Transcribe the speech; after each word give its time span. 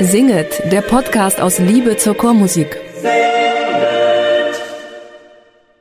Singet, 0.00 0.62
der 0.72 0.80
Podcast 0.82 1.40
aus 1.40 1.60
Liebe 1.60 1.96
zur 1.96 2.16
Chormusik. 2.16 2.76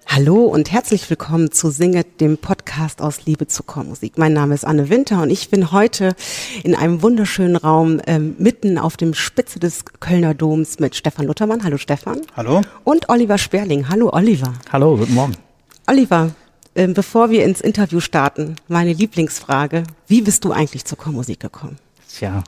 Hallo 0.05 0.43
und 0.45 0.71
herzlich 0.71 1.09
willkommen 1.09 1.51
zu 1.51 1.71
Singet, 1.71 2.21
dem 2.21 2.37
Podcast 2.37 3.01
aus 3.01 3.25
Liebe 3.25 3.47
zur 3.47 3.65
Chormusik. 3.65 4.19
Mein 4.19 4.33
Name 4.33 4.53
ist 4.53 4.63
Anne 4.63 4.89
Winter 4.89 5.23
und 5.23 5.31
ich 5.31 5.49
bin 5.49 5.71
heute 5.71 6.15
in 6.63 6.75
einem 6.75 7.01
wunderschönen 7.01 7.55
Raum 7.55 7.99
ähm, 8.05 8.35
mitten 8.37 8.77
auf 8.77 8.95
dem 8.95 9.15
Spitze 9.15 9.57
des 9.57 9.85
Kölner 9.99 10.35
Doms 10.35 10.77
mit 10.77 10.95
Stefan 10.95 11.25
Luthermann. 11.25 11.63
Hallo 11.63 11.77
Stefan. 11.77 12.21
Hallo. 12.37 12.61
Und 12.83 13.09
Oliver 13.09 13.39
Sperling. 13.39 13.89
Hallo 13.89 14.11
Oliver. 14.13 14.53
Hallo, 14.71 14.97
guten 14.97 15.15
Morgen. 15.15 15.44
Oliver, 15.87 16.31
ähm, 16.75 16.93
bevor 16.93 17.29
wir 17.29 17.45
ins 17.45 17.61
Interview 17.61 17.99
starten, 17.99 18.55
meine 18.67 18.93
Lieblingsfrage. 18.93 19.83
Wie 20.07 20.21
bist 20.21 20.43
du 20.43 20.51
eigentlich 20.51 20.85
zur 20.85 20.97
Chormusik 20.97 21.39
gekommen? 21.39 21.77
Tja, 22.09 22.43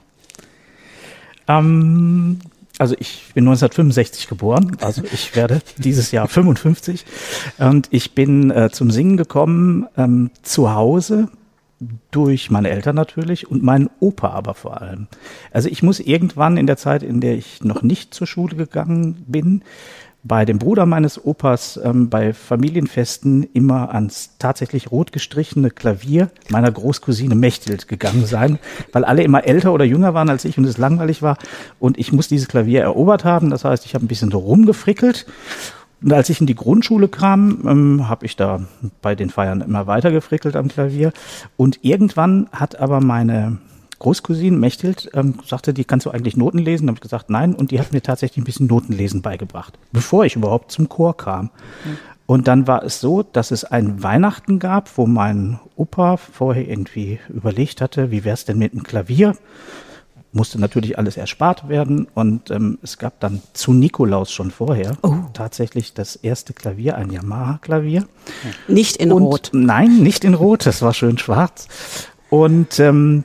ähm, 1.48 2.40
also 2.80 2.96
ich 3.00 3.32
bin 3.34 3.44
1965 3.44 4.28
geboren, 4.28 4.78
also 4.82 5.04
ich 5.12 5.36
werde 5.36 5.62
dieses 5.78 6.12
Jahr 6.12 6.28
55 6.28 7.06
und 7.60 7.88
ich 7.92 8.14
bin 8.14 8.52
äh, 8.52 8.70
zum 8.72 8.92
Singen 8.92 9.18
gekommen 9.18 9.88
ähm, 9.98 10.32
zu 10.42 10.74
Hause 10.74 11.30
durch 12.10 12.50
meine 12.50 12.70
Eltern 12.70 12.96
natürlich 12.96 13.50
und 13.50 13.62
meinen 13.62 13.90
Opa 14.00 14.30
aber 14.30 14.56
vor 14.56 14.82
allem. 14.82 15.08
Also 15.52 15.70
ich 15.70 15.84
muss 15.84 16.00
irgendwann 16.00 16.58
in 16.58 16.66
der 16.66 16.78
Zeit, 16.78 17.04
in 17.04 17.22
der 17.22 17.36
ich 17.36 17.64
noch 17.64 17.84
nicht 17.84 18.14
zur 18.14 18.26
Schule 18.26 18.56
gegangen 18.56 19.24
bin, 19.28 19.64
bei 20.28 20.46
dem 20.46 20.60
Bruder 20.60 20.86
meines 20.86 21.24
Opas 21.24 21.80
ähm, 21.84 22.10
bei 22.10 22.34
Familienfesten 22.34 23.44
immer 23.54 23.94
ans 23.94 24.32
tatsächlich 24.40 24.92
rot 24.92 25.12
gestrichene 25.12 25.72
Klavier 25.72 26.30
meiner 26.50 26.72
Großcousine 26.72 27.36
Mechthild 27.36 27.88
gegangen 27.88 28.26
sein, 28.26 28.60
weil 28.92 29.06
alle 29.06 29.24
immer 29.24 29.46
älter 29.46 29.74
oder 29.74 29.86
jünger 29.86 30.14
waren 30.14 30.30
als 30.30 30.46
ich 30.46 30.58
und 30.58 30.66
es 30.66 30.78
langweilig 30.78 31.22
war. 31.22 31.38
Und 31.80 31.98
ich 31.98 32.12
muss 32.12 32.28
dieses 32.28 32.48
Klavier 32.48 32.82
erobert 32.82 33.24
haben. 33.24 33.50
Das 33.50 33.64
heißt, 33.64 33.86
ich 33.86 33.94
habe 33.96 34.06
ein 34.06 34.10
bisschen 34.10 34.32
so 34.32 34.40
rumgefrickelt. 34.40 35.26
Und 36.02 36.14
als 36.14 36.30
ich 36.30 36.40
in 36.40 36.48
die 36.48 36.56
Grundschule 36.56 37.08
kam, 37.08 37.64
ähm, 37.66 38.10
habe 38.10 38.26
ich 38.26 38.36
da 38.36 38.62
bei 39.02 39.16
den 39.16 39.30
Feiern 39.30 39.62
immer 39.62 39.88
weiter 39.88 40.12
gefrickelt 40.12 40.56
am 40.56 40.68
Klavier. 40.68 41.12
Und 41.56 41.80
irgendwann 41.84 42.48
hat 42.52 42.80
aber 42.80 43.02
meine 43.02 43.58
Großcousine 44.00 44.58
Mechthild 44.58 45.10
ähm, 45.14 45.36
sagte, 45.46 45.74
die 45.74 45.84
kannst 45.84 46.06
du 46.06 46.12
eigentlich 46.12 46.38
Noten 46.38 46.60
lesen. 46.60 46.88
Da 46.88 46.92
habe 46.92 46.98
ich 46.98 47.02
gesagt, 47.02 47.30
nein. 47.30 47.56
Und 47.56 47.72
die 47.72 47.80
hat 47.80 47.94
mir 47.94 48.02
tatsächlich 48.02 48.38
ein 48.38 48.46
bisschen 48.46 48.68
Notenlesen 48.68 49.22
beigebracht, 49.22 49.78
bevor 49.92 50.26
ich 50.26 50.36
überhaupt 50.36 50.72
zum 50.72 50.88
Chor 50.90 51.18
kam. 51.18 51.46
Mhm. 51.46 51.98
Und 52.28 52.50
dann 52.50 52.68
war 52.68 52.84
es 52.84 53.00
so, 53.00 53.24
dass 53.24 53.52
es 53.52 53.64
ein 53.64 54.04
Weihnachten 54.04 54.60
gab, 54.60 54.98
wo 54.98 55.08
mein 55.08 55.60
Opa 55.78 56.18
vorher 56.18 56.68
irgendwie 56.68 57.20
überlegt 57.30 57.80
hatte, 57.80 58.12
wie 58.12 58.26
wäre 58.26 58.34
es 58.34 58.44
denn 58.44 58.58
mit 58.58 58.74
einem 58.74 58.84
Klavier? 58.84 59.36
Musste 60.34 60.60
natürlich 60.60 60.98
alles 60.98 61.16
erspart 61.16 61.70
werden. 61.70 62.06
Und 62.14 62.52
ähm, 62.52 62.80
es 62.84 62.98
gab 62.98 63.22
dann 63.22 63.42
zu 63.54 63.72
Nikolaus 63.72 64.32
schon 64.32 64.52
vorher 64.52 64.98
oh. 65.04 65.16
tatsächlich 65.34 65.94
das 65.94 66.18
erste 66.18 66.54
Klavier, 66.54 66.98
ein 66.98 67.12
Yamaha-Klavier. 67.12 68.06
Nicht 68.68 68.98
in 68.98 69.14
Und, 69.14 69.24
Rot. 69.24 69.50
Nein, 69.54 70.00
nicht 70.00 70.26
in 70.26 70.34
Rot, 70.34 70.66
das 70.66 70.82
war 70.82 70.94
schön 70.94 71.18
schwarz. 71.18 71.70
Und 72.30 72.78
ähm, 72.82 73.24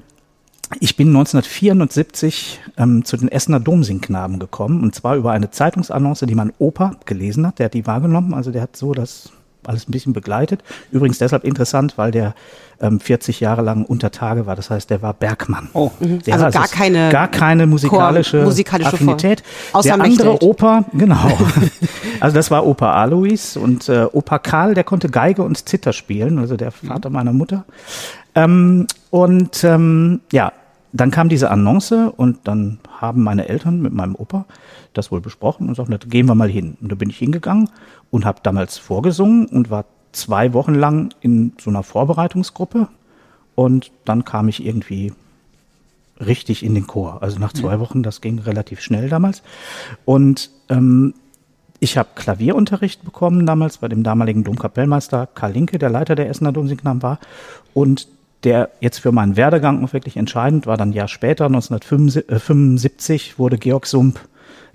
ich 0.80 0.96
bin 0.96 1.08
1974 1.08 2.60
ähm, 2.76 3.04
zu 3.04 3.16
den 3.16 3.28
Essener 3.28 3.60
Domsingknaben 3.60 4.38
gekommen 4.38 4.82
und 4.82 4.94
zwar 4.94 5.16
über 5.16 5.32
eine 5.32 5.50
Zeitungsannonce, 5.50 6.26
die 6.26 6.34
mein 6.34 6.52
Opa 6.58 6.96
gelesen 7.04 7.46
hat. 7.46 7.58
Der 7.58 7.66
hat 7.66 7.74
die 7.74 7.86
wahrgenommen, 7.86 8.34
also 8.34 8.50
der 8.50 8.62
hat 8.62 8.76
so 8.76 8.92
das 8.92 9.32
alles 9.66 9.88
ein 9.88 9.92
bisschen 9.92 10.12
begleitet. 10.12 10.62
Übrigens 10.90 11.18
deshalb 11.18 11.44
interessant, 11.44 11.96
weil 11.96 12.10
der 12.10 12.34
ähm, 12.80 13.00
40 13.00 13.40
Jahre 13.40 13.62
lang 13.62 13.84
unter 13.84 14.10
Tage 14.10 14.46
war. 14.46 14.56
Das 14.56 14.70
heißt, 14.70 14.90
der 14.90 15.02
war 15.02 15.14
Bergmann. 15.14 15.68
Oh, 15.72 15.90
mhm. 16.00 16.20
der 16.22 16.34
also 16.34 16.58
gar 16.58 16.68
keine, 16.68 17.10
gar 17.10 17.28
keine 17.28 17.66
musikalische, 17.66 18.38
Chor, 18.38 18.46
musikalische 18.46 18.94
Affinität. 18.94 19.42
Außer 19.72 19.96
der 19.96 20.04
andere 20.04 20.42
Opa, 20.42 20.84
genau. 20.92 21.38
also 22.20 22.34
das 22.34 22.50
war 22.50 22.66
Opa 22.66 22.92
Alois 22.92 23.56
und 23.56 23.88
äh, 23.88 24.06
Opa 24.12 24.38
Karl, 24.38 24.74
der 24.74 24.84
konnte 24.84 25.08
Geige 25.08 25.42
und 25.42 25.68
Zither 25.68 25.92
spielen, 25.92 26.38
also 26.38 26.56
der 26.56 26.72
Vater 26.72 27.10
meiner 27.10 27.32
Mutter. 27.32 27.64
Ähm, 28.34 28.86
und 29.10 29.62
ähm, 29.62 30.20
ja, 30.32 30.52
dann 30.92 31.10
kam 31.10 31.28
diese 31.28 31.50
Annonce 31.50 32.12
und 32.16 32.40
dann 32.44 32.78
haben 33.00 33.22
meine 33.22 33.48
Eltern 33.48 33.80
mit 33.80 33.92
meinem 33.92 34.14
Opa 34.14 34.44
das 34.92 35.10
wohl 35.10 35.20
besprochen 35.20 35.68
und 35.68 35.74
sagten, 35.74 35.98
gehen 36.10 36.26
wir 36.26 36.34
mal 36.34 36.50
hin. 36.50 36.76
Und 36.80 36.92
da 36.92 36.96
bin 36.96 37.08
ich 37.08 37.18
hingegangen 37.18 37.70
und 38.10 38.24
habe 38.24 38.40
damals 38.42 38.78
vorgesungen 38.78 39.46
und 39.46 39.70
war 39.70 39.86
zwei 40.12 40.52
Wochen 40.52 40.74
lang 40.74 41.14
in 41.20 41.52
so 41.58 41.70
einer 41.70 41.82
Vorbereitungsgruppe 41.82 42.88
und 43.54 43.90
dann 44.04 44.24
kam 44.24 44.48
ich 44.48 44.64
irgendwie 44.64 45.12
richtig 46.20 46.62
in 46.64 46.74
den 46.74 46.86
Chor. 46.86 47.22
Also 47.22 47.38
nach 47.38 47.52
zwei 47.52 47.80
Wochen, 47.80 48.02
das 48.02 48.20
ging 48.20 48.38
relativ 48.38 48.80
schnell 48.80 49.08
damals. 49.08 49.42
Und 50.04 50.50
ähm, 50.68 51.14
ich 51.80 51.98
habe 51.98 52.10
Klavierunterricht 52.14 53.04
bekommen 53.04 53.44
damals 53.44 53.78
bei 53.78 53.88
dem 53.88 54.02
damaligen 54.02 54.44
Domkapellmeister 54.44 55.26
Karl 55.26 55.52
Linke, 55.52 55.78
der 55.78 55.90
Leiter 55.90 56.14
der 56.14 56.28
Essener 56.28 56.52
Domsignam 56.52 57.02
war. 57.02 57.18
Und 57.74 58.08
der 58.44 58.70
jetzt 58.80 58.98
für 58.98 59.12
meinen 59.12 59.36
Werdegang 59.36 59.84
auch 59.84 59.92
wirklich 59.92 60.16
entscheidend 60.16 60.66
war. 60.66 60.76
Dann 60.76 60.90
ein 60.90 60.94
Jahr 60.94 61.08
später, 61.08 61.46
1975, 61.46 63.38
wurde 63.38 63.58
Georg 63.58 63.86
Sump 63.86 64.20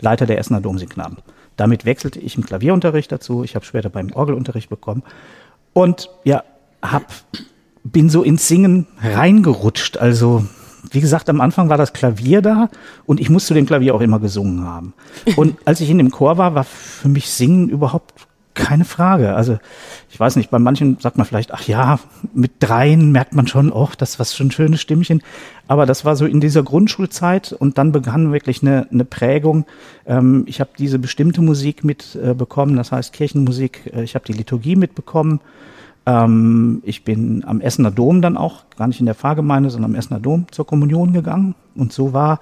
Leiter 0.01 0.25
der 0.25 0.37
Essener 0.37 0.61
Domsingknaben. 0.61 1.17
Damit 1.55 1.85
wechselte 1.85 2.19
ich 2.19 2.37
im 2.37 2.45
Klavierunterricht 2.45 3.11
dazu. 3.11 3.43
Ich 3.43 3.55
habe 3.55 3.65
später 3.65 3.89
beim 3.89 4.13
Orgelunterricht 4.13 4.69
bekommen 4.69 5.03
und 5.73 6.09
ja, 6.23 6.43
hab, 6.81 7.11
bin 7.83 8.09
so 8.09 8.23
ins 8.23 8.47
Singen 8.47 8.87
reingerutscht. 9.01 9.97
Also 9.97 10.45
wie 10.91 11.01
gesagt, 11.01 11.29
am 11.29 11.41
Anfang 11.41 11.69
war 11.69 11.77
das 11.77 11.93
Klavier 11.93 12.41
da 12.41 12.69
und 13.05 13.19
ich 13.19 13.29
musste 13.29 13.53
dem 13.53 13.65
Klavier 13.65 13.95
auch 13.95 14.01
immer 14.01 14.19
gesungen 14.19 14.65
haben. 14.65 14.93
Und 15.35 15.57
als 15.65 15.81
ich 15.81 15.89
in 15.89 15.97
dem 15.97 16.11
Chor 16.11 16.37
war, 16.37 16.55
war 16.55 16.63
für 16.63 17.09
mich 17.09 17.29
Singen 17.29 17.69
überhaupt 17.69 18.26
keine 18.57 18.85
Frage. 18.85 19.35
Also 19.35 19.59
ich 20.09 20.19
weiß 20.19 20.35
nicht, 20.35 20.49
bei 20.49 20.59
manchen 20.59 20.97
sagt 20.99 21.17
man 21.17 21.25
vielleicht, 21.25 21.53
ach 21.53 21.67
ja, 21.67 21.99
mit 22.33 22.53
dreien 22.59 23.11
merkt 23.11 23.33
man 23.33 23.47
schon, 23.47 23.71
oh, 23.71 23.89
das 23.97 24.19
was 24.19 24.35
schon 24.35 24.47
ein 24.47 24.51
schönes 24.51 24.81
Stimmchen. 24.81 25.21
Aber 25.67 25.85
das 25.85 26.03
war 26.03 26.15
so 26.15 26.25
in 26.25 26.41
dieser 26.41 26.63
Grundschulzeit 26.63 27.53
und 27.53 27.77
dann 27.77 27.91
begann 27.91 28.33
wirklich 28.33 28.61
eine, 28.61 28.87
eine 28.91 29.05
Prägung. 29.05 29.65
Ähm, 30.05 30.43
ich 30.47 30.59
habe 30.59 30.71
diese 30.77 30.99
bestimmte 30.99 31.41
Musik 31.41 31.83
mitbekommen, 31.83 32.73
äh, 32.73 32.77
das 32.77 32.91
heißt 32.91 33.13
Kirchenmusik. 33.13 33.91
Äh, 33.93 34.03
ich 34.03 34.15
habe 34.15 34.25
die 34.25 34.33
Liturgie 34.33 34.75
mitbekommen. 34.75 35.39
Ähm, 36.05 36.81
ich 36.83 37.03
bin 37.03 37.43
am 37.45 37.61
Essener 37.61 37.91
Dom 37.91 38.21
dann 38.21 38.37
auch, 38.37 38.63
gar 38.77 38.87
nicht 38.87 38.99
in 38.99 39.05
der 39.05 39.15
Pfarrgemeinde, 39.15 39.69
sondern 39.69 39.91
am 39.91 39.95
Essener 39.95 40.19
Dom 40.19 40.47
zur 40.51 40.65
Kommunion 40.65 41.13
gegangen. 41.13 41.53
Und 41.75 41.93
so 41.93 42.13
war 42.13 42.39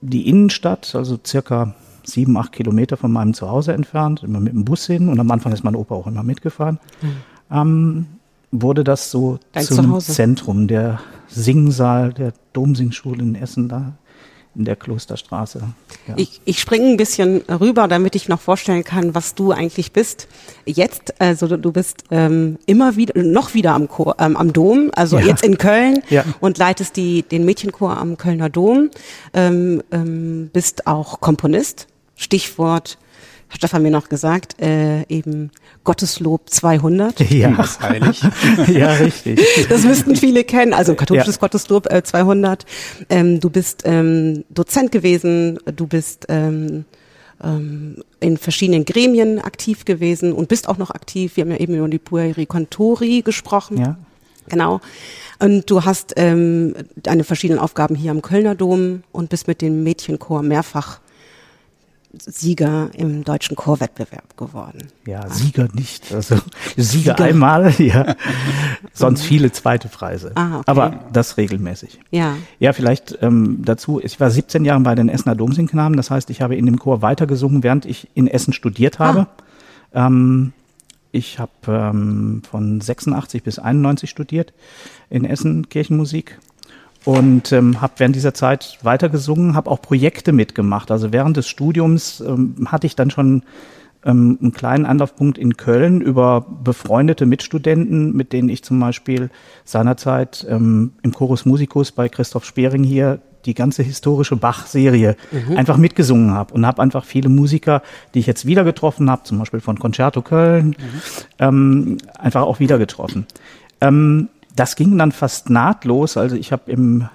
die 0.00 0.28
Innenstadt, 0.28 0.94
also 0.94 1.18
circa 1.24 1.74
sieben, 2.04 2.36
acht 2.36 2.52
Kilometer 2.52 2.96
von 2.96 3.12
meinem 3.12 3.34
Zuhause 3.34 3.72
entfernt, 3.72 4.22
immer 4.22 4.40
mit 4.40 4.52
dem 4.52 4.64
Bus 4.64 4.86
hin 4.86 5.08
und 5.08 5.18
am 5.20 5.30
Anfang 5.30 5.52
ist 5.52 5.64
mein 5.64 5.76
Opa 5.76 5.94
auch 5.94 6.06
immer 6.06 6.22
mitgefahren, 6.22 6.78
mhm. 7.02 7.16
ähm, 7.50 8.06
wurde 8.50 8.84
das 8.84 9.10
so 9.10 9.38
Dein 9.52 9.64
zum 9.64 9.86
Zuhause. 9.86 10.12
Zentrum, 10.12 10.68
der 10.68 11.00
Singsaal 11.28 12.12
der 12.12 12.32
Domsingschule 12.52 13.22
in 13.22 13.34
Essen 13.34 13.68
da 13.68 13.94
in 14.56 14.64
der 14.64 14.76
Klosterstraße. 14.76 15.62
Ja. 16.06 16.14
Ich, 16.16 16.40
ich 16.44 16.60
springe 16.60 16.86
ein 16.86 16.96
bisschen 16.96 17.42
rüber, 17.48 17.88
damit 17.88 18.14
ich 18.14 18.28
noch 18.28 18.40
vorstellen 18.40 18.84
kann, 18.84 19.14
was 19.14 19.34
du 19.34 19.52
eigentlich 19.52 19.92
bist. 19.92 20.28
Jetzt, 20.64 21.20
also 21.20 21.48
du, 21.48 21.58
du 21.58 21.72
bist 21.72 22.04
ähm, 22.10 22.58
immer 22.66 22.96
wieder, 22.96 23.20
noch 23.22 23.54
wieder 23.54 23.72
am, 23.72 23.88
Chor, 23.88 24.16
ähm, 24.18 24.36
am 24.36 24.52
Dom, 24.52 24.90
also 24.94 25.18
ja. 25.18 25.26
jetzt 25.26 25.44
in 25.44 25.58
Köln 25.58 26.02
ja. 26.08 26.24
und 26.40 26.58
leitest 26.58 26.96
die, 26.96 27.22
den 27.22 27.44
Mädchenchor 27.44 27.96
am 27.96 28.16
Kölner 28.16 28.48
Dom, 28.48 28.90
ähm, 29.32 29.82
ähm, 29.90 30.50
bist 30.52 30.86
auch 30.86 31.20
Komponist 31.20 31.88
Stichwort, 32.16 32.98
hat 33.48 33.58
Stefan 33.58 33.82
mir 33.82 33.90
noch 33.90 34.08
gesagt, 34.08 34.60
äh, 34.60 35.02
eben 35.08 35.50
Gotteslob 35.84 36.50
200. 36.50 37.20
Ja, 37.30 37.50
das 37.50 37.80
heilig. 37.80 38.20
ja, 38.68 38.92
richtig. 38.94 39.40
Das 39.68 39.84
müssten 39.84 40.16
viele 40.16 40.44
kennen, 40.44 40.72
also 40.72 40.94
katholisches 40.94 41.36
ja. 41.36 41.40
Gotteslob 41.40 41.92
äh, 41.92 42.02
200. 42.02 42.66
Ähm, 43.08 43.40
du 43.40 43.50
bist 43.50 43.82
ähm, 43.84 44.44
Dozent 44.50 44.90
gewesen, 44.92 45.58
du 45.76 45.86
bist 45.86 46.26
ähm, 46.28 46.84
ähm, 47.42 48.02
in 48.20 48.36
verschiedenen 48.38 48.84
Gremien 48.84 49.38
aktiv 49.38 49.84
gewesen 49.84 50.32
und 50.32 50.48
bist 50.48 50.68
auch 50.68 50.78
noch 50.78 50.90
aktiv. 50.90 51.36
Wir 51.36 51.42
haben 51.42 51.50
ja 51.50 51.58
eben 51.58 51.74
über 51.74 51.88
die 51.88 51.98
Pueri 51.98 52.46
Contori 52.46 53.22
gesprochen. 53.22 53.78
Ja. 53.78 53.96
Genau. 54.48 54.80
Und 55.38 55.70
du 55.70 55.84
hast 55.84 56.14
ähm, 56.16 56.74
deine 56.96 57.24
verschiedenen 57.24 57.60
Aufgaben 57.60 57.94
hier 57.94 58.10
am 58.10 58.22
Kölner 58.22 58.54
Dom 58.54 59.02
und 59.12 59.30
bist 59.30 59.48
mit 59.48 59.62
dem 59.62 59.82
Mädchenchor 59.82 60.42
mehrfach 60.42 61.00
Sieger 62.20 62.90
im 62.94 63.24
deutschen 63.24 63.56
Chorwettbewerb 63.56 64.36
geworden. 64.36 64.88
Ja, 65.06 65.28
Sieger 65.28 65.68
nicht. 65.74 66.12
Also 66.12 66.36
Sieger, 66.76 67.14
Sieger. 67.16 67.20
einmal, 67.20 67.70
ja. 67.80 68.14
Sonst 68.92 69.22
viele 69.22 69.52
zweite 69.52 69.88
Preise. 69.88 70.32
Ah, 70.34 70.56
okay. 70.58 70.64
Aber 70.66 71.00
das 71.12 71.36
regelmäßig. 71.36 72.00
Ja. 72.10 72.36
Ja, 72.58 72.72
vielleicht 72.72 73.18
ähm, 73.22 73.62
dazu. 73.64 74.00
Ich 74.02 74.20
war 74.20 74.30
17 74.30 74.64
Jahre 74.64 74.80
bei 74.80 74.94
den 74.94 75.08
Essener 75.08 75.34
Domsingknaben. 75.34 75.96
Das 75.96 76.10
heißt, 76.10 76.30
ich 76.30 76.40
habe 76.42 76.56
in 76.56 76.66
dem 76.66 76.78
Chor 76.78 77.02
weitergesungen, 77.02 77.62
während 77.62 77.86
ich 77.86 78.08
in 78.14 78.26
Essen 78.26 78.52
studiert 78.52 78.98
habe. 78.98 79.26
Ah. 79.92 80.06
Ähm, 80.06 80.52
Ich 81.12 81.38
habe 81.38 81.52
ähm, 81.68 82.42
von 82.50 82.80
86 82.80 83.42
bis 83.44 83.58
91 83.60 84.10
studiert 84.10 84.52
in 85.10 85.24
Essen 85.24 85.68
Kirchenmusik 85.68 86.38
und 87.04 87.52
ähm, 87.52 87.80
habe 87.80 87.94
während 87.98 88.16
dieser 88.16 88.34
Zeit 88.34 88.78
weitergesungen, 88.82 89.54
habe 89.54 89.70
auch 89.70 89.80
Projekte 89.82 90.32
mitgemacht. 90.32 90.90
Also 90.90 91.12
während 91.12 91.36
des 91.36 91.48
Studiums 91.48 92.20
ähm, 92.20 92.66
hatte 92.66 92.86
ich 92.86 92.96
dann 92.96 93.10
schon 93.10 93.42
ähm, 94.04 94.38
einen 94.40 94.52
kleinen 94.52 94.86
Anlaufpunkt 94.86 95.38
in 95.38 95.56
Köln 95.56 96.00
über 96.00 96.46
befreundete 96.62 97.26
Mitstudenten, 97.26 98.14
mit 98.14 98.32
denen 98.32 98.48
ich 98.48 98.62
zum 98.62 98.80
Beispiel 98.80 99.30
seinerzeit 99.64 100.46
ähm, 100.48 100.92
im 101.02 101.12
Chorus 101.12 101.44
Musicus 101.44 101.92
bei 101.92 102.08
Christoph 102.08 102.44
Spering 102.44 102.84
hier 102.84 103.20
die 103.44 103.54
ganze 103.54 103.82
historische 103.82 104.36
Bach-Serie 104.36 105.16
mhm. 105.30 105.56
einfach 105.58 105.76
mitgesungen 105.76 106.30
habe 106.30 106.54
und 106.54 106.66
habe 106.66 106.80
einfach 106.80 107.04
viele 107.04 107.28
Musiker, 107.28 107.82
die 108.14 108.20
ich 108.20 108.26
jetzt 108.26 108.46
wieder 108.46 108.64
getroffen 108.64 109.10
habe, 109.10 109.24
zum 109.24 109.38
Beispiel 109.38 109.60
von 109.60 109.78
Concerto 109.78 110.22
Köln, 110.22 110.68
mhm. 110.68 110.76
ähm, 111.38 111.98
einfach 112.18 112.42
auch 112.42 112.60
wieder 112.60 112.78
getroffen. 112.78 113.26
Ähm, 113.80 114.28
das 114.54 114.76
ging 114.76 114.96
dann 114.98 115.12
fast 115.12 115.50
nahtlos. 115.50 116.16
Also 116.16 116.36
ich 116.36 116.52
habe 116.52 116.70
im 116.70 117.08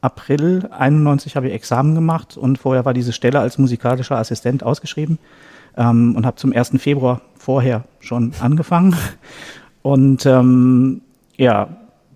April 0.00 0.68
91 0.70 1.36
habe 1.36 1.48
ich 1.48 1.54
Examen 1.54 1.94
gemacht 1.94 2.36
und 2.36 2.58
vorher 2.58 2.84
war 2.84 2.94
diese 2.94 3.12
Stelle 3.12 3.40
als 3.40 3.58
musikalischer 3.58 4.18
Assistent 4.18 4.62
ausgeschrieben 4.62 5.18
ähm, 5.76 6.14
und 6.16 6.26
habe 6.26 6.36
zum 6.36 6.52
1. 6.52 6.72
Februar 6.78 7.22
vorher 7.36 7.84
schon 8.00 8.32
angefangen. 8.40 8.96
Und 9.82 10.26
ähm, 10.26 11.00
ja, 11.36 11.68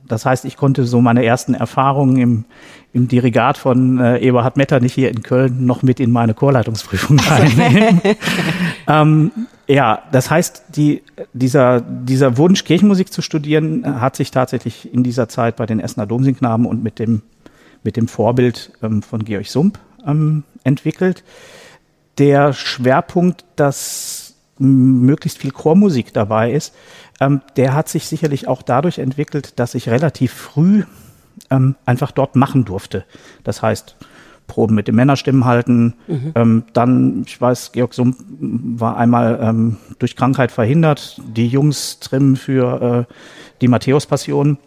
das 0.06 0.24
heißt, 0.24 0.44
ich 0.44 0.56
konnte 0.56 0.84
so 0.84 1.00
meine 1.00 1.24
ersten 1.24 1.54
Erfahrungen 1.54 2.16
im, 2.16 2.44
im 2.92 3.08
Dirigat 3.08 3.58
von 3.58 3.98
äh, 3.98 4.18
Eberhard 4.18 4.56
Metternich 4.56 4.94
hier 4.94 5.10
in 5.10 5.22
Köln 5.22 5.66
noch 5.66 5.82
mit 5.82 6.00
in 6.00 6.10
meine 6.10 6.34
Chorleitungsprüfung 6.34 7.18
reinnehmen. 7.28 8.00
ähm, 8.88 9.30
ja, 9.68 10.02
das 10.12 10.30
heißt, 10.30 10.62
die, 10.74 11.02
dieser, 11.34 11.82
dieser 11.82 12.38
Wunsch, 12.38 12.64
Kirchenmusik 12.64 13.12
zu 13.12 13.20
studieren, 13.20 14.00
hat 14.00 14.16
sich 14.16 14.30
tatsächlich 14.30 14.92
in 14.92 15.04
dieser 15.04 15.28
Zeit 15.28 15.56
bei 15.56 15.66
den 15.66 15.78
Essener 15.78 16.06
Domsingknaben 16.06 16.64
und 16.64 16.82
mit 16.82 16.98
dem, 16.98 17.22
mit 17.82 17.96
dem 17.96 18.08
Vorbild 18.08 18.72
ähm, 18.82 19.02
von 19.02 19.24
Georg 19.24 19.46
Sump 19.46 19.78
ähm, 20.06 20.44
entwickelt. 20.64 21.22
Der 22.16 22.54
Schwerpunkt, 22.54 23.44
dass 23.56 24.34
möglichst 24.58 25.38
viel 25.38 25.52
Chormusik 25.52 26.14
dabei 26.14 26.50
ist, 26.52 26.74
ähm, 27.20 27.42
der 27.56 27.74
hat 27.74 27.90
sich 27.90 28.06
sicherlich 28.06 28.48
auch 28.48 28.62
dadurch 28.62 28.98
entwickelt, 28.98 29.58
dass 29.58 29.74
ich 29.74 29.90
relativ 29.90 30.32
früh 30.32 30.84
ähm, 31.50 31.76
einfach 31.84 32.10
dort 32.10 32.36
machen 32.36 32.64
durfte. 32.64 33.04
Das 33.44 33.62
heißt, 33.62 33.96
Proben 34.48 34.74
mit 34.74 34.88
den 34.88 34.96
Männerstimmen 34.96 35.44
halten. 35.44 35.94
Mhm. 36.08 36.32
Ähm, 36.34 36.62
dann, 36.72 37.22
ich 37.24 37.40
weiß, 37.40 37.70
Georg 37.70 37.94
Sump 37.94 38.16
war 38.40 38.96
einmal 38.96 39.38
ähm, 39.40 39.76
durch 40.00 40.16
Krankheit 40.16 40.50
verhindert. 40.50 41.20
Die 41.24 41.46
Jungs 41.46 42.00
trimmen 42.00 42.34
für 42.34 43.06
äh, 43.08 43.14
die 43.60 43.68
Matthäus-Passion. 43.68 44.58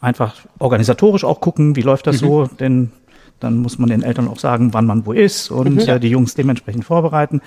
Einfach 0.00 0.34
organisatorisch 0.58 1.22
auch 1.22 1.40
gucken, 1.40 1.76
wie 1.76 1.82
läuft 1.82 2.08
das 2.08 2.20
mhm. 2.20 2.26
so, 2.26 2.46
denn 2.58 2.90
dann 3.38 3.58
muss 3.58 3.78
man 3.78 3.88
den 3.88 4.02
Eltern 4.02 4.28
auch 4.28 4.38
sagen, 4.38 4.72
wann 4.72 4.86
man 4.86 5.06
wo 5.06 5.12
ist 5.12 5.50
und 5.50 5.74
mhm. 5.74 5.88
äh, 5.88 6.00
die 6.00 6.08
Jungs 6.10 6.34
dementsprechend 6.34 6.84
vorbereiten 6.84 7.40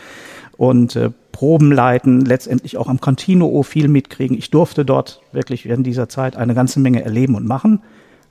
und 0.58 0.96
äh, 0.96 1.12
Proben 1.32 1.72
leiten, 1.72 2.22
letztendlich 2.24 2.78
auch 2.78 2.88
am 2.88 3.02
Cantino 3.02 3.62
viel 3.64 3.88
mitkriegen. 3.90 4.38
Ich 4.38 4.52
durfte 4.52 4.86
dort 4.86 5.22
wirklich 5.34 5.66
während 5.66 5.86
dieser 5.86 6.08
Zeit 6.08 6.38
eine 6.38 6.54
ganze 6.54 6.80
Menge 6.80 7.04
erleben 7.04 7.36
und 7.36 7.46
machen. 7.46 7.82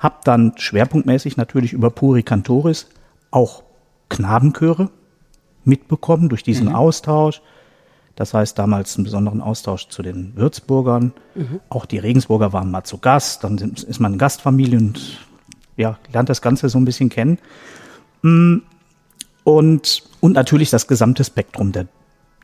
Hab 0.04 0.22
dann 0.26 0.52
schwerpunktmäßig 0.58 1.38
natürlich 1.38 1.72
über 1.72 1.88
Puri 1.88 2.22
Cantoris 2.22 2.88
auch 3.30 3.62
Knabenchöre 4.10 4.90
mitbekommen 5.64 6.28
durch 6.28 6.42
diesen 6.42 6.68
mhm. 6.68 6.74
Austausch. 6.74 7.40
Das 8.14 8.34
heißt 8.34 8.58
damals 8.58 8.96
einen 8.96 9.04
besonderen 9.04 9.40
Austausch 9.40 9.88
zu 9.88 10.02
den 10.02 10.36
Würzburgern. 10.36 11.14
Mhm. 11.34 11.60
Auch 11.70 11.86
die 11.86 11.96
Regensburger 11.96 12.52
waren 12.52 12.70
mal 12.70 12.84
zu 12.84 12.98
Gast. 12.98 13.44
Dann 13.44 13.56
ist 13.56 13.98
man 13.98 14.12
eine 14.12 14.18
Gastfamilie 14.18 14.78
und 14.78 15.20
ja, 15.78 15.98
lernt 16.12 16.28
das 16.28 16.42
Ganze 16.42 16.68
so 16.68 16.76
ein 16.76 16.84
bisschen 16.84 17.08
kennen. 17.08 17.38
Mm, 18.20 18.56
und, 19.42 20.02
und 20.20 20.32
natürlich 20.34 20.68
das 20.68 20.86
gesamte 20.86 21.24
Spektrum 21.24 21.72
der 21.72 21.86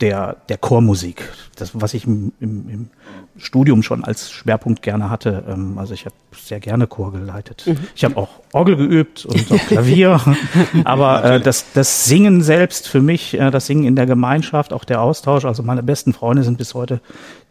der, 0.01 0.37
der 0.49 0.59
Chormusik. 0.59 1.23
Das, 1.57 1.73
was 1.75 1.95
ich 1.95 2.07
im, 2.07 2.33
im, 2.41 2.69
im 2.69 2.89
Studium 3.37 3.83
schon 3.83 4.05
als 4.05 4.31
Schwerpunkt 4.31 4.83
gerne 4.83 5.11
hatte. 5.11 5.45
Ähm, 5.49 5.79
also 5.79 5.95
ich 5.95 6.07
habe 6.07 6.15
sehr 6.35 6.61
gerne 6.61 6.87
Chor 6.87 7.13
geleitet. 7.13 7.65
Mhm. 7.67 7.79
Ich 7.95 8.05
habe 8.05 8.17
auch 8.17 8.29
Orgel 8.53 8.77
geübt 8.77 9.25
und 9.27 9.53
auch 9.53 9.67
Klavier. 9.67 10.21
Aber 10.85 11.25
äh, 11.25 11.41
das, 11.41 11.73
das 11.73 12.07
Singen 12.07 12.43
selbst 12.43 12.89
für 12.89 13.01
mich, 13.03 13.39
äh, 13.39 13.51
das 13.51 13.67
Singen 13.67 13.85
in 13.85 13.97
der 13.97 14.07
Gemeinschaft, 14.07 14.73
auch 14.73 14.85
der 14.85 15.03
Austausch. 15.03 15.45
Also 15.45 15.63
meine 15.63 15.83
besten 15.83 16.13
Freunde 16.13 16.43
sind 16.43 16.59
bis 16.59 16.75
heute 16.75 17.01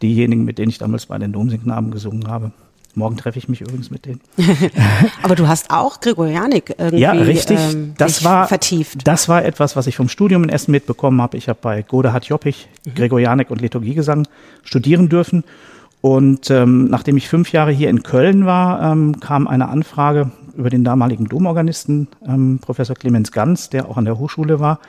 diejenigen, 0.02 0.44
mit 0.44 0.58
denen 0.58 0.70
ich 0.70 0.78
damals 0.78 1.06
bei 1.06 1.18
den 1.18 1.32
Domsingnamen 1.32 1.90
gesungen 1.90 2.28
habe. 2.28 2.52
Morgen 2.94 3.16
treffe 3.16 3.38
ich 3.38 3.48
mich 3.48 3.60
übrigens 3.60 3.90
mit 3.90 4.06
denen. 4.06 4.20
Aber 5.22 5.36
du 5.36 5.46
hast 5.46 5.70
auch 5.70 6.00
Gregorianik 6.00 6.74
irgendwie 6.76 6.98
ja, 7.02 7.12
richtig. 7.12 7.58
Ähm, 7.58 7.94
das 7.96 8.24
war, 8.24 8.48
vertieft. 8.48 9.06
Das 9.06 9.28
war 9.28 9.44
etwas, 9.44 9.76
was 9.76 9.86
ich 9.86 9.96
vom 9.96 10.08
Studium 10.08 10.42
in 10.44 10.48
Essen 10.48 10.72
mitbekommen 10.72 11.22
habe. 11.22 11.36
Ich 11.36 11.48
habe 11.48 11.58
bei 11.62 11.82
Godehard 11.82 12.24
Joppich 12.24 12.68
mhm. 12.84 12.94
Gregorianik 12.94 13.50
und 13.50 13.60
Liturgiegesang 13.60 14.26
studieren 14.62 15.08
dürfen. 15.08 15.44
Und 16.00 16.50
ähm, 16.50 16.86
nachdem 16.86 17.16
ich 17.16 17.28
fünf 17.28 17.52
Jahre 17.52 17.72
hier 17.72 17.90
in 17.90 18.02
Köln 18.02 18.46
war, 18.46 18.92
ähm, 18.92 19.20
kam 19.20 19.46
eine 19.46 19.68
Anfrage 19.68 20.30
über 20.56 20.70
den 20.70 20.82
damaligen 20.82 21.26
Domorganisten, 21.26 22.08
ähm, 22.26 22.58
Professor 22.60 22.96
Clemens 22.96 23.32
Ganz, 23.32 23.70
der 23.70 23.88
auch 23.88 23.96
an 23.96 24.04
der 24.04 24.18
Hochschule 24.18 24.60
war, 24.60 24.80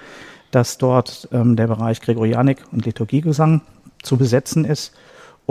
dass 0.52 0.78
dort 0.78 1.28
ähm, 1.32 1.56
der 1.56 1.68
Bereich 1.68 2.02
Gregorianik 2.02 2.60
und 2.72 2.86
Liturgiegesang 2.86 3.62
zu 4.02 4.18
besetzen 4.18 4.66
ist. 4.66 4.94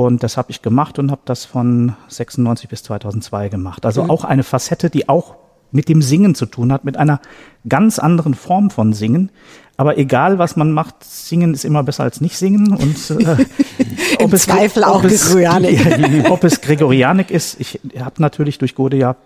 Und 0.01 0.23
das 0.23 0.39
habe 0.39 0.51
ich 0.51 0.63
gemacht 0.63 0.99
und 0.99 1.11
habe 1.11 1.21
das 1.27 1.45
von 1.45 1.95
96 2.09 2.71
bis 2.71 2.83
2002 2.85 3.51
gemacht. 3.51 3.85
Also 3.85 4.05
mhm. 4.05 4.11
auch 4.11 4.25
eine 4.25 4.45
Facette, 4.45 4.89
die 4.89 5.11
auch 5.11 5.35
mit 5.73 5.91
dem 5.91 6.01
Singen 6.01 6.35
zu 6.35 6.47
tun 6.47 6.73
hat, 6.73 6.87
mit 6.87 6.97
einer 6.97 7.21
ganz 7.69 7.99
anderen 7.99 8.33
Form 8.33 8.71
von 8.71 8.95
Singen. 8.95 9.31
Aber 9.77 9.99
egal, 9.99 10.39
was 10.39 10.57
man 10.57 10.73
macht, 10.73 11.05
Singen 11.05 11.53
ist 11.53 11.67
immer 11.67 11.83
besser 11.83 12.05
als 12.05 12.23
nicht 12.23 12.39
singen. 12.39 12.75
Und 12.75 13.11
äh, 13.11 13.45
ob, 14.21 14.33
es, 14.33 14.45
Zweifel 14.45 14.85
ob, 14.85 14.89
auch 14.89 15.05
es, 15.05 15.27
Gregorianik. 15.27 16.31
ob 16.31 16.45
es 16.45 16.63
Gregorianik 16.63 17.31
ist, 17.31 17.61
ich 17.61 17.79
habe 17.99 18.23
natürlich 18.23 18.57
durch 18.57 18.75
Gode 18.75 19.17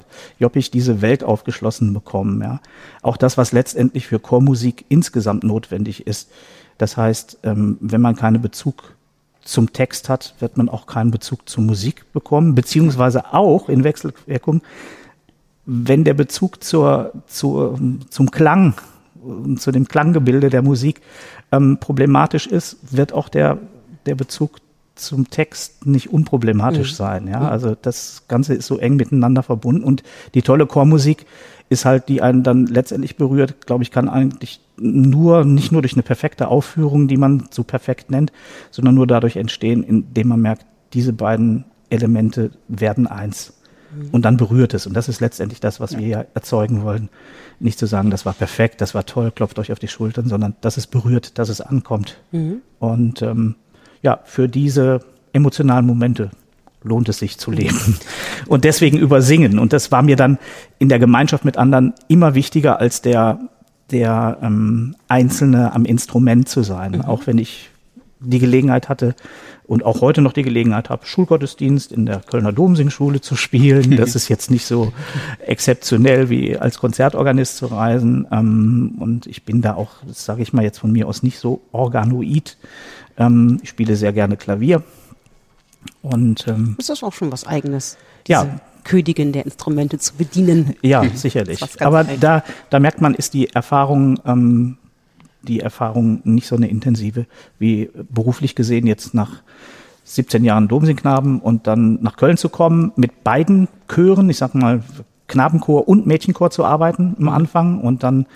Joppich 0.40 0.72
diese 0.72 1.00
Welt 1.02 1.22
aufgeschlossen 1.22 1.94
bekommen. 1.94 2.42
Ja. 2.42 2.58
Auch 3.00 3.16
das, 3.16 3.38
was 3.38 3.52
letztendlich 3.52 4.08
für 4.08 4.18
Chormusik 4.18 4.86
insgesamt 4.88 5.44
notwendig 5.44 6.08
ist. 6.08 6.30
Das 6.78 6.96
heißt, 6.96 7.38
ähm, 7.44 7.78
wenn 7.80 8.00
man 8.00 8.16
keinen 8.16 8.42
Bezug 8.42 8.93
zum 9.44 9.72
Text 9.72 10.08
hat, 10.08 10.34
wird 10.38 10.56
man 10.56 10.68
auch 10.68 10.86
keinen 10.86 11.10
Bezug 11.10 11.48
zur 11.48 11.64
Musik 11.64 12.10
bekommen, 12.12 12.54
beziehungsweise 12.54 13.32
auch 13.32 13.68
in 13.68 13.84
Wechselwirkung, 13.84 14.62
wenn 15.66 16.04
der 16.04 16.14
Bezug 16.14 16.62
zur, 16.62 17.12
zur, 17.26 17.78
zum 18.10 18.30
Klang, 18.30 18.74
zu 19.56 19.72
dem 19.72 19.88
Klanggebilde 19.88 20.50
der 20.50 20.62
Musik 20.62 21.00
ähm, 21.52 21.78
problematisch 21.80 22.46
ist, 22.46 22.76
wird 22.90 23.12
auch 23.12 23.28
der, 23.28 23.58
der 24.04 24.14
Bezug 24.14 24.58
zum 24.94 25.30
Text 25.30 25.86
nicht 25.86 26.12
unproblematisch 26.12 26.92
mhm. 26.92 26.96
sein. 26.96 27.28
Ja, 27.28 27.48
also 27.48 27.74
das 27.80 28.24
Ganze 28.28 28.54
ist 28.54 28.66
so 28.66 28.78
eng 28.78 28.96
miteinander 28.96 29.42
verbunden 29.42 29.82
und 29.82 30.02
die 30.34 30.42
tolle 30.42 30.66
Chormusik 30.66 31.26
ist 31.68 31.84
halt, 31.84 32.08
die 32.08 32.22
einen 32.22 32.42
dann 32.42 32.66
letztendlich 32.66 33.16
berührt, 33.16 33.66
glaube 33.66 33.82
ich, 33.82 33.90
kann 33.90 34.08
eigentlich 34.08 34.60
nur, 34.76 35.44
nicht 35.44 35.72
nur 35.72 35.82
durch 35.82 35.94
eine 35.94 36.02
perfekte 36.02 36.48
Aufführung, 36.48 37.08
die 37.08 37.16
man 37.16 37.48
so 37.50 37.64
perfekt 37.64 38.10
nennt, 38.10 38.32
sondern 38.70 38.94
nur 38.94 39.06
dadurch 39.06 39.36
entstehen, 39.36 39.82
indem 39.82 40.28
man 40.28 40.40
merkt, 40.40 40.66
diese 40.92 41.12
beiden 41.12 41.64
Elemente 41.90 42.50
werden 42.68 43.06
eins. 43.06 43.54
Und 44.12 44.24
dann 44.24 44.36
berührt 44.36 44.74
es. 44.74 44.86
Und 44.86 44.94
das 44.94 45.08
ist 45.08 45.20
letztendlich 45.20 45.60
das, 45.60 45.80
was 45.80 45.92
ja. 45.92 45.98
wir 45.98 46.06
ja 46.06 46.24
erzeugen 46.34 46.82
wollen. 46.82 47.08
Nicht 47.60 47.78
zu 47.78 47.86
sagen, 47.86 48.10
das 48.10 48.26
war 48.26 48.32
perfekt, 48.32 48.80
das 48.80 48.94
war 48.94 49.06
toll, 49.06 49.30
klopft 49.30 49.58
euch 49.58 49.70
auf 49.70 49.78
die 49.78 49.88
Schultern, 49.88 50.28
sondern 50.28 50.56
dass 50.60 50.76
es 50.76 50.86
berührt, 50.86 51.38
dass 51.38 51.48
es 51.48 51.60
ankommt. 51.60 52.18
Mhm. 52.32 52.62
Und 52.78 53.22
ähm, 53.22 53.54
ja, 54.02 54.20
für 54.24 54.48
diese 54.48 55.00
emotionalen 55.32 55.86
Momente 55.86 56.30
lohnt 56.84 57.08
es 57.08 57.18
sich 57.18 57.38
zu 57.38 57.50
leben. 57.50 57.98
Und 58.46 58.64
deswegen 58.64 58.98
übersingen. 58.98 59.58
Und 59.58 59.72
das 59.72 59.90
war 59.90 60.02
mir 60.02 60.16
dann 60.16 60.38
in 60.78 60.88
der 60.88 60.98
Gemeinschaft 60.98 61.44
mit 61.44 61.56
anderen 61.56 61.94
immer 62.08 62.34
wichtiger 62.34 62.78
als 62.78 63.02
der, 63.02 63.40
der 63.90 64.38
ähm, 64.42 64.94
Einzelne 65.08 65.72
am 65.72 65.86
Instrument 65.86 66.48
zu 66.48 66.62
sein. 66.62 66.92
Mhm. 66.92 67.00
Auch 67.02 67.26
wenn 67.26 67.38
ich 67.38 67.70
die 68.20 68.38
Gelegenheit 68.38 68.88
hatte 68.88 69.14
und 69.66 69.84
auch 69.84 70.00
heute 70.02 70.20
noch 70.20 70.32
die 70.32 70.42
Gelegenheit 70.42 70.90
habe, 70.90 71.06
Schulgottesdienst 71.06 71.90
in 71.90 72.06
der 72.06 72.20
Kölner 72.20 72.52
Domsingschule 72.52 73.20
zu 73.20 73.34
spielen. 73.34 73.96
Das 73.96 74.14
ist 74.14 74.28
jetzt 74.28 74.50
nicht 74.50 74.66
so 74.66 74.92
exzeptionell 75.46 76.28
wie 76.28 76.56
als 76.56 76.78
Konzertorganist 76.78 77.56
zu 77.56 77.66
reisen. 77.66 78.26
Ähm, 78.30 78.96
und 79.00 79.26
ich 79.26 79.44
bin 79.44 79.62
da 79.62 79.74
auch, 79.74 79.90
das 80.06 80.24
sage 80.24 80.42
ich 80.42 80.52
mal 80.52 80.62
jetzt 80.62 80.78
von 80.78 80.92
mir 80.92 81.08
aus, 81.08 81.22
nicht 81.22 81.38
so 81.38 81.62
organoid. 81.72 82.58
Ähm, 83.16 83.58
ich 83.62 83.70
spiele 83.70 83.96
sehr 83.96 84.12
gerne 84.12 84.36
Klavier 84.36 84.82
und 86.02 86.46
ähm, 86.48 86.76
ist 86.78 86.90
das 86.90 87.02
auch 87.02 87.12
schon 87.12 87.32
was 87.32 87.46
Eigenes? 87.46 87.96
ja. 88.26 88.60
Königin 88.84 89.32
der 89.32 89.46
Instrumente 89.46 89.98
zu 89.98 90.12
bedienen. 90.14 90.76
Ja, 90.82 91.02
sicherlich. 91.14 91.62
Aber 91.80 92.04
da, 92.04 92.44
da 92.68 92.80
merkt 92.80 93.00
man, 93.00 93.14
ist 93.14 93.32
die 93.32 93.48
Erfahrung 93.48 94.20
ähm, 94.26 94.76
die 95.44 95.60
Erfahrung 95.60 96.20
nicht 96.24 96.46
so 96.46 96.56
eine 96.56 96.68
intensive 96.68 97.26
wie 97.58 97.90
beruflich 98.12 98.54
gesehen 98.54 98.86
jetzt 98.86 99.14
nach 99.14 99.42
17 100.04 100.44
Jahren 100.44 100.68
Domsingknaben 100.68 101.40
und 101.40 101.66
dann 101.66 102.02
nach 102.02 102.16
Köln 102.16 102.36
zu 102.36 102.48
kommen, 102.48 102.92
mit 102.96 103.24
beiden 103.24 103.68
Chören, 103.88 104.28
ich 104.28 104.38
sag 104.38 104.54
mal 104.54 104.82
Knabenchor 105.28 105.88
und 105.88 106.06
Mädchenchor 106.06 106.50
zu 106.50 106.64
arbeiten 106.64 107.16
am 107.18 107.28
Anfang 107.30 107.80
und 107.80 108.02
dann 108.02 108.26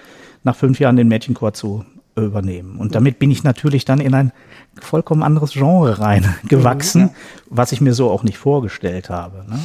nach 0.45 0.57
fünf 0.57 0.81
Jahren 0.81 0.97
den 0.97 1.09
Mädchenchor 1.09 1.53
zu 1.53 1.85
übernehmen. 2.25 2.79
Und 2.79 2.95
damit 2.95 3.19
bin 3.19 3.31
ich 3.31 3.45
natürlich 3.45 3.85
dann 3.85 4.01
in 4.01 4.15
ein 4.15 4.33
vollkommen 4.81 5.23
anderes 5.23 5.53
Genre 5.53 5.99
reingewachsen, 5.99 7.03
mhm. 7.03 7.11
was 7.49 7.73
ich 7.73 7.81
mir 7.81 7.95
so 7.95 8.11
auch 8.11 8.23
nicht 8.23 8.39
vorgestellt 8.39 9.11
habe. 9.11 9.45
Ne? 9.49 9.59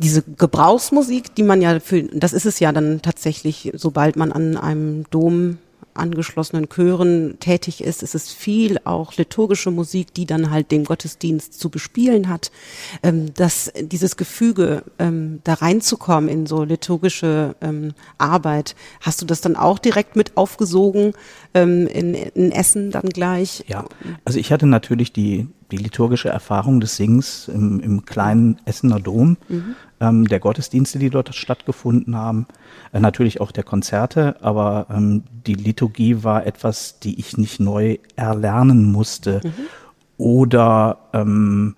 Diese 0.00 0.22
Gebrauchsmusik, 0.22 1.34
die 1.34 1.42
man 1.42 1.60
ja 1.60 1.78
für, 1.80 2.02
das 2.02 2.32
ist 2.32 2.46
es 2.46 2.58
ja 2.58 2.72
dann 2.72 3.02
tatsächlich, 3.02 3.72
sobald 3.74 4.16
man 4.16 4.32
an 4.32 4.56
einem 4.56 5.04
Dom 5.10 5.58
angeschlossenen 6.00 6.68
Chören 6.68 7.36
tätig 7.38 7.82
ist. 7.82 8.02
Es 8.02 8.14
ist 8.14 8.32
viel 8.32 8.78
auch 8.84 9.16
liturgische 9.16 9.70
Musik, 9.70 10.14
die 10.14 10.26
dann 10.26 10.50
halt 10.50 10.70
dem 10.70 10.84
Gottesdienst 10.84 11.58
zu 11.58 11.70
bespielen 11.70 12.28
hat. 12.28 12.50
Ähm, 13.02 13.32
dass 13.34 13.72
dieses 13.80 14.16
Gefüge, 14.16 14.82
ähm, 14.98 15.40
da 15.44 15.54
reinzukommen 15.54 16.28
in 16.28 16.46
so 16.46 16.64
liturgische 16.64 17.54
ähm, 17.60 17.92
Arbeit, 18.18 18.74
hast 19.00 19.22
du 19.22 19.26
das 19.26 19.40
dann 19.40 19.56
auch 19.56 19.78
direkt 19.78 20.16
mit 20.16 20.36
aufgesogen 20.36 21.12
ähm, 21.54 21.86
in, 21.86 22.14
in 22.14 22.52
Essen 22.52 22.90
dann 22.90 23.08
gleich? 23.10 23.64
Ja, 23.68 23.84
also 24.24 24.38
ich 24.38 24.52
hatte 24.52 24.66
natürlich 24.66 25.12
die, 25.12 25.46
die 25.70 25.76
liturgische 25.76 26.28
Erfahrung 26.28 26.80
des 26.80 26.96
Singens 26.96 27.48
im, 27.48 27.80
im 27.80 28.04
kleinen 28.04 28.58
Essener 28.64 29.00
Dom, 29.00 29.36
mhm. 29.48 29.74
ähm, 30.00 30.28
der 30.28 30.40
Gottesdienste, 30.40 30.98
die 30.98 31.10
dort 31.10 31.34
stattgefunden 31.34 32.16
haben, 32.16 32.46
äh, 32.92 33.00
natürlich 33.00 33.40
auch 33.40 33.52
der 33.52 33.64
Konzerte, 33.64 34.36
aber 34.42 34.86
ähm, 34.90 35.24
die 35.46 35.54
Liturgie 35.54 36.22
war 36.22 36.46
etwas, 36.46 37.00
die 37.00 37.18
ich 37.18 37.38
nicht 37.38 37.60
neu 37.60 37.98
erlernen 38.16 38.90
musste 38.90 39.40
mhm. 39.44 39.52
oder 40.18 40.98
ähm, 41.12 41.76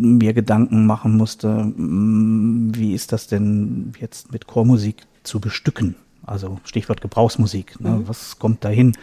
mir 0.00 0.32
Gedanken 0.32 0.86
machen 0.86 1.16
musste, 1.16 1.48
mm, 1.48 2.72
wie 2.74 2.94
ist 2.94 3.12
das 3.12 3.26
denn 3.26 3.92
jetzt 4.00 4.32
mit 4.32 4.46
Chormusik 4.46 5.06
zu 5.22 5.40
bestücken? 5.40 5.94
Also 6.24 6.58
Stichwort 6.64 7.00
Gebrauchsmusik. 7.00 7.80
Ne? 7.80 7.90
Mhm. 7.90 8.08
Was 8.08 8.38
kommt 8.38 8.64
dahin? 8.64 8.96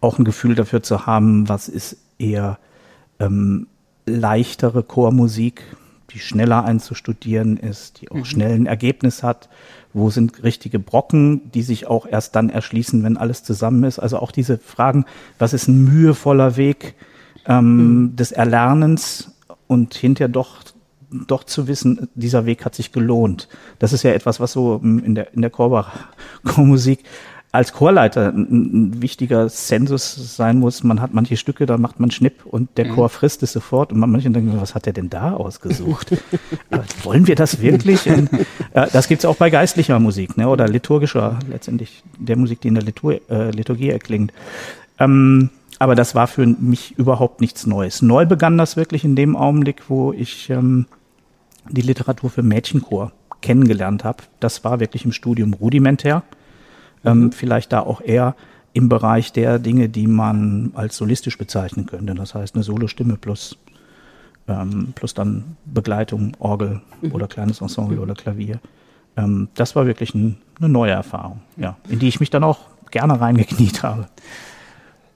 Auch 0.00 0.18
ein 0.18 0.24
Gefühl 0.24 0.54
dafür 0.54 0.82
zu 0.82 1.06
haben, 1.06 1.48
was 1.48 1.68
ist 1.68 1.96
eher 2.18 2.58
ähm, 3.22 3.66
leichtere 4.06 4.82
Chormusik, 4.82 5.62
die 6.10 6.18
schneller 6.18 6.64
einzustudieren 6.64 7.56
ist, 7.56 8.00
die 8.00 8.10
auch 8.10 8.16
mhm. 8.16 8.24
schnell 8.24 8.54
ein 8.54 8.66
Ergebnis 8.66 9.22
hat. 9.22 9.48
Wo 9.94 10.10
sind 10.10 10.42
richtige 10.42 10.78
Brocken, 10.78 11.50
die 11.52 11.62
sich 11.62 11.86
auch 11.86 12.06
erst 12.06 12.34
dann 12.34 12.50
erschließen, 12.50 13.02
wenn 13.02 13.16
alles 13.16 13.44
zusammen 13.44 13.84
ist? 13.84 13.98
Also 13.98 14.18
auch 14.18 14.32
diese 14.32 14.58
Fragen, 14.58 15.04
was 15.38 15.52
ist 15.52 15.68
ein 15.68 15.84
mühevoller 15.84 16.56
Weg 16.56 16.94
ähm, 17.46 17.76
mhm. 17.76 18.16
des 18.16 18.32
Erlernens 18.32 19.34
und 19.66 19.94
hinterher 19.94 20.28
doch 20.28 20.62
doch 21.26 21.44
zu 21.44 21.68
wissen, 21.68 22.08
dieser 22.14 22.46
Weg 22.46 22.64
hat 22.64 22.74
sich 22.74 22.90
gelohnt. 22.90 23.48
Das 23.78 23.92
ist 23.92 24.02
ja 24.02 24.12
etwas, 24.12 24.40
was 24.40 24.52
so 24.52 24.80
in 24.82 25.14
der, 25.14 25.34
in 25.34 25.42
der 25.42 25.50
Chormusik 25.50 27.04
als 27.52 27.74
Chorleiter 27.74 28.30
ein, 28.30 28.92
ein, 28.94 29.02
wichtiger 29.02 29.50
Sensus 29.50 30.36
sein 30.36 30.58
muss. 30.58 30.82
Man 30.82 31.02
hat 31.02 31.12
manche 31.12 31.36
Stücke, 31.36 31.66
da 31.66 31.76
macht 31.76 32.00
man 32.00 32.10
Schnipp 32.10 32.46
und 32.46 32.70
der 32.78 32.86
mhm. 32.86 32.94
Chor 32.94 33.08
frisst 33.10 33.42
es 33.42 33.52
sofort 33.52 33.92
und 33.92 33.98
manche 34.00 34.30
denken, 34.30 34.58
was 34.58 34.74
hat 34.74 34.86
der 34.86 34.94
denn 34.94 35.10
da 35.10 35.34
ausgesucht? 35.34 36.12
wollen 37.02 37.26
wir 37.26 37.34
das 37.34 37.60
wirklich? 37.60 38.08
Und, 38.08 38.32
äh, 38.72 38.88
das 38.90 39.06
gibt's 39.06 39.26
auch 39.26 39.36
bei 39.36 39.50
geistlicher 39.50 40.00
Musik 40.00 40.38
ne, 40.38 40.48
oder 40.48 40.66
liturgischer, 40.66 41.38
letztendlich 41.48 42.02
der 42.18 42.36
Musik, 42.38 42.62
die 42.62 42.68
in 42.68 42.74
der 42.74 42.84
Litur 42.84 43.20
äh, 43.30 43.50
Liturgie 43.50 43.90
erklingt. 43.90 44.32
Ähm, 44.98 45.50
aber 45.78 45.94
das 45.94 46.14
war 46.14 46.28
für 46.28 46.46
mich 46.46 46.96
überhaupt 46.96 47.42
nichts 47.42 47.66
Neues. 47.66 48.00
Neu 48.00 48.24
begann 48.24 48.56
das 48.56 48.76
wirklich 48.76 49.04
in 49.04 49.14
dem 49.14 49.36
Augenblick, 49.36 49.90
wo 49.90 50.14
ich 50.14 50.48
ähm, 50.48 50.86
die 51.68 51.82
Literatur 51.82 52.30
für 52.30 52.42
Mädchenchor 52.42 53.12
kennengelernt 53.42 54.04
habe. 54.04 54.22
Das 54.40 54.64
war 54.64 54.80
wirklich 54.80 55.04
im 55.04 55.12
Studium 55.12 55.52
rudimentär 55.52 56.22
ähm, 57.04 57.20
mhm. 57.24 57.32
vielleicht 57.32 57.72
da 57.72 57.80
auch 57.80 58.00
eher 58.00 58.34
im 58.72 58.88
Bereich 58.88 59.32
der 59.32 59.58
Dinge, 59.58 59.88
die 59.88 60.06
man 60.06 60.72
als 60.74 60.96
solistisch 60.96 61.36
bezeichnen 61.36 61.86
könnte. 61.86 62.14
Das 62.14 62.34
heißt 62.34 62.54
eine 62.54 62.64
Solostimme 62.64 63.16
plus, 63.16 63.58
ähm, 64.48 64.92
plus 64.94 65.14
dann 65.14 65.56
Begleitung, 65.66 66.36
Orgel 66.38 66.80
mhm. 67.00 67.12
oder 67.12 67.26
kleines 67.26 67.60
Ensemble 67.60 67.96
mhm. 67.96 68.02
oder 68.02 68.14
Klavier. 68.14 68.60
Ähm, 69.16 69.48
das 69.54 69.76
war 69.76 69.86
wirklich 69.86 70.14
ein, 70.14 70.38
eine 70.58 70.68
neue 70.68 70.92
Erfahrung, 70.92 71.42
ja, 71.56 71.76
in 71.88 71.98
die 71.98 72.08
ich 72.08 72.20
mich 72.20 72.30
dann 72.30 72.44
auch 72.44 72.60
gerne 72.90 73.20
reingekniet 73.20 73.82
habe. 73.82 74.06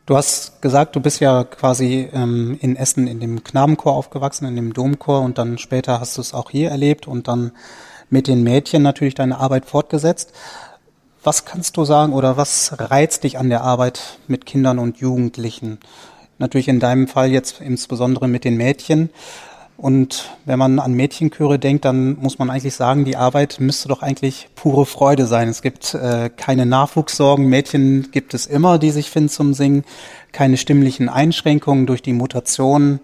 Du 0.07 0.17
hast 0.17 0.63
gesagt, 0.63 0.95
du 0.95 1.01
bist 1.01 1.19
ja 1.21 1.43
quasi 1.43 2.09
ähm, 2.13 2.57
in 2.61 2.77
Essen 2.77 3.09
in 3.09 3.19
dem 3.19 3.43
Knabenchor 3.43 3.95
aufgewachsen, 3.95 4.47
in 4.47 4.55
dem 4.55 4.73
Domchor 4.73 5.23
und 5.23 5.37
dann 5.39 5.59
später 5.59 5.99
hast 5.99 6.17
du 6.17 6.21
es 6.21 6.33
auch 6.33 6.51
hier 6.51 6.71
erlebt 6.71 7.09
und 7.09 7.27
dann 7.27 7.51
mit 8.09 8.29
den 8.29 8.45
Mädchen 8.45 8.83
natürlich 8.83 9.17
deine 9.17 9.39
Arbeit 9.39 9.67
fortgesetzt. 9.67 10.33
Was 11.27 11.45
kannst 11.45 11.77
du 11.77 11.85
sagen 11.85 12.13
oder 12.13 12.37
was 12.37 12.71
reizt 12.79 13.25
dich 13.25 13.37
an 13.37 13.49
der 13.49 13.63
Arbeit 13.63 14.21
mit 14.29 14.47
Kindern 14.47 14.79
und 14.79 14.99
Jugendlichen? 14.99 15.79
Natürlich 16.39 16.69
in 16.69 16.79
deinem 16.79 17.09
Fall 17.09 17.33
jetzt 17.33 17.61
insbesondere 17.61 18.29
mit 18.29 18.45
den 18.45 18.57
Mädchen. 18.57 19.11
Und 19.77 20.31
wenn 20.45 20.61
man 20.61 20.79
an 20.79 20.93
Mädchenchöre 20.93 21.59
denkt, 21.59 21.85
dann 21.85 22.17
muss 22.21 22.39
man 22.39 22.49
eigentlich 22.49 22.77
sagen, 22.77 23.05
die 23.05 23.17
Arbeit 23.17 23.59
müsste 23.59 23.89
doch 23.89 24.03
eigentlich 24.03 24.51
pure 24.55 24.87
Freude 24.87 25.27
sein. 25.27 25.49
Es 25.49 25.63
gibt 25.63 25.95
äh, 25.95 26.31
keine 26.31 26.65
Nachwuchssorgen. 26.65 27.49
Mädchen 27.49 28.13
gibt 28.13 28.33
es 28.33 28.47
immer, 28.47 28.79
die 28.79 28.93
sich 28.93 29.11
finden 29.11 29.29
zum 29.29 29.53
Singen. 29.53 29.83
Keine 30.31 30.57
stimmlichen 30.57 31.09
Einschränkungen 31.09 31.87
durch 31.87 32.03
die 32.03 32.13
Mutation. 32.13 33.01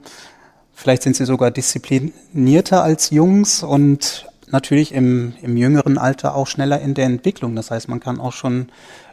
Vielleicht 0.72 1.02
sind 1.02 1.16
sie 1.16 1.24
sogar 1.24 1.50
disziplinierter 1.50 2.84
als 2.84 3.10
Jungs 3.10 3.64
und 3.64 4.26
natürlich 4.52 4.92
im, 4.92 5.34
im 5.42 5.56
jüngeren 5.56 5.98
Alter 5.98 6.34
auch 6.34 6.46
schneller 6.46 6.80
in 6.80 6.94
der 6.94 7.06
Entwicklung. 7.06 7.56
Das 7.56 7.70
heißt, 7.70 7.88
man 7.88 8.00
kann 8.00 8.20
auch 8.20 8.32
schon 8.32 8.68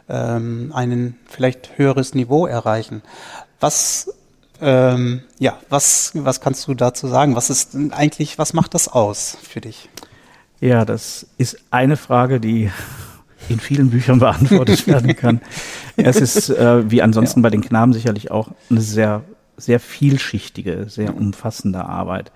ähm, 0.08 0.72
ein 0.74 1.16
vielleicht 1.26 1.78
höheres 1.78 2.14
Niveau 2.14 2.46
erreichen. 2.46 3.02
Was 3.58 4.12
ähm, 4.62 5.22
ja, 5.38 5.58
was, 5.68 6.12
was 6.14 6.40
kannst 6.40 6.68
du 6.68 6.74
dazu 6.74 7.06
sagen? 7.06 7.34
Was 7.34 7.50
ist 7.50 7.76
eigentlich, 7.92 8.38
was 8.38 8.52
macht 8.52 8.74
das 8.74 8.88
aus 8.88 9.38
für 9.42 9.60
dich? 9.60 9.88
Ja, 10.60 10.84
das 10.84 11.26
ist 11.38 11.58
eine 11.70 11.96
Frage, 11.96 12.40
die 12.40 12.70
in 13.48 13.58
vielen 13.58 13.90
Büchern 13.90 14.18
beantwortet 14.20 14.86
werden 14.86 15.16
kann. 15.16 15.40
Es 15.96 16.16
ist, 16.16 16.50
äh, 16.50 16.90
wie 16.90 17.02
ansonsten 17.02 17.40
ja. 17.40 17.42
bei 17.44 17.50
den 17.50 17.62
Knaben 17.62 17.92
sicherlich 17.92 18.30
auch, 18.30 18.48
eine 18.68 18.80
sehr, 18.80 19.22
sehr 19.56 19.80
vielschichtige, 19.80 20.86
sehr 20.88 21.16
umfassende 21.16 21.84
Arbeit. 21.84 22.30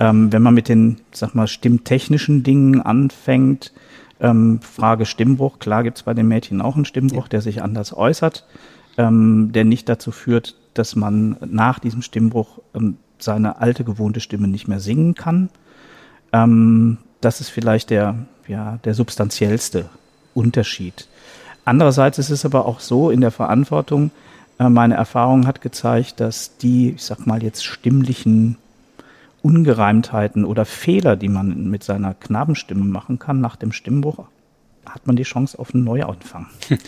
Ähm, 0.00 0.32
wenn 0.32 0.42
man 0.42 0.54
mit 0.54 0.68
den, 0.68 1.00
sag 1.12 1.34
mal, 1.34 1.46
stimmtechnischen 1.46 2.42
Dingen 2.42 2.80
anfängt, 2.80 3.72
ähm, 4.20 4.60
Frage 4.60 5.06
Stimmbruch, 5.06 5.58
klar 5.58 5.82
gibt 5.82 5.98
es 5.98 6.02
bei 6.02 6.14
den 6.14 6.28
Mädchen 6.28 6.60
auch 6.60 6.76
einen 6.76 6.84
Stimmbruch, 6.84 7.24
ja. 7.24 7.28
der 7.28 7.40
sich 7.42 7.62
anders 7.62 7.96
äußert, 7.96 8.46
ähm, 8.98 9.50
der 9.52 9.64
nicht 9.64 9.88
dazu 9.88 10.10
führt, 10.10 10.56
dass 10.74 10.96
man 10.96 11.36
nach 11.46 11.78
diesem 11.78 12.02
Stimmbruch 12.02 12.60
ähm, 12.74 12.96
seine 13.18 13.60
alte 13.60 13.84
gewohnte 13.84 14.20
Stimme 14.20 14.48
nicht 14.48 14.68
mehr 14.68 14.80
singen 14.80 15.14
kann. 15.14 15.50
Ähm, 16.32 16.98
das 17.20 17.40
ist 17.40 17.48
vielleicht 17.48 17.90
der, 17.90 18.16
ja, 18.48 18.78
der 18.84 18.94
substanziellste 18.94 19.88
Unterschied. 20.34 21.06
Andererseits 21.64 22.18
ist 22.18 22.30
es 22.30 22.44
aber 22.44 22.66
auch 22.66 22.80
so 22.80 23.10
in 23.10 23.20
der 23.20 23.30
Verantwortung, 23.30 24.10
äh, 24.58 24.68
meine 24.68 24.94
Erfahrung 24.94 25.46
hat 25.46 25.60
gezeigt, 25.60 26.20
dass 26.20 26.56
die, 26.56 26.90
ich 26.90 27.04
sag 27.04 27.26
mal 27.26 27.42
jetzt 27.42 27.64
stimmlichen 27.64 28.56
Ungereimtheiten 29.44 30.44
oder 30.46 30.64
Fehler, 30.64 31.16
die 31.16 31.28
man 31.28 31.68
mit 31.68 31.84
seiner 31.84 32.14
Knabenstimme 32.14 32.84
machen 32.84 33.18
kann 33.18 33.40
nach 33.42 33.56
dem 33.56 33.72
Stimmbruch, 33.72 34.24
hat 34.86 35.06
man 35.06 35.16
die 35.16 35.22
Chance 35.22 35.58
auf 35.58 35.74
einen 35.74 35.84
Neuanfang. 35.84 36.46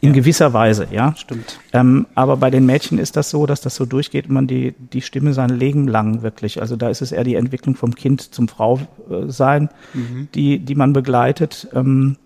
In 0.00 0.10
ja. 0.10 0.14
gewisser 0.14 0.52
Weise, 0.52 0.86
ja. 0.92 1.12
Stimmt. 1.16 1.58
Ähm, 1.72 2.06
aber 2.14 2.36
bei 2.36 2.50
den 2.50 2.64
Mädchen 2.66 2.98
ist 2.98 3.16
das 3.16 3.30
so, 3.30 3.46
dass 3.46 3.62
das 3.62 3.74
so 3.74 3.84
durchgeht 3.84 4.28
und 4.28 4.34
man 4.34 4.46
die, 4.46 4.76
die 4.92 5.02
Stimme 5.02 5.34
sein 5.34 5.50
Leben 5.50 5.88
lang 5.88 6.22
wirklich. 6.22 6.60
Also 6.60 6.76
da 6.76 6.88
ist 6.88 7.02
es 7.02 7.10
eher 7.10 7.24
die 7.24 7.34
Entwicklung 7.34 7.74
vom 7.74 7.96
Kind 7.96 8.32
zum 8.32 8.46
Frau 8.46 8.78
sein, 9.26 9.70
mhm. 9.94 10.28
die, 10.36 10.60
die 10.60 10.76
man 10.76 10.92
begleitet. 10.92 11.66
Ähm, 11.74 12.16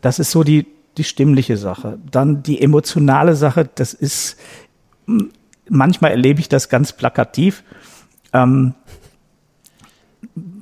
das 0.00 0.18
ist 0.18 0.30
so 0.30 0.44
die, 0.44 0.66
die 0.96 1.04
stimmliche 1.04 1.58
Sache. 1.58 1.98
Dann 2.10 2.42
die 2.42 2.62
emotionale 2.62 3.36
Sache, 3.36 3.68
das 3.74 3.92
ist, 3.92 4.38
manchmal 5.68 6.12
erlebe 6.12 6.40
ich 6.40 6.48
das 6.48 6.70
ganz 6.70 6.94
plakativ. 6.94 7.64
Ähm, 8.32 8.74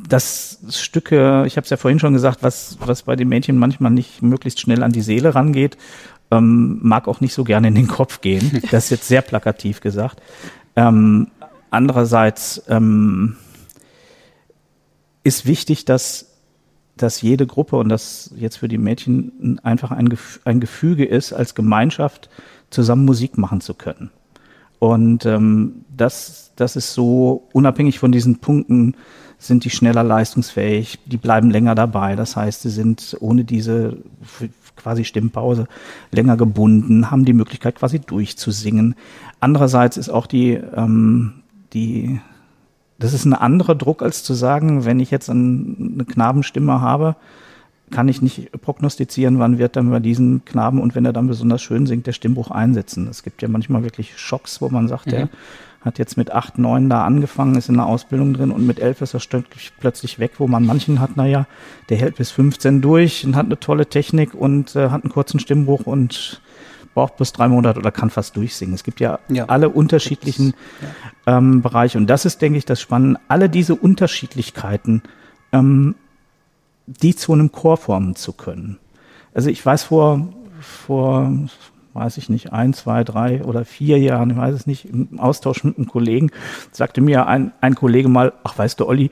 dass 0.09 0.59
Stücke, 0.71 1.45
ich 1.47 1.57
habe 1.57 1.65
es 1.65 1.71
ja 1.71 1.77
vorhin 1.77 1.99
schon 1.99 2.13
gesagt, 2.13 2.43
was, 2.43 2.79
was 2.81 3.03
bei 3.03 3.17
den 3.17 3.29
Mädchen 3.29 3.59
manchmal 3.59 3.91
nicht 3.91 4.23
möglichst 4.23 4.61
schnell 4.61 4.83
an 4.83 4.93
die 4.93 5.01
Seele 5.03 5.35
rangeht, 5.35 5.77
ähm, 6.31 6.79
mag 6.83 7.09
auch 7.09 7.21
nicht 7.21 7.35
so 7.35 7.45
gerne 7.45 7.69
in 7.69 7.75
den 7.75 7.89
Kopf 7.89 8.21
gehen. 8.21 8.63
Das 8.71 8.85
ist 8.85 8.91
jetzt 8.91 9.09
sehr 9.09 9.23
plakativ 9.23 9.81
gesagt. 9.81 10.23
Ähm, 10.77 11.29
andererseits 11.71 12.63
ähm, 12.69 13.37
ist 15.25 15.47
wichtig, 15.47 15.85
dass 15.85 16.37
dass 16.97 17.21
jede 17.21 17.47
Gruppe 17.47 17.77
und 17.77 17.89
das 17.89 18.33
jetzt 18.37 18.57
für 18.57 18.69
die 18.69 18.79
Mädchen 18.79 19.61
einfach 19.63 19.91
ein, 19.91 20.17
ein 20.45 20.61
Gefüge 20.61 21.05
ist, 21.05 21.33
als 21.33 21.55
Gemeinschaft 21.55 22.31
zusammen 22.71 23.05
Musik 23.05 23.37
machen 23.37 23.61
zu 23.61 23.75
können. 23.75 24.11
Und 24.79 25.27
ähm, 25.27 25.85
das, 25.97 26.53
das 26.57 26.77
ist 26.77 26.95
so 26.95 27.49
unabhängig 27.53 27.99
von 27.99 28.13
diesen 28.13 28.39
Punkten, 28.39 28.95
sind 29.39 29.65
die 29.65 29.71
schneller 29.71 30.03
leistungsfähig, 30.03 30.99
die 31.05 31.19
bleiben 31.19 31.51
länger 31.51 31.75
dabei. 31.75 32.17
Das 32.17 32.37
heißt, 32.37 32.63
sie 32.63 32.71
sind 32.71 33.17
ohne 33.21 33.45
diese 33.45 33.99
quasi 34.77 35.05
Stimmpause 35.05 35.69
länger 36.11 36.37
gebunden, 36.37 37.11
haben 37.11 37.25
die 37.25 37.33
Möglichkeit 37.33 37.77
quasi 37.77 37.99
durchzusingen. 37.99 38.95
Andererseits 39.41 39.97
ist 39.97 40.09
auch 40.09 40.27
die, 40.27 40.53
ähm, 40.53 41.43
die 41.73 42.21
das 42.99 43.13
ist 43.13 43.27
ein 43.27 43.35
anderer 43.35 43.75
Druck, 43.75 44.03
als 44.03 44.25
zu 44.25 44.33
sagen, 44.33 44.87
wenn 44.87 45.01
ich 45.01 45.11
jetzt 45.11 45.29
eine 45.29 46.05
Knabenstimme 46.07 46.81
habe, 46.81 47.17
kann 47.91 48.09
ich 48.09 48.21
nicht 48.21 48.51
prognostizieren, 48.61 49.39
wann 49.39 49.59
wird 49.59 49.77
dann 49.77 49.91
bei 49.91 50.01
diesem 50.01 50.45
Knaben 50.45 50.81
und 50.81 50.95
wenn 50.95 51.05
er 51.05 51.13
dann 51.13 51.29
besonders 51.29 51.63
schön 51.63 51.87
singt, 51.87 52.07
der 52.07 52.13
Stimmbruch 52.13 52.51
einsetzen. 52.51 53.07
Es 53.09 53.23
gibt 53.23 53.43
ja 53.43 53.49
manchmal 53.49 53.85
wirklich 53.85 54.19
Schocks, 54.19 54.61
wo 54.61 54.69
man 54.69 54.89
sagt, 54.89 55.07
mhm. 55.07 55.11
der 55.11 55.29
hat 55.83 55.99
jetzt 55.99 56.17
mit 56.17 56.33
acht, 56.33 56.59
neun 56.59 56.91
da 56.91 57.05
angefangen, 57.05 57.55
ist 57.55 57.69
in 57.69 57.77
der 57.77 57.87
Ausbildung 57.87 58.35
drin 58.35 58.51
und 58.51 58.67
mit 58.67 58.81
elf 58.81 59.01
ist 59.03 59.15
er 59.15 59.21
plötzlich 59.79 60.19
weg, 60.19 60.33
wo 60.39 60.49
man 60.49 60.67
manchen 60.67 61.01
hat, 61.01 61.17
naja, 61.17 61.47
der 61.89 61.99
hält 61.99 62.17
bis 62.17 62.33
15 62.33 62.83
durch 62.83 63.25
und 63.25 63.37
hat 63.37 63.47
eine 63.47 63.61
tolle 63.61 63.87
Technik 63.87 64.35
und 64.35 64.75
äh, 64.75 64.91
hat 64.91 65.05
einen 65.05 65.13
kurzen 65.13 65.39
Stimmbruch 65.39 65.87
und 65.87 66.41
braucht 66.97 67.19
bis 67.19 67.33
drei 67.33 67.47
Monate 67.47 67.79
oder 67.79 67.93
kann 67.93 68.11
fast 68.11 68.37
durchsingen. 68.37 68.75
Es 68.75 68.83
gibt 68.83 69.01
ja, 69.01 69.21
ja. 69.29 69.45
alle 69.45 69.69
unterschiedlichen 69.69 70.55
ja. 71.27 71.39
ähm, 71.39 71.63
Bereiche. 71.63 71.99
Und 71.99 72.09
das 72.09 72.25
ist, 72.25 72.41
denke 72.41 72.59
ich, 72.59 72.65
das 72.65 72.81
Spannende. 72.81 73.21
Alle 73.29 73.51
diese 73.51 73.75
Unterschiedlichkeiten, 73.75 75.03
ähm, 75.53 75.95
die 76.87 77.15
zu 77.15 77.33
einem 77.33 77.53
Chor 77.53 77.77
formen 77.77 78.17
zu 78.17 78.33
können. 78.33 78.79
Also 79.35 79.51
ich 79.51 79.65
weiß 79.65 79.85
vor, 79.85 80.29
vor, 80.61 81.33
weiß 81.93 82.17
ich 82.19 82.29
nicht, 82.29 82.53
ein, 82.53 82.73
zwei, 82.73 83.05
drei 83.05 83.45
oder 83.45 83.65
vier 83.65 83.99
Jahren, 83.99 84.31
ich 84.31 84.37
weiß 84.37 84.55
es 84.55 84.67
nicht, 84.67 84.87
im 84.87 85.19
Austausch 85.19 85.65
mit 85.65 85.77
einem 85.77 85.89
Kollegen, 85.89 86.31
sagte 86.73 87.01
mir 87.01 87.27
ein, 87.27 87.53
ein 87.61 87.75
Kollege 87.75 88.09
mal, 88.09 88.33
ach 88.45 88.57
weißt 88.57 88.81
du, 88.81 88.87
Olli, 88.87 89.11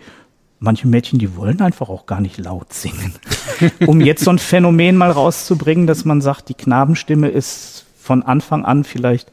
manche 0.61 0.89
Mädchen, 0.89 1.19
die 1.19 1.37
wollen 1.37 1.61
einfach 1.61 1.89
auch 1.89 2.07
gar 2.07 2.21
nicht 2.21 2.39
laut 2.39 2.73
singen. 2.73 3.15
um 3.87 4.01
jetzt 4.01 4.25
so 4.25 4.31
ein 4.31 4.39
Phänomen 4.39 4.97
mal 4.97 5.11
rauszubringen, 5.11 5.87
dass 5.87 6.05
man 6.05 6.21
sagt, 6.21 6.49
die 6.49 6.55
Knabenstimme 6.55 7.29
ist 7.29 7.85
von 7.99 8.23
Anfang 8.23 8.65
an 8.65 8.85
vielleicht, 8.85 9.31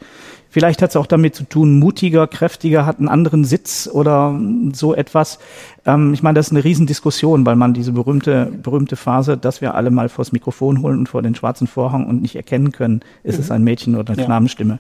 vielleicht 0.52 0.84
hat 0.84 0.92
es 0.92 0.96
auch 0.96 1.08
damit 1.08 1.34
zu 1.34 1.46
tun, 1.46 1.80
mutiger, 1.80 2.28
kräftiger, 2.28 2.86
hat 2.86 3.00
einen 3.00 3.08
anderen 3.08 3.44
Sitz 3.44 3.90
oder 3.92 4.40
so 4.74 4.94
etwas. 4.94 5.40
Ähm, 5.86 6.14
ich 6.14 6.22
meine, 6.22 6.36
das 6.36 6.48
ist 6.48 6.52
eine 6.52 6.64
Riesendiskussion, 6.64 7.46
weil 7.46 7.56
man 7.56 7.74
diese 7.74 7.94
berühmte, 7.94 8.52
berühmte 8.62 8.96
Phase, 8.96 9.38
dass 9.38 9.62
wir 9.62 9.74
alle 9.74 9.90
mal 9.90 10.10
vors 10.10 10.32
Mikrofon 10.32 10.84
holen 10.84 11.00
und 11.00 11.10
vor 11.10 11.24
den 11.24 11.34
schwarzen 11.34 11.66
Vorhang 11.66 12.06
und 12.06 12.22
nicht 12.22 12.36
erkennen 12.36 12.72
können, 12.72 13.02
ist 13.24 13.38
mhm. 13.38 13.44
es 13.44 13.52
ein 13.52 13.64
Mädchen 13.64 13.96
oder 13.96 14.14
eine 14.14 14.22
ja. 14.22 14.28
Knabenstimme. 14.28 14.80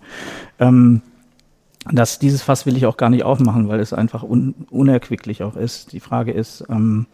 Ähm, 0.59 1.01
das, 1.89 2.19
dieses 2.19 2.43
Fass 2.43 2.67
will 2.67 2.77
ich 2.77 2.85
auch 2.85 2.97
gar 2.97 3.09
nicht 3.09 3.23
aufmachen, 3.23 3.67
weil 3.67 3.79
es 3.79 3.93
einfach 3.93 4.21
un, 4.21 4.53
unerquicklich 4.69 5.41
auch 5.41 5.55
ist. 5.55 5.93
Die 5.93 5.99
Frage 5.99 6.31
ist, 6.31 6.63
ähm, 6.69 7.07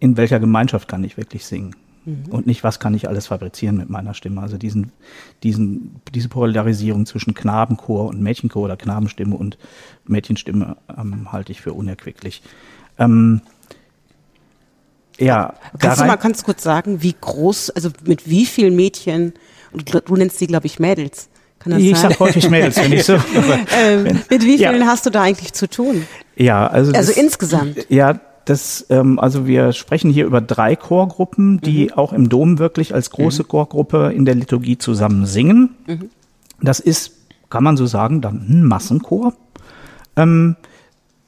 in 0.00 0.16
welcher 0.16 0.40
Gemeinschaft 0.40 0.88
kann 0.88 1.04
ich 1.04 1.16
wirklich 1.16 1.44
singen? 1.44 1.76
Mhm. 2.04 2.26
Und 2.30 2.46
nicht, 2.46 2.64
was 2.64 2.80
kann 2.80 2.94
ich 2.94 3.08
alles 3.08 3.26
fabrizieren 3.26 3.76
mit 3.76 3.90
meiner 3.90 4.14
Stimme? 4.14 4.40
Also 4.40 4.56
diesen, 4.56 4.92
diesen, 5.42 6.00
diese 6.14 6.28
Polarisierung 6.28 7.06
zwischen 7.06 7.34
Knabenchor 7.34 8.08
und 8.08 8.20
Mädchenchor 8.20 8.62
oder 8.62 8.76
Knabenstimme 8.76 9.36
und 9.36 9.58
Mädchenstimme 10.06 10.76
ähm, 10.96 11.32
halte 11.32 11.52
ich 11.52 11.60
für 11.60 11.72
unerquicklich. 11.72 12.42
Ähm, 12.98 13.42
ja, 15.18 15.54
kannst 15.78 16.00
du 16.00 16.06
mal 16.06 16.16
ganz 16.16 16.44
kurz 16.44 16.62
sagen, 16.62 17.02
wie 17.02 17.14
groß, 17.20 17.70
also 17.70 17.90
mit 18.04 18.28
wie 18.28 18.46
vielen 18.46 18.74
Mädchen, 18.74 19.34
du, 19.72 20.00
du 20.00 20.16
nennst 20.16 20.38
sie, 20.38 20.46
glaube 20.46 20.66
ich, 20.66 20.78
Mädels, 20.78 21.28
kann 21.58 21.72
das 21.72 21.82
ich 21.82 21.98
sein? 21.98 22.10
sag 22.12 22.20
häufig 22.20 22.48
Mädels, 22.48 22.78
wenn 22.78 22.92
ich 22.94 23.04
so. 23.04 23.18
ähm, 23.76 24.04
mit 24.30 24.42
wie 24.42 24.56
vielen 24.56 24.80
ja. 24.80 24.86
hast 24.86 25.04
du 25.04 25.10
da 25.10 25.22
eigentlich 25.22 25.52
zu 25.52 25.68
tun? 25.68 26.06
Ja, 26.36 26.66
also. 26.66 26.92
Also 26.92 27.12
das, 27.12 27.22
insgesamt. 27.22 27.90
Ja, 27.90 28.18
das, 28.44 28.86
ähm, 28.90 29.18
also 29.18 29.46
wir 29.46 29.72
sprechen 29.72 30.10
hier 30.10 30.26
über 30.26 30.40
drei 30.40 30.76
Chorgruppen, 30.76 31.60
die 31.60 31.86
mhm. 31.86 31.92
auch 31.92 32.12
im 32.12 32.28
Dom 32.28 32.58
wirklich 32.58 32.94
als 32.94 33.10
große 33.10 33.42
mhm. 33.42 33.48
Chorgruppe 33.48 34.12
in 34.14 34.24
der 34.24 34.34
Liturgie 34.34 34.78
zusammen 34.78 35.26
singen. 35.26 35.76
Mhm. 35.86 36.10
Das 36.60 36.80
ist, 36.80 37.12
kann 37.48 37.64
man 37.64 37.76
so 37.76 37.86
sagen, 37.86 38.20
dann 38.20 38.46
ein 38.48 38.64
Massenchor. 38.64 39.34
Ähm, 40.16 40.56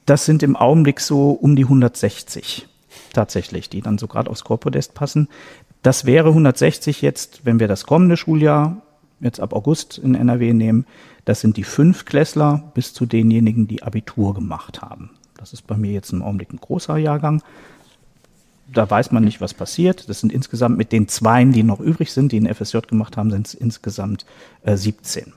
das 0.07 0.25
sind 0.25 0.43
im 0.43 0.57
Augenblick 0.57 1.01
so 1.01 1.31
um 1.31 1.55
die 1.57 1.65
160 1.65 2.67
tatsächlich, 3.13 3.69
die 3.69 3.83
dann 3.83 3.99
so 3.99 4.09
gerade 4.09 4.31
aufs 4.31 4.45
Chorpodest 4.45 4.95
passen. 4.95 5.29
Das 5.83 6.05
wäre 6.05 6.29
160 6.29 7.03
jetzt, 7.03 7.45
wenn 7.45 7.61
wir 7.61 7.69
das 7.69 7.87
kommende 7.87 8.17
Schuljahr 8.17 8.83
jetzt 9.21 9.41
ab 9.41 9.53
August 9.53 9.99
in 9.99 10.15
NRW 10.15 10.53
nehmen, 10.53 10.87
das 11.25 11.41
sind 11.41 11.57
die 11.57 11.65
Fünfklässler 11.65 12.73
bis 12.75 12.93
zu 12.93 13.07
denjenigen, 13.07 13.69
die 13.69 13.83
Abitur 13.83 14.35
gemacht 14.35 14.83
haben. 14.83 15.11
Das 15.43 15.53
ist 15.53 15.67
bei 15.67 15.77
mir 15.77 15.91
jetzt 15.91 16.13
im 16.13 16.23
Augenblick 16.23 16.53
ein 16.53 16.61
großer 16.61 16.97
Jahrgang. 16.99 17.43
Da 18.73 18.89
weiß 18.89 19.11
man 19.11 19.25
nicht, 19.25 19.41
was 19.41 19.55
passiert. 19.55 20.09
Das 20.09 20.21
sind 20.21 20.33
insgesamt 20.33 20.79
mit 20.79 20.93
den 20.93 21.09
Zweien, 21.09 21.53
die 21.53 21.65
noch 21.65 21.81
übrig 21.81 22.13
sind, 22.13 22.31
die 22.31 22.39
ein 22.39 22.55
FSJ 22.55 22.79
gemacht 22.89 23.17
haben, 23.17 23.33
sind 23.33 23.49
es 23.49 23.55
insgesamt 23.55 24.25
äh, 24.63 24.77
17. 24.77 25.33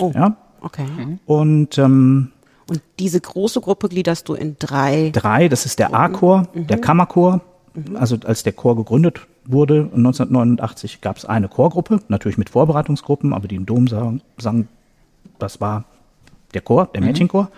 Oh, 0.00 0.12
ja? 0.14 0.34
okay. 0.62 0.86
Mhm. 0.86 1.18
Und 1.26 1.76
ähm, 1.76 2.32
und 2.70 2.80
diese 2.98 3.20
große 3.20 3.60
Gruppe 3.60 3.88
gliederst 3.88 4.28
du 4.28 4.34
in 4.34 4.56
drei. 4.58 5.10
Drei, 5.10 5.48
das 5.48 5.66
ist 5.66 5.78
der 5.78 5.94
A-Chor, 5.94 6.48
mhm. 6.54 6.66
der 6.66 6.78
Kammerchor. 6.78 7.42
Mhm. 7.74 7.96
Also 7.96 8.16
als 8.24 8.42
der 8.42 8.54
Chor 8.54 8.76
gegründet 8.76 9.20
wurde 9.44 9.90
1989 9.94 11.00
gab 11.02 11.16
es 11.18 11.26
eine 11.26 11.48
Chorgruppe, 11.48 12.00
natürlich 12.08 12.38
mit 12.38 12.50
Vorbereitungsgruppen, 12.50 13.32
aber 13.34 13.48
die 13.48 13.56
im 13.56 13.66
Dom 13.66 13.88
sang, 13.88 14.20
sang 14.38 14.68
das 15.38 15.60
war 15.60 15.84
der 16.54 16.62
Chor, 16.62 16.88
der 16.94 17.00
mhm. 17.00 17.08
Mädchenchor. 17.08 17.50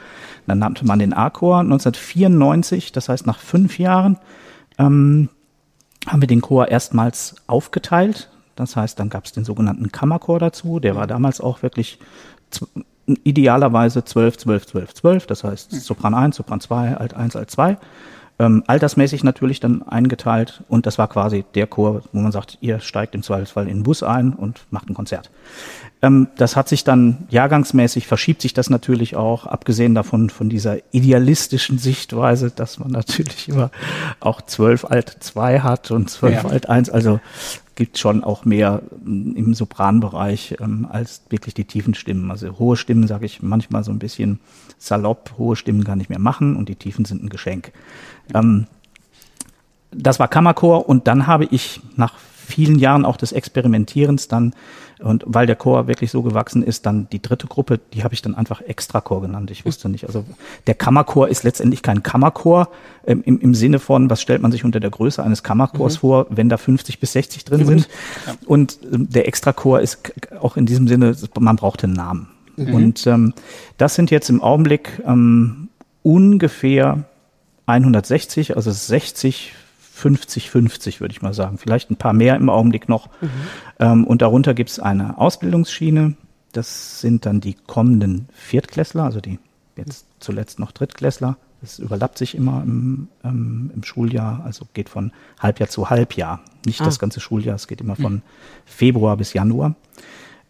Dann 0.50 0.58
nannte 0.58 0.84
man 0.84 0.98
den 0.98 1.12
A-Chor 1.12 1.60
1994, 1.60 2.90
das 2.90 3.08
heißt 3.08 3.24
nach 3.24 3.38
fünf 3.38 3.78
Jahren, 3.78 4.18
ähm, 4.78 5.28
haben 6.08 6.20
wir 6.20 6.26
den 6.26 6.40
Chor 6.40 6.66
erstmals 6.66 7.36
aufgeteilt. 7.46 8.28
Das 8.56 8.74
heißt, 8.74 8.98
dann 8.98 9.10
gab 9.10 9.26
es 9.26 9.30
den 9.30 9.44
sogenannten 9.44 9.92
Kammerchor 9.92 10.40
dazu. 10.40 10.80
Der 10.80 10.96
war 10.96 11.06
damals 11.06 11.40
auch 11.40 11.62
wirklich 11.62 12.00
idealerweise 13.22 14.04
12, 14.04 14.38
12, 14.38 14.66
12, 14.66 14.94
12. 14.94 15.26
Das 15.28 15.44
heißt 15.44 15.70
Sopran 15.70 16.14
1, 16.14 16.34
Sopran 16.34 16.60
2, 16.60 16.96
Alt 16.96 17.14
1, 17.14 17.36
Alt 17.36 17.52
2 17.52 17.78
ähm, 18.40 18.64
altersmäßig 18.66 19.22
natürlich 19.22 19.60
dann 19.60 19.82
eingeteilt 19.82 20.64
und 20.68 20.86
das 20.86 20.96
war 20.96 21.08
quasi 21.08 21.44
der 21.54 21.66
Chor, 21.66 22.02
wo 22.12 22.20
man 22.20 22.32
sagt, 22.32 22.56
ihr 22.62 22.80
steigt 22.80 23.14
im 23.14 23.22
Zweifelsfall 23.22 23.68
in 23.68 23.78
den 23.78 23.82
Bus 23.82 24.02
ein 24.02 24.32
und 24.32 24.64
macht 24.70 24.88
ein 24.88 24.94
Konzert. 24.94 25.30
Ähm, 26.02 26.28
das 26.36 26.56
hat 26.56 26.68
sich 26.68 26.84
dann 26.84 27.26
jahrgangsmäßig, 27.28 28.06
verschiebt 28.06 28.40
sich 28.42 28.54
das 28.54 28.70
natürlich 28.70 29.16
auch, 29.16 29.46
abgesehen 29.46 29.94
davon 29.94 30.30
von 30.30 30.48
dieser 30.48 30.78
idealistischen 30.92 31.78
Sichtweise, 31.78 32.50
dass 32.50 32.78
man 32.78 32.90
natürlich 32.90 33.48
immer 33.48 33.70
auch 34.20 34.40
zwölf 34.42 34.84
Alt 34.84 35.16
zwei 35.20 35.60
hat 35.60 35.90
und 35.90 36.08
zwölf 36.08 36.44
ja. 36.44 36.48
Alt 36.48 36.68
eins, 36.68 36.88
also 36.88 37.20
gibt 37.74 37.98
schon 37.98 38.24
auch 38.24 38.44
mehr 38.44 38.82
mm, 39.04 39.36
im 39.36 39.54
Sopranbereich 39.54 40.56
ähm, 40.60 40.86
als 40.90 41.22
wirklich 41.30 41.54
die 41.54 41.64
tiefen 41.64 41.94
Stimmen. 41.94 42.30
Also 42.30 42.58
hohe 42.58 42.76
Stimmen, 42.76 43.06
sage 43.06 43.26
ich 43.26 43.42
manchmal 43.42 43.84
so 43.84 43.90
ein 43.90 43.98
bisschen 43.98 44.40
salopp, 44.78 45.34
hohe 45.38 45.56
Stimmen 45.56 45.84
gar 45.84 45.96
nicht 45.96 46.10
mehr 46.10 46.18
machen 46.18 46.56
und 46.56 46.68
die 46.68 46.76
tiefen 46.76 47.04
sind 47.04 47.22
ein 47.22 47.28
Geschenk. 47.28 47.72
Ähm, 48.34 48.66
das 49.92 50.18
war 50.18 50.28
Kammerchor 50.28 50.88
und 50.88 51.06
dann 51.08 51.26
habe 51.26 51.46
ich 51.46 51.80
nach 51.96 52.14
vielen 52.50 52.78
Jahren 52.78 53.04
auch 53.04 53.16
des 53.16 53.32
Experimentierens 53.32 54.28
dann 54.28 54.54
und 55.02 55.24
weil 55.26 55.46
der 55.46 55.56
Chor 55.56 55.86
wirklich 55.86 56.10
so 56.10 56.22
gewachsen 56.22 56.62
ist, 56.62 56.86
dann 56.86 57.08
die 57.10 57.22
dritte 57.22 57.46
Gruppe, 57.46 57.80
die 57.92 58.04
habe 58.04 58.14
ich 58.14 58.22
dann 58.22 58.34
einfach 58.34 58.60
Extrachor 58.60 59.22
genannt. 59.22 59.50
Ich 59.50 59.64
wusste 59.64 59.88
nicht, 59.88 60.04
also 60.06 60.24
der 60.66 60.74
Kammerchor 60.74 61.28
ist 61.28 61.42
letztendlich 61.42 61.82
kein 61.82 62.02
Kammerchor 62.02 62.68
ähm, 63.06 63.22
im, 63.24 63.40
im 63.40 63.54
Sinne 63.54 63.78
von, 63.78 64.10
was 64.10 64.20
stellt 64.20 64.42
man 64.42 64.52
sich 64.52 64.64
unter 64.64 64.80
der 64.80 64.90
Größe 64.90 65.22
eines 65.22 65.42
Kammerchors 65.42 65.94
mhm. 65.94 65.98
vor, 66.00 66.26
wenn 66.30 66.48
da 66.48 66.56
50 66.56 67.00
bis 67.00 67.12
60 67.12 67.44
drin 67.44 67.60
mhm. 67.60 67.66
sind. 67.66 67.88
Ja. 68.26 68.34
Und 68.46 68.78
ähm, 68.92 69.08
der 69.10 69.26
Extrachor 69.26 69.80
ist 69.80 70.12
auch 70.40 70.56
in 70.56 70.66
diesem 70.66 70.86
Sinne, 70.88 71.16
man 71.38 71.56
braucht 71.56 71.84
einen 71.84 71.94
Namen. 71.94 72.28
Mhm. 72.56 72.74
Und 72.74 73.06
ähm, 73.06 73.34
das 73.78 73.94
sind 73.94 74.10
jetzt 74.10 74.28
im 74.28 74.42
Augenblick 74.42 75.02
ähm, 75.06 75.68
ungefähr 76.02 77.04
160, 77.66 78.56
also 78.56 78.70
60 78.70 79.54
50, 80.00 80.50
50 80.50 81.00
würde 81.00 81.12
ich 81.12 81.20
mal 81.20 81.34
sagen. 81.34 81.58
Vielleicht 81.58 81.90
ein 81.90 81.96
paar 81.96 82.14
mehr 82.14 82.36
im 82.36 82.48
Augenblick 82.48 82.88
noch. 82.88 83.08
Mhm. 83.20 83.28
Ähm, 83.78 84.04
und 84.06 84.22
darunter 84.22 84.54
gibt 84.54 84.70
es 84.70 84.80
eine 84.80 85.18
Ausbildungsschiene. 85.18 86.14
Das 86.52 87.00
sind 87.00 87.26
dann 87.26 87.40
die 87.40 87.54
kommenden 87.54 88.26
Viertklässler, 88.32 89.04
also 89.04 89.20
die 89.20 89.38
jetzt 89.76 90.06
zuletzt 90.18 90.58
noch 90.58 90.72
Drittklässler. 90.72 91.36
Das 91.60 91.78
überlappt 91.78 92.16
sich 92.16 92.34
immer 92.34 92.62
im, 92.62 93.08
ähm, 93.22 93.70
im 93.74 93.84
Schuljahr, 93.84 94.42
also 94.44 94.66
geht 94.72 94.88
von 94.88 95.12
Halbjahr 95.38 95.68
zu 95.68 95.90
Halbjahr. 95.90 96.40
Nicht 96.64 96.80
ah. 96.80 96.84
das 96.84 96.98
ganze 96.98 97.20
Schuljahr, 97.20 97.56
es 97.56 97.68
geht 97.68 97.82
immer 97.82 97.96
von 97.96 98.14
mhm. 98.14 98.22
Februar 98.64 99.18
bis 99.18 99.34
Januar. 99.34 99.74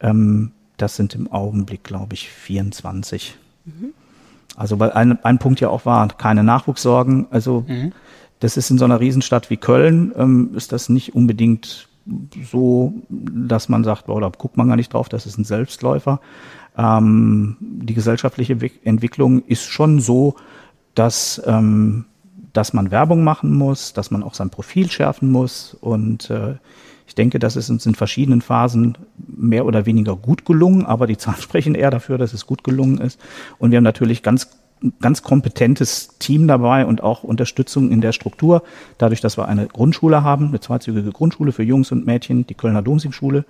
Ähm, 0.00 0.52
das 0.76 0.94
sind 0.94 1.16
im 1.16 1.30
Augenblick, 1.30 1.82
glaube 1.82 2.14
ich, 2.14 2.30
24. 2.30 3.36
Mhm. 3.64 3.92
Also 4.54 4.78
weil 4.78 4.92
ein, 4.92 5.22
ein 5.24 5.38
Punkt 5.38 5.58
ja 5.58 5.68
auch 5.68 5.84
war, 5.84 6.06
keine 6.08 6.44
Nachwuchssorgen. 6.44 7.26
Also 7.30 7.64
mhm 7.66 7.92
Das 8.40 8.56
ist 8.56 8.70
in 8.70 8.78
so 8.78 8.84
einer 8.84 9.00
Riesenstadt 9.00 9.50
wie 9.50 9.56
Köln, 9.58 10.12
ähm, 10.16 10.50
ist 10.54 10.72
das 10.72 10.88
nicht 10.88 11.14
unbedingt 11.14 11.88
so, 12.50 12.94
dass 13.08 13.68
man 13.68 13.84
sagt, 13.84 14.06
boah, 14.06 14.20
da 14.20 14.30
guckt 14.36 14.56
man 14.56 14.68
gar 14.68 14.76
nicht 14.76 14.92
drauf, 14.92 15.08
das 15.08 15.26
ist 15.26 15.38
ein 15.38 15.44
Selbstläufer. 15.44 16.20
Ähm, 16.76 17.56
die 17.60 17.94
gesellschaftliche 17.94 18.56
Entwicklung 18.84 19.44
ist 19.44 19.64
schon 19.64 20.00
so, 20.00 20.36
dass, 20.94 21.40
ähm, 21.46 22.06
dass 22.52 22.72
man 22.72 22.90
Werbung 22.90 23.22
machen 23.22 23.52
muss, 23.52 23.92
dass 23.92 24.10
man 24.10 24.22
auch 24.22 24.34
sein 24.34 24.50
Profil 24.50 24.90
schärfen 24.90 25.30
muss. 25.30 25.76
Und 25.80 26.30
äh, 26.30 26.54
ich 27.06 27.14
denke, 27.14 27.38
das 27.38 27.56
ist 27.56 27.70
uns 27.70 27.86
in 27.86 27.94
verschiedenen 27.94 28.40
Phasen 28.40 28.96
mehr 29.26 29.66
oder 29.66 29.84
weniger 29.84 30.16
gut 30.16 30.44
gelungen, 30.44 30.86
aber 30.86 31.06
die 31.06 31.18
Zahlen 31.18 31.36
sprechen 31.40 31.74
eher 31.74 31.90
dafür, 31.90 32.18
dass 32.18 32.32
es 32.32 32.46
gut 32.46 32.64
gelungen 32.64 32.98
ist. 32.98 33.20
Und 33.58 33.70
wir 33.70 33.76
haben 33.76 33.84
natürlich 33.84 34.22
ganz 34.22 34.59
ganz 35.00 35.22
kompetentes 35.22 36.16
Team 36.18 36.48
dabei 36.48 36.86
und 36.86 37.02
auch 37.02 37.22
Unterstützung 37.22 37.90
in 37.90 38.00
der 38.00 38.12
Struktur. 38.12 38.62
Dadurch, 38.98 39.20
dass 39.20 39.36
wir 39.36 39.46
eine 39.46 39.66
Grundschule 39.66 40.22
haben, 40.22 40.48
eine 40.48 40.60
zweizügige 40.60 41.10
Grundschule 41.10 41.52
für 41.52 41.62
Jungs 41.62 41.92
und 41.92 42.06
Mädchen, 42.06 42.46
die 42.46 42.54
Kölner 42.54 42.82
Domsingschule 42.82 43.44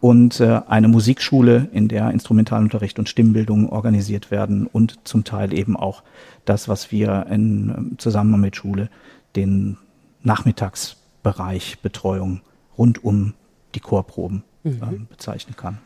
und 0.00 0.40
äh, 0.40 0.60
eine 0.68 0.88
Musikschule, 0.88 1.68
in 1.72 1.88
der 1.88 2.10
Instrumentalunterricht 2.10 2.98
und 2.98 3.08
Stimmbildung 3.08 3.70
organisiert 3.70 4.30
werden 4.30 4.66
und 4.66 5.00
zum 5.04 5.24
Teil 5.24 5.52
eben 5.52 5.76
auch 5.76 6.02
das, 6.44 6.68
was 6.68 6.92
wir 6.92 7.26
in 7.30 7.74
ähm, 7.76 7.94
Zusammenhang 7.98 8.40
mit 8.40 8.56
Schule 8.56 8.90
den 9.34 9.76
Nachmittagsbereich 10.22 11.80
Betreuung 11.80 12.40
rund 12.76 13.02
um 13.02 13.34
die 13.74 13.80
Chorproben 13.80 14.44
mhm. 14.62 14.70
äh, 14.82 14.98
bezeichnen 15.08 15.56
kann. 15.56 15.78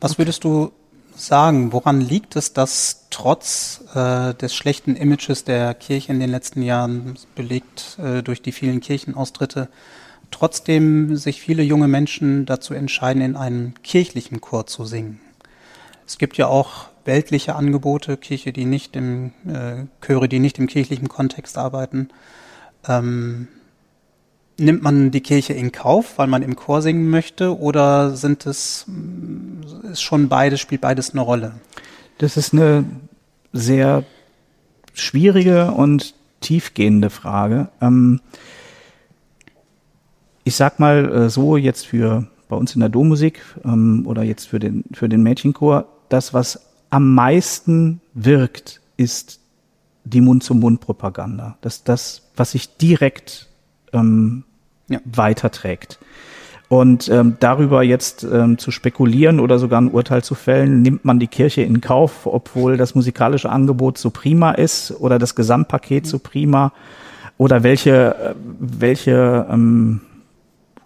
Was 0.00 0.18
würdest 0.18 0.44
du 0.44 0.72
sagen, 1.18 1.72
woran 1.72 2.00
liegt 2.00 2.36
es, 2.36 2.52
dass 2.52 3.06
trotz 3.10 3.84
äh, 3.94 4.34
des 4.34 4.54
schlechten 4.54 4.96
Images 4.96 5.44
der 5.44 5.74
Kirche 5.74 6.12
in 6.12 6.20
den 6.20 6.30
letzten 6.30 6.62
Jahren, 6.62 7.18
belegt 7.34 7.98
äh, 7.98 8.22
durch 8.22 8.42
die 8.42 8.52
vielen 8.52 8.80
Kirchenaustritte, 8.80 9.68
trotzdem 10.30 11.16
sich 11.16 11.40
viele 11.40 11.62
junge 11.62 11.88
Menschen 11.88 12.46
dazu 12.46 12.74
entscheiden, 12.74 13.22
in 13.22 13.36
einem 13.36 13.74
kirchlichen 13.82 14.40
Chor 14.40 14.66
zu 14.66 14.84
singen? 14.84 15.20
Es 16.06 16.18
gibt 16.18 16.36
ja 16.38 16.46
auch 16.46 16.86
weltliche 17.04 17.54
Angebote, 17.56 18.16
Kirche, 18.16 18.52
die 18.52 18.64
nicht 18.64 18.94
im 18.96 19.32
äh, 19.46 19.86
Chöre, 20.00 20.28
die 20.28 20.38
nicht 20.38 20.58
im 20.58 20.66
kirchlichen 20.66 21.08
Kontext 21.08 21.58
arbeiten. 21.58 22.08
Ähm, 22.86 23.48
nimmt 24.58 24.82
man 24.82 25.10
die 25.10 25.20
Kirche 25.20 25.52
in 25.52 25.72
Kauf, 25.72 26.18
weil 26.18 26.26
man 26.26 26.42
im 26.42 26.56
Chor 26.56 26.82
singen 26.82 27.08
möchte, 27.08 27.58
oder 27.58 28.16
sind 28.16 28.44
es 28.46 28.86
ist 29.90 30.02
schon 30.02 30.28
beides, 30.28 30.60
spielt 30.60 30.80
beides 30.80 31.12
eine 31.12 31.20
Rolle? 31.20 31.52
Das 32.18 32.36
ist 32.36 32.52
eine 32.52 32.84
sehr 33.52 34.04
schwierige 34.92 35.70
und 35.70 36.14
tiefgehende 36.40 37.10
Frage. 37.10 37.68
Ähm, 37.80 38.20
ich 40.44 40.56
sag 40.56 40.80
mal 40.80 41.12
äh, 41.12 41.30
so 41.30 41.56
jetzt 41.56 41.86
für 41.86 42.26
bei 42.48 42.56
uns 42.56 42.74
in 42.74 42.80
der 42.80 42.88
Dommusik 42.88 43.40
ähm, 43.64 44.04
oder 44.06 44.22
jetzt 44.22 44.48
für 44.48 44.58
den 44.58 44.84
für 44.92 45.08
den 45.08 45.22
Mädchenchor, 45.22 45.86
das 46.08 46.34
was 46.34 46.60
am 46.90 47.14
meisten 47.14 48.00
wirkt, 48.14 48.80
ist 48.96 49.40
die 50.04 50.22
Mund-zu-Mund-Propaganda. 50.22 51.58
Das 51.60 51.84
das, 51.84 52.22
was 52.34 52.52
sich 52.52 52.76
direkt 52.78 53.48
ähm, 53.92 54.44
ja. 54.88 54.98
weiterträgt. 55.04 55.98
Und 56.68 57.08
ähm, 57.08 57.36
darüber 57.40 57.82
jetzt 57.82 58.24
ähm, 58.24 58.58
zu 58.58 58.70
spekulieren 58.70 59.40
oder 59.40 59.58
sogar 59.58 59.80
ein 59.80 59.90
Urteil 59.90 60.22
zu 60.22 60.34
fällen, 60.34 60.82
nimmt 60.82 61.02
man 61.02 61.18
die 61.18 61.26
Kirche 61.26 61.62
in 61.62 61.80
Kauf, 61.80 62.26
obwohl 62.26 62.76
das 62.76 62.94
musikalische 62.94 63.48
Angebot 63.48 63.96
so 63.96 64.10
prima 64.10 64.50
ist 64.50 64.94
oder 65.00 65.18
das 65.18 65.34
Gesamtpaket 65.34 66.06
so 66.06 66.18
prima 66.18 66.72
oder 67.38 67.62
welche, 67.62 68.14
äh, 68.14 68.34
welche 68.60 69.46
ähm, 69.50 70.02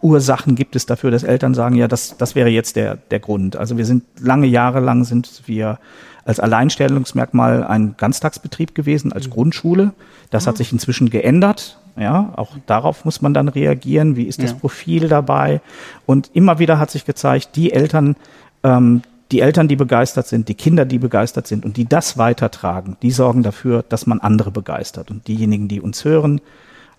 Ursachen 0.03 0.55
gibt 0.55 0.77
es 0.77 0.87
dafür, 0.87 1.11
dass 1.11 1.25
Eltern 1.25 1.55
sagen, 1.55 1.75
ja, 1.75 1.89
das, 1.89 2.17
das 2.17 2.37
wäre 2.37 2.49
jetzt 2.49 2.77
der, 2.77 2.97
der 2.97 3.19
Grund. 3.19 3.57
Also 3.57 3.77
wir 3.77 3.85
sind 3.85 4.05
lange 4.21 4.47
Jahre 4.47 4.79
lang 4.79 5.05
sind 5.05 5.43
wir 5.47 5.79
als 6.25 6.41
Alleinstellungsmerkmal 6.41 7.65
ein 7.65 7.95
Ganztagsbetrieb 7.97 8.75
gewesen, 8.75 9.13
als 9.13 9.27
mhm. 9.27 9.33
Grundschule. 9.33 9.93
Das 10.31 10.47
hat 10.47 10.55
ah. 10.55 10.59
sich 10.59 10.73
inzwischen 10.73 11.11
geändert. 11.11 11.79
Ja, 11.97 12.33
auch 12.37 12.53
darauf 12.67 13.05
muss 13.05 13.21
man 13.21 13.35
dann 13.35 13.49
reagieren. 13.49 14.17
Wie 14.17 14.25
ist 14.25 14.43
das 14.43 14.53
ja. 14.53 14.57
Profil 14.57 15.09
dabei? 15.09 15.61
Und 16.07 16.31
immer 16.33 16.59
wieder 16.59 16.79
hat 16.79 16.91
sich 16.91 17.05
gezeigt, 17.05 17.51
die 17.57 17.73
Eltern, 17.73 18.17
ähm, 18.63 19.03
die 19.31 19.41
Eltern, 19.41 19.69
die 19.69 19.77
begeistert 19.77 20.27
sind, 20.27 20.49
die 20.49 20.55
Kinder, 20.55 20.87
die 20.87 20.99
begeistert 20.99 21.47
sind 21.47 21.65
und 21.65 21.77
die 21.77 21.87
das 21.87 22.17
weitertragen, 22.17 22.97
die 23.03 23.11
sorgen 23.11 23.43
dafür, 23.43 23.85
dass 23.87 24.07
man 24.07 24.21
andere 24.21 24.51
begeistert. 24.51 25.11
Und 25.11 25.29
diejenigen, 25.29 25.69
die 25.69 25.81
uns 25.81 26.05
hören, 26.05 26.41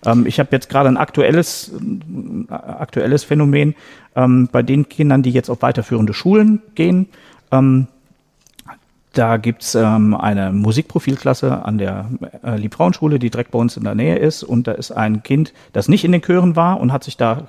ähm, 0.04 0.26
ich 0.26 0.38
habe 0.38 0.50
jetzt 0.52 0.68
gerade 0.68 0.88
ein 0.88 0.96
aktuelles, 0.96 1.72
äh, 1.72 2.52
aktuelles 2.52 3.24
Phänomen 3.24 3.74
ähm, 4.14 4.48
bei 4.50 4.62
den 4.62 4.88
Kindern, 4.88 5.22
die 5.22 5.30
jetzt 5.30 5.50
auf 5.50 5.62
weiterführende 5.62 6.14
Schulen 6.14 6.62
gehen. 6.74 7.08
Ähm, 7.50 7.88
da 9.14 9.36
gibt's 9.36 9.74
ähm, 9.74 10.14
eine 10.14 10.52
Musikprofilklasse 10.52 11.64
an 11.64 11.78
der 11.78 12.06
äh, 12.44 12.56
Liebfrauenschule, 12.56 13.18
die 13.18 13.30
direkt 13.30 13.52
bei 13.52 13.58
uns 13.58 13.76
in 13.76 13.84
der 13.84 13.94
Nähe 13.94 14.16
ist. 14.16 14.42
Und 14.42 14.66
da 14.66 14.72
ist 14.72 14.90
ein 14.92 15.22
Kind, 15.22 15.52
das 15.72 15.88
nicht 15.88 16.04
in 16.04 16.12
den 16.12 16.22
Chören 16.22 16.56
war 16.56 16.80
und 16.80 16.92
hat 16.92 17.04
sich 17.04 17.16
da 17.16 17.44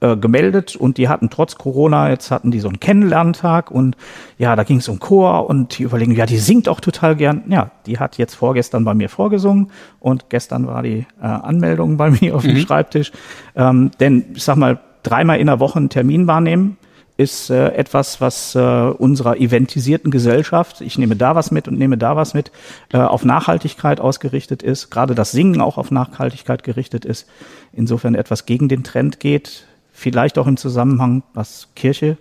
äh, 0.00 0.16
gemeldet 0.16 0.76
und 0.76 0.96
die 0.96 1.08
hatten 1.08 1.28
trotz 1.28 1.56
Corona, 1.56 2.08
jetzt 2.08 2.30
hatten 2.30 2.52
die 2.52 2.60
so 2.60 2.68
einen 2.68 2.78
Kennenlerntag 2.78 3.72
und 3.72 3.96
ja, 4.38 4.54
da 4.54 4.62
ging 4.62 4.76
es 4.76 4.88
um 4.88 5.00
Chor 5.00 5.50
und 5.50 5.76
die 5.76 5.82
überlegen, 5.82 6.12
ja, 6.12 6.24
die 6.24 6.38
singt 6.38 6.68
auch 6.68 6.78
total 6.78 7.16
gern. 7.16 7.42
Ja, 7.48 7.72
die 7.84 7.98
hat 7.98 8.16
jetzt 8.16 8.34
vorgestern 8.34 8.84
bei 8.84 8.94
mir 8.94 9.08
vorgesungen 9.08 9.72
und 9.98 10.30
gestern 10.30 10.68
war 10.68 10.84
die 10.84 11.04
äh, 11.20 11.26
Anmeldung 11.26 11.96
bei 11.96 12.10
mir 12.20 12.36
auf 12.36 12.42
dem 12.42 12.54
mhm. 12.54 12.60
Schreibtisch. 12.60 13.10
Ähm, 13.56 13.90
denn 13.98 14.24
ich 14.34 14.44
sag 14.44 14.56
mal, 14.56 14.78
dreimal 15.02 15.40
in 15.40 15.48
der 15.48 15.58
Woche 15.58 15.78
einen 15.78 15.88
Termin 15.88 16.28
wahrnehmen, 16.28 16.76
ist 17.18 17.50
äh, 17.50 17.70
etwas, 17.72 18.20
was 18.20 18.54
äh, 18.54 18.60
unserer 18.60 19.38
eventisierten 19.38 20.12
Gesellschaft, 20.12 20.80
ich 20.80 20.98
nehme 20.98 21.16
da 21.16 21.34
was 21.34 21.50
mit 21.50 21.66
und 21.66 21.76
nehme 21.76 21.98
da 21.98 22.14
was 22.14 22.32
mit, 22.32 22.52
äh, 22.92 22.98
auf 22.98 23.24
Nachhaltigkeit 23.24 24.00
ausgerichtet 24.00 24.62
ist, 24.62 24.88
gerade 24.90 25.16
das 25.16 25.32
Singen 25.32 25.60
auch 25.60 25.78
auf 25.78 25.90
Nachhaltigkeit 25.90 26.62
gerichtet 26.62 27.04
ist, 27.04 27.28
insofern 27.72 28.14
etwas 28.14 28.46
gegen 28.46 28.68
den 28.68 28.84
Trend 28.84 29.18
geht, 29.18 29.66
vielleicht 29.92 30.38
auch 30.38 30.46
im 30.46 30.56
Zusammenhang, 30.56 31.24
was 31.34 31.70
Kirche, 31.74 32.18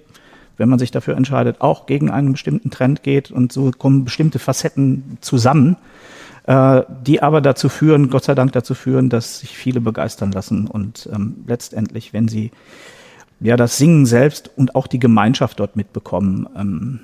wenn 0.57 0.67
man 0.67 0.79
sich 0.79 0.89
dafür 0.89 1.15
entscheidet, 1.15 1.61
auch 1.61 1.85
gegen 1.85 2.09
einen 2.09 2.31
bestimmten 2.31 2.71
Trend 2.71 3.03
geht 3.03 3.29
und 3.29 3.53
so 3.53 3.69
kommen 3.69 4.03
bestimmte 4.03 4.39
Facetten 4.39 5.19
zusammen, 5.21 5.77
äh, 6.47 6.81
die 7.05 7.21
aber 7.21 7.41
dazu 7.41 7.69
führen, 7.69 8.09
Gott 8.09 8.23
sei 8.23 8.33
Dank 8.33 8.51
dazu 8.53 8.73
führen, 8.73 9.11
dass 9.11 9.41
sich 9.41 9.55
viele 9.55 9.79
begeistern 9.79 10.31
lassen 10.31 10.65
und 10.65 11.07
ähm, 11.13 11.43
letztendlich, 11.45 12.13
wenn 12.13 12.27
sie 12.27 12.49
ja, 13.39 13.55
das 13.55 13.77
Singen 13.77 14.05
selbst 14.05 14.49
und 14.55 14.75
auch 14.75 14.87
die 14.87 14.99
Gemeinschaft 14.99 15.59
dort 15.59 15.75
mitbekommen. 15.75 16.47
Ähm, 16.55 16.99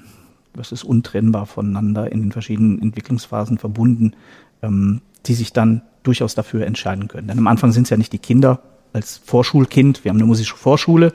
das 0.54 0.72
ist 0.72 0.84
untrennbar 0.84 1.46
voneinander 1.46 2.12
in 2.12 2.22
den 2.22 2.32
verschiedenen 2.32 2.82
Entwicklungsphasen 2.82 3.58
verbunden, 3.58 4.14
ähm, 4.62 5.02
die 5.26 5.34
sich 5.34 5.54
dann 5.54 5.82
durchaus 6.04 6.36
dafür 6.36 6.66
entscheiden 6.66 7.08
können. 7.08 7.28
Denn 7.28 7.38
am 7.38 7.48
Anfang 7.48 7.72
sind 7.72 7.84
es 7.84 7.90
ja 7.90 7.98
nicht 7.98 8.14
die 8.14 8.20
Kinder 8.20 8.62
als 8.92 9.18
Vorschulkind, 9.18 10.04
wir 10.04 10.10
haben 10.10 10.18
eine 10.18 10.28
musische 10.28 10.56
Vorschule, 10.56 11.14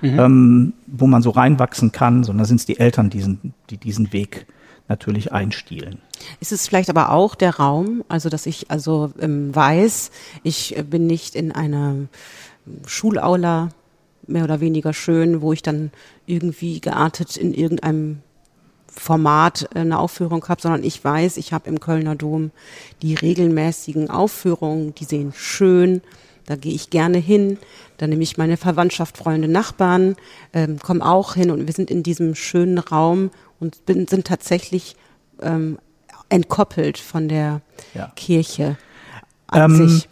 mhm. 0.00 0.18
ähm, 0.18 0.72
wo 0.86 1.06
man 1.06 1.22
so 1.22 1.30
reinwachsen 1.30 1.90
kann, 1.90 2.22
sondern 2.22 2.46
sind 2.46 2.60
es 2.60 2.66
die 2.66 2.78
Eltern, 2.78 3.10
diesen, 3.10 3.54
die 3.70 3.78
diesen 3.78 4.12
Weg 4.12 4.46
natürlich 4.88 5.32
einstielen. 5.32 5.98
Ist 6.38 6.52
es 6.52 6.68
vielleicht 6.68 6.90
aber 6.90 7.10
auch 7.10 7.34
der 7.34 7.56
Raum, 7.56 8.04
also 8.08 8.28
dass 8.28 8.46
ich 8.46 8.70
also 8.70 9.12
ähm, 9.18 9.54
weiß, 9.54 10.12
ich 10.44 10.76
bin 10.88 11.06
nicht 11.06 11.34
in 11.34 11.50
einer 11.50 11.94
Schulaula 12.86 13.70
mehr 14.26 14.44
oder 14.44 14.60
weniger 14.60 14.92
schön, 14.92 15.42
wo 15.42 15.52
ich 15.52 15.62
dann 15.62 15.90
irgendwie 16.26 16.80
geartet 16.80 17.36
in 17.36 17.54
irgendeinem 17.54 18.22
Format 18.88 19.68
äh, 19.74 19.80
eine 19.80 19.98
Aufführung 19.98 20.46
habe, 20.48 20.60
sondern 20.60 20.84
ich 20.84 21.02
weiß, 21.02 21.36
ich 21.36 21.52
habe 21.52 21.68
im 21.68 21.80
Kölner 21.80 22.14
Dom 22.16 22.50
die 23.02 23.14
regelmäßigen 23.14 24.10
Aufführungen, 24.10 24.94
die 24.94 25.04
sehen 25.04 25.32
schön, 25.34 26.02
da 26.46 26.56
gehe 26.56 26.72
ich 26.72 26.90
gerne 26.90 27.18
hin, 27.18 27.58
da 27.98 28.06
nehme 28.06 28.22
ich 28.22 28.38
meine 28.38 28.56
Verwandtschaft, 28.56 29.16
Freunde, 29.18 29.48
Nachbarn, 29.48 30.16
ähm, 30.52 30.78
komme 30.78 31.04
auch 31.04 31.34
hin 31.34 31.50
und 31.50 31.66
wir 31.66 31.74
sind 31.74 31.90
in 31.90 32.02
diesem 32.02 32.34
schönen 32.34 32.78
Raum 32.78 33.30
und 33.58 33.84
bin, 33.84 34.06
sind 34.06 34.26
tatsächlich 34.26 34.96
ähm, 35.42 35.78
entkoppelt 36.28 36.98
von 36.98 37.28
der 37.28 37.60
ja. 37.94 38.12
Kirche 38.16 38.78
an 39.48 39.72
ähm, 39.72 39.88
sich 39.88 40.08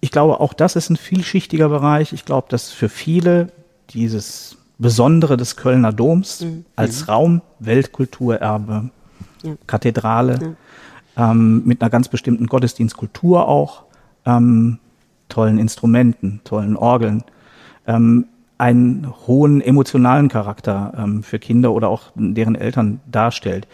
ich 0.00 0.10
glaube, 0.10 0.40
auch 0.40 0.52
das 0.52 0.76
ist 0.76 0.90
ein 0.90 0.96
vielschichtiger 0.96 1.68
Bereich. 1.68 2.12
Ich 2.12 2.24
glaube, 2.24 2.46
dass 2.50 2.70
für 2.70 2.88
viele 2.88 3.48
dieses 3.90 4.56
Besondere 4.78 5.36
des 5.36 5.56
Kölner 5.56 5.92
Doms 5.92 6.42
mhm. 6.42 6.64
als 6.76 7.02
mhm. 7.02 7.10
Raum, 7.10 7.42
Weltkulturerbe, 7.58 8.90
ja. 9.42 9.54
Kathedrale, 9.66 10.38
ja. 11.16 11.30
Ähm, 11.30 11.64
mit 11.64 11.82
einer 11.82 11.90
ganz 11.90 12.08
bestimmten 12.08 12.46
Gottesdienstkultur 12.46 13.48
auch, 13.48 13.82
ähm, 14.24 14.78
tollen 15.28 15.58
Instrumenten, 15.58 16.40
tollen 16.44 16.76
Orgeln, 16.76 17.24
ähm, 17.88 18.26
einen 18.56 19.12
hohen 19.26 19.60
emotionalen 19.60 20.28
Charakter 20.28 20.92
ähm, 20.96 21.24
für 21.24 21.40
Kinder 21.40 21.72
oder 21.72 21.88
auch 21.88 22.12
deren 22.14 22.54
Eltern 22.54 23.00
darstellt. 23.10 23.66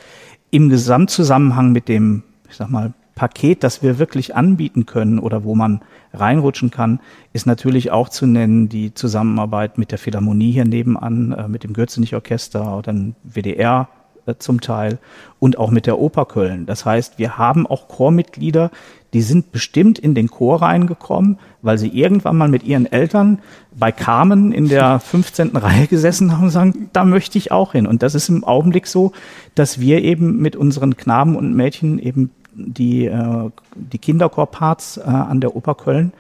Im 0.51 0.71
Gesamtzusammenhang 0.71 1.73
mit 1.73 1.89
dem, 1.89 2.23
ich 2.49 2.57
sag 2.57 2.71
mal, 2.71 2.95
Paket, 3.14 3.62
das 3.62 3.83
wir 3.83 3.98
wirklich 3.98 4.35
anbieten 4.35 4.87
können 4.87 5.18
oder 5.18 5.44
wo 5.44 5.55
man 5.55 5.81
reinrutschen 6.12 6.70
kann, 6.70 7.00
ist 7.33 7.46
natürlich 7.46 7.90
auch 7.90 8.09
zu 8.09 8.27
nennen 8.27 8.68
die 8.68 8.94
Zusammenarbeit 8.94 9.79
mit 9.79 9.90
der 9.90 9.98
Philharmonie 9.98 10.53
hier 10.53 10.64
nebenan, 10.64 11.33
äh, 11.33 11.48
mit 11.48 11.64
dem 11.64 11.72
Gürzenich-Orchester 11.72 12.77
oder 12.77 12.92
dem 12.92 13.14
WDR 13.22 13.88
äh, 14.27 14.35
zum 14.38 14.61
Teil 14.61 14.98
und 15.38 15.59
auch 15.59 15.70
mit 15.70 15.87
der 15.87 15.98
Oper 15.98 16.24
Köln. 16.24 16.66
Das 16.66 16.85
heißt, 16.85 17.18
wir 17.18 17.38
haben 17.38 17.66
auch 17.66 17.88
Chormitglieder, 17.88 18.70
die 19.12 19.22
sind 19.22 19.53
bestimmt 19.53 19.98
in 19.98 20.14
den 20.14 20.29
Chor 20.29 20.62
reingekommen, 20.62 21.38
weil 21.62 21.79
sie 21.79 21.88
irgendwann 21.88 22.37
mal 22.37 22.48
mit 22.48 22.64
ihren 22.64 22.90
Eltern 22.90 23.38
bei 23.79 23.92
Carmen 23.92 24.50
in 24.50 24.68
der 24.68 24.98
15. 25.00 25.57
Reihe 25.57 25.87
gesessen 25.87 26.33
haben 26.33 26.44
und 26.44 26.50
sagen, 26.50 26.90
da 26.92 27.05
möchte 27.05 27.38
ich 27.38 27.53
auch 27.53 27.72
hin. 27.72 27.87
Und 27.87 28.03
das 28.03 28.14
ist 28.16 28.29
im 28.29 28.42
Augenblick 28.42 28.88
so, 28.88 29.12
dass 29.55 29.79
wir 29.79 30.03
eben 30.03 30.38
mit 30.38 30.57
unseren 30.57 30.96
Knaben 30.96 31.37
und 31.37 31.55
Mädchen 31.55 31.98
eben 32.00 32.31
die, 32.55 33.07
äh, 33.07 33.51
die 33.75 33.99
Kinderchorparts 33.99 34.99
äh, 34.99 35.03
an 35.03 35.40
der 35.40 35.57
Oper 35.57 35.75
Köln 35.75 36.12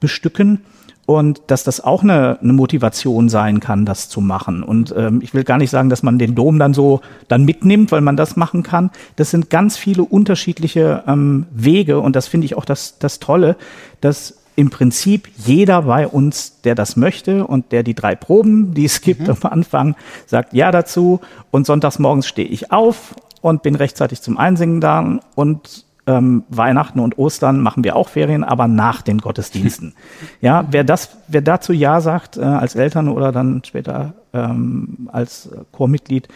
bestücken 0.00 0.62
und 1.06 1.42
dass 1.48 1.64
das 1.64 1.82
auch 1.82 2.02
eine, 2.02 2.38
eine 2.40 2.52
Motivation 2.52 3.28
sein 3.28 3.60
kann, 3.60 3.84
das 3.84 4.08
zu 4.08 4.20
machen. 4.20 4.62
Und 4.62 4.94
ähm, 4.96 5.20
ich 5.22 5.34
will 5.34 5.44
gar 5.44 5.58
nicht 5.58 5.70
sagen, 5.70 5.90
dass 5.90 6.02
man 6.02 6.18
den 6.18 6.34
Dom 6.34 6.58
dann 6.58 6.74
so 6.74 7.00
dann 7.28 7.44
mitnimmt, 7.44 7.92
weil 7.92 8.00
man 8.00 8.16
das 8.16 8.36
machen 8.36 8.62
kann. 8.62 8.90
Das 9.16 9.30
sind 9.30 9.50
ganz 9.50 9.76
viele 9.76 10.04
unterschiedliche 10.04 11.02
ähm, 11.06 11.46
Wege 11.52 12.00
und 12.00 12.16
das 12.16 12.28
finde 12.28 12.44
ich 12.44 12.56
auch 12.56 12.64
das, 12.64 12.98
das 12.98 13.18
Tolle, 13.18 13.56
dass 14.00 14.38
im 14.54 14.70
Prinzip 14.70 15.28
jeder 15.38 15.82
bei 15.82 16.06
uns, 16.06 16.60
der 16.60 16.74
das 16.74 16.96
möchte 16.96 17.46
und 17.46 17.72
der 17.72 17.82
die 17.82 17.94
drei 17.94 18.14
Proben, 18.14 18.74
die 18.74 18.84
es 18.84 19.00
gibt 19.00 19.22
mhm. 19.22 19.30
am 19.30 19.50
Anfang, 19.50 19.96
sagt 20.26 20.52
ja 20.52 20.70
dazu 20.70 21.20
und 21.50 21.66
sonntags 21.66 21.98
morgens 21.98 22.26
stehe 22.26 22.48
ich 22.48 22.70
auf 22.70 23.14
und 23.42 23.62
bin 23.62 23.74
rechtzeitig 23.74 24.22
zum 24.22 24.38
Einsingen 24.38 24.80
da 24.80 25.20
und 25.34 25.84
ähm, 26.06 26.44
Weihnachten 26.48 26.98
und 26.98 27.18
Ostern 27.18 27.60
machen 27.60 27.84
wir 27.84 27.94
auch 27.94 28.08
Ferien, 28.08 28.42
aber 28.42 28.66
nach 28.66 29.02
den 29.02 29.18
Gottesdiensten. 29.18 29.94
ja, 30.40 30.66
wer 30.70 30.84
das, 30.84 31.16
wer 31.28 31.42
dazu 31.42 31.72
Ja 31.72 32.00
sagt, 32.00 32.38
äh, 32.38 32.42
als 32.42 32.74
Eltern 32.74 33.08
oder 33.08 33.30
dann 33.30 33.62
später 33.64 34.14
ähm, 34.32 35.08
als 35.12 35.50
Chormitglied, 35.70 36.28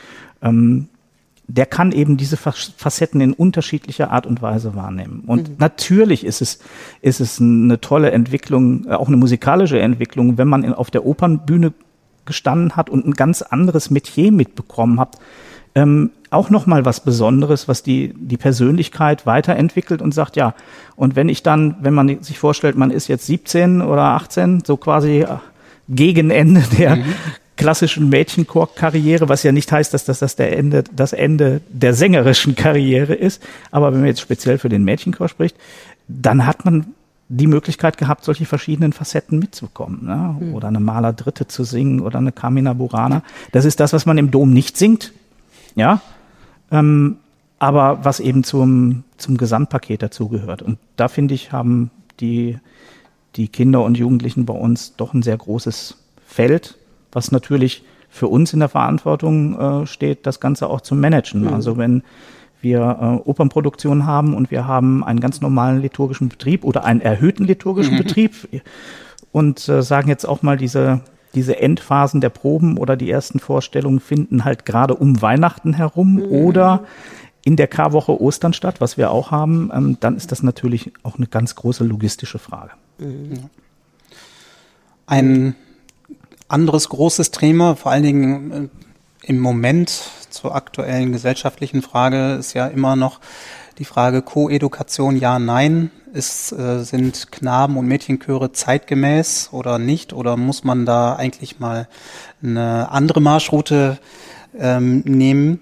ähm, 0.42 0.88
der 1.48 1.66
kann 1.66 1.92
eben 1.92 2.16
diese 2.16 2.36
Facetten 2.36 3.20
in 3.20 3.32
unterschiedlicher 3.32 4.10
Art 4.10 4.26
und 4.26 4.42
Weise 4.42 4.74
wahrnehmen. 4.74 5.22
Und 5.26 5.48
mhm. 5.48 5.54
natürlich 5.58 6.24
ist 6.24 6.42
es, 6.42 6.58
ist 7.02 7.20
es 7.20 7.40
eine 7.40 7.80
tolle 7.80 8.10
Entwicklung, 8.10 8.86
äh, 8.86 8.94
auch 8.94 9.08
eine 9.08 9.16
musikalische 9.16 9.80
Entwicklung, 9.80 10.38
wenn 10.38 10.48
man 10.48 10.64
in, 10.64 10.72
auf 10.72 10.90
der 10.90 11.06
Opernbühne 11.06 11.72
gestanden 12.24 12.74
hat 12.74 12.90
und 12.90 13.06
ein 13.06 13.12
ganz 13.12 13.42
anderes 13.42 13.90
Metier 13.90 14.32
mitbekommen 14.32 14.98
hat, 14.98 15.18
ähm, 15.76 16.10
auch 16.30 16.48
nochmal 16.48 16.86
was 16.86 17.00
Besonderes, 17.00 17.68
was 17.68 17.82
die, 17.82 18.14
die 18.16 18.38
Persönlichkeit 18.38 19.26
weiterentwickelt 19.26 20.00
und 20.00 20.12
sagt, 20.12 20.36
ja, 20.36 20.54
und 20.96 21.16
wenn 21.16 21.28
ich 21.28 21.42
dann, 21.42 21.76
wenn 21.82 21.92
man 21.92 22.22
sich 22.22 22.38
vorstellt, 22.38 22.76
man 22.76 22.90
ist 22.90 23.08
jetzt 23.08 23.26
17 23.26 23.82
oder 23.82 24.02
18, 24.02 24.62
so 24.64 24.78
quasi 24.78 25.20
äh, 25.20 25.36
gegen 25.88 26.30
Ende 26.30 26.62
der 26.78 26.96
mhm. 26.96 27.04
klassischen 27.56 28.08
Mädchenchor-Karriere, 28.08 29.28
was 29.28 29.42
ja 29.42 29.52
nicht 29.52 29.70
heißt, 29.70 29.92
dass 29.92 30.06
das, 30.06 30.20
das 30.20 30.34
der 30.34 30.56
Ende, 30.56 30.82
das 30.82 31.12
Ende 31.12 31.60
der 31.68 31.92
sängerischen 31.92 32.56
Karriere 32.56 33.12
ist, 33.12 33.42
aber 33.70 33.92
wenn 33.92 34.00
man 34.00 34.08
jetzt 34.08 34.22
speziell 34.22 34.56
für 34.56 34.70
den 34.70 34.82
Mädchenchor 34.82 35.28
spricht, 35.28 35.56
dann 36.08 36.46
hat 36.46 36.64
man 36.64 36.86
die 37.28 37.48
Möglichkeit 37.48 37.98
gehabt, 37.98 38.24
solche 38.24 38.46
verschiedenen 38.46 38.94
Facetten 38.94 39.38
mitzukommen. 39.38 40.06
Ne? 40.06 40.36
Mhm. 40.40 40.54
Oder 40.54 40.68
eine 40.68 40.80
Maler 40.80 41.12
Dritte 41.12 41.46
zu 41.46 41.64
singen 41.64 42.00
oder 42.00 42.18
eine 42.18 42.32
Carmina 42.32 42.72
Burana. 42.72 43.22
Das 43.52 43.66
ist 43.66 43.78
das, 43.78 43.92
was 43.92 44.06
man 44.06 44.16
im 44.16 44.30
Dom 44.30 44.54
nicht 44.54 44.78
singt 44.78 45.12
ja, 45.76 46.00
ähm, 46.72 47.18
aber 47.58 48.04
was 48.04 48.20
eben 48.20 48.42
zum, 48.42 49.04
zum 49.16 49.36
Gesamtpaket 49.36 50.02
dazugehört. 50.02 50.62
Und 50.62 50.78
da 50.96 51.08
finde 51.08 51.34
ich, 51.34 51.52
haben 51.52 51.90
die, 52.20 52.58
die 53.36 53.48
Kinder 53.48 53.84
und 53.84 53.96
Jugendlichen 53.96 54.44
bei 54.44 54.54
uns 54.54 54.96
doch 54.96 55.14
ein 55.14 55.22
sehr 55.22 55.36
großes 55.36 55.96
Feld, 56.26 56.76
was 57.12 57.30
natürlich 57.30 57.84
für 58.08 58.28
uns 58.28 58.52
in 58.52 58.60
der 58.60 58.68
Verantwortung 58.68 59.58
äh, 59.58 59.86
steht, 59.86 60.26
das 60.26 60.40
Ganze 60.40 60.68
auch 60.68 60.80
zu 60.80 60.94
managen. 60.94 61.42
Mhm. 61.42 61.54
Also 61.54 61.76
wenn 61.76 62.02
wir 62.60 62.80
äh, 63.24 63.28
Opernproduktionen 63.28 64.06
haben 64.06 64.34
und 64.34 64.50
wir 64.50 64.66
haben 64.66 65.04
einen 65.04 65.20
ganz 65.20 65.40
normalen 65.40 65.80
liturgischen 65.80 66.28
Betrieb 66.28 66.64
oder 66.64 66.84
einen 66.84 67.00
erhöhten 67.00 67.44
liturgischen 67.44 67.94
mhm. 67.94 67.98
Betrieb 67.98 68.34
und 69.32 69.68
äh, 69.68 69.82
sagen 69.82 70.08
jetzt 70.08 70.24
auch 70.26 70.42
mal 70.42 70.56
diese 70.56 71.02
diese 71.36 71.58
Endphasen 71.60 72.20
der 72.20 72.30
Proben 72.30 72.78
oder 72.78 72.96
die 72.96 73.10
ersten 73.10 73.38
Vorstellungen 73.38 74.00
finden 74.00 74.44
halt 74.44 74.64
gerade 74.64 74.94
um 74.94 75.22
Weihnachten 75.22 75.74
herum 75.74 76.14
mhm. 76.14 76.22
oder 76.24 76.84
in 77.44 77.54
der 77.54 77.68
Karwoche 77.68 78.20
Ostern 78.20 78.52
statt, 78.52 78.80
was 78.80 78.96
wir 78.96 79.12
auch 79.12 79.30
haben, 79.30 79.70
ähm, 79.72 79.96
dann 80.00 80.16
ist 80.16 80.32
das 80.32 80.42
natürlich 80.42 80.92
auch 81.04 81.16
eine 81.16 81.28
ganz 81.28 81.54
große 81.54 81.84
logistische 81.84 82.40
Frage. 82.40 82.72
Mhm. 82.98 83.50
Ein 85.06 85.54
anderes 86.48 86.88
großes 86.88 87.30
Thema, 87.30 87.76
vor 87.76 87.92
allen 87.92 88.02
Dingen 88.02 88.52
äh, 88.52 88.68
im 89.28 89.38
Moment 89.38 90.10
zur 90.30 90.56
aktuellen 90.56 91.12
gesellschaftlichen 91.12 91.82
Frage, 91.82 92.34
ist 92.34 92.54
ja 92.54 92.66
immer 92.66 92.96
noch 92.96 93.20
die 93.78 93.84
Frage 93.84 94.22
Koedukation 94.22 95.16
ja, 95.16 95.38
nein. 95.38 95.90
Ist, 96.12 96.50
äh, 96.52 96.82
sind 96.82 97.30
Knaben- 97.30 97.76
und 97.76 97.86
Mädchenchöre 97.86 98.52
zeitgemäß 98.52 99.50
oder 99.52 99.78
nicht? 99.78 100.14
Oder 100.14 100.38
muss 100.38 100.64
man 100.64 100.86
da 100.86 101.14
eigentlich 101.14 101.60
mal 101.60 101.88
eine 102.42 102.90
andere 102.90 103.20
Marschroute 103.20 103.98
ähm, 104.58 105.00
nehmen? 105.00 105.60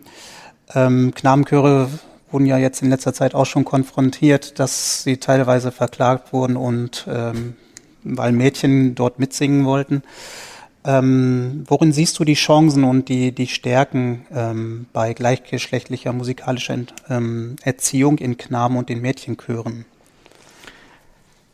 Ähm, 0.74 1.12
Knabenchöre 1.12 1.88
wurden 2.30 2.46
ja 2.46 2.56
jetzt 2.56 2.82
in 2.82 2.90
letzter 2.90 3.14
Zeit 3.14 3.34
auch 3.34 3.46
schon 3.46 3.64
konfrontiert, 3.64 4.60
dass 4.60 5.02
sie 5.02 5.16
teilweise 5.16 5.72
verklagt 5.72 6.32
wurden 6.32 6.56
und 6.56 7.06
ähm, 7.08 7.54
weil 8.04 8.32
Mädchen 8.32 8.94
dort 8.94 9.18
mitsingen 9.18 9.64
wollten. 9.64 10.02
Ähm, 10.86 11.64
worin 11.66 11.92
siehst 11.92 12.18
du 12.18 12.24
die 12.24 12.34
Chancen 12.34 12.84
und 12.84 13.08
die, 13.08 13.32
die 13.32 13.46
Stärken 13.46 14.26
ähm, 14.30 14.86
bei 14.92 15.14
gleichgeschlechtlicher 15.14 16.12
musikalischer 16.12 16.78
ähm, 17.08 17.56
Erziehung 17.62 18.18
in 18.18 18.36
Knaben- 18.36 18.76
und 18.76 18.90
in 18.90 19.00
Mädchenchören? 19.00 19.86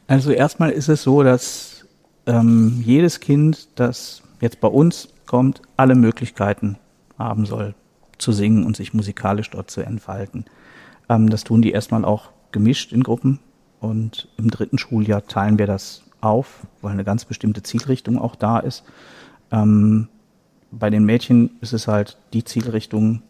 Also 0.09 0.33
erstmal 0.33 0.71
ist 0.71 0.89
es 0.89 1.05
so, 1.05 1.23
dass 1.23 1.87
ähm, 2.27 2.83
jedes 2.85 3.21
Kind, 3.21 3.69
das 3.77 4.23
jetzt 4.41 4.61
bei 4.61 4.69
uns 4.69 5.09
kommt, 5.27 5.63
alle 5.77 5.95
Möglichkeiten 5.95 6.77
haben 7.17 7.47
soll, 7.47 7.75
zu 8.19 8.33
singen 8.33 8.67
und 8.67 8.77
sich 8.77 8.95
musikalisch 8.95 9.51
dort 9.51 9.71
zu 9.71 9.83
entfalten. 9.83 10.47
Ähm, 11.09 11.31
das 11.31 11.45
tun 11.45 11.63
die 11.63 11.71
erstmal 11.71 12.05
auch 12.05 12.31
gemischt 12.51 12.93
in 12.93 13.05
Gruppen 13.05 13.39
und 13.79 14.29
im 14.37 14.51
dritten 14.51 14.79
Schuljahr 14.79 15.25
teilen 15.29 15.59
wir 15.59 15.69
das 15.69 16.03
auf, 16.21 16.67
weil 16.83 16.93
eine 16.93 17.05
ganz 17.05 17.25
bestimmte 17.25 17.63
Zielrichtung 17.63 18.19
auch 18.19 18.35
da 18.35 18.59
ist. 18.59 18.85
Ähm, 19.51 20.09
bei 20.71 20.91
den 20.91 21.05
Mädchen 21.05 21.51
ist 21.61 21.73
es 21.73 21.89
halt 21.89 22.17
die 22.33 22.45
Zielrichtung, 22.45 23.23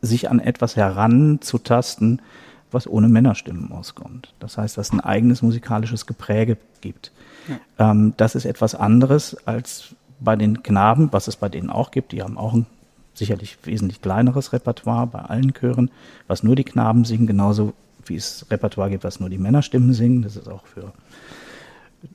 sich 0.00 0.30
an 0.30 0.38
etwas 0.38 0.76
heranzutasten, 0.76 2.22
was 2.70 2.86
ohne 2.86 3.08
Männerstimmen 3.08 3.72
auskommt. 3.72 4.34
Das 4.38 4.58
heißt, 4.58 4.78
dass 4.78 4.88
es 4.88 4.92
ein 4.92 5.00
eigenes 5.00 5.42
musikalisches 5.42 6.06
Gepräge 6.06 6.56
gibt. 6.80 7.12
Ja. 7.48 7.90
Ähm, 7.90 8.14
das 8.16 8.34
ist 8.34 8.44
etwas 8.44 8.74
anderes 8.74 9.36
als 9.46 9.94
bei 10.20 10.36
den 10.36 10.62
Knaben, 10.62 11.12
was 11.12 11.28
es 11.28 11.36
bei 11.36 11.48
denen 11.48 11.70
auch 11.70 11.90
gibt. 11.90 12.12
Die 12.12 12.22
haben 12.22 12.36
auch 12.36 12.54
ein 12.54 12.66
sicherlich 13.14 13.58
wesentlich 13.64 14.00
kleineres 14.00 14.52
Repertoire 14.52 15.06
bei 15.06 15.20
allen 15.20 15.52
Chören, 15.52 15.90
was 16.26 16.42
nur 16.42 16.56
die 16.56 16.64
Knaben 16.64 17.04
singen, 17.04 17.26
genauso 17.26 17.72
wie 18.04 18.16
es 18.16 18.46
Repertoire 18.50 18.90
gibt, 18.90 19.04
was 19.04 19.20
nur 19.20 19.30
die 19.30 19.38
Männerstimmen 19.38 19.92
singen. 19.92 20.22
Das 20.22 20.36
ist 20.36 20.48
auch 20.48 20.66
für 20.66 20.92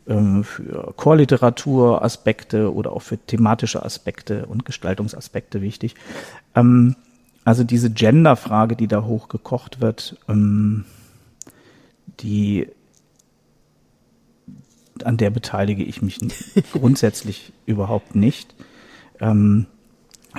für 0.05 0.93
Chorliteraturaspekte 0.95 2.73
oder 2.73 2.93
auch 2.93 3.01
für 3.01 3.17
thematische 3.17 3.83
Aspekte 3.83 4.45
und 4.45 4.65
Gestaltungsaspekte 4.65 5.61
wichtig. 5.61 5.95
Ähm, 6.55 6.95
also 7.45 7.63
diese 7.63 7.89
Gender-Frage, 7.89 8.75
die 8.75 8.87
da 8.87 9.03
hochgekocht 9.03 9.81
wird, 9.81 10.17
ähm, 10.29 10.85
die 12.21 12.67
an 15.03 15.17
der 15.17 15.29
beteilige 15.31 15.83
ich 15.83 16.01
mich 16.01 16.19
grundsätzlich 16.71 17.51
überhaupt 17.65 18.15
nicht. 18.15 18.55
Ähm, 19.19 19.65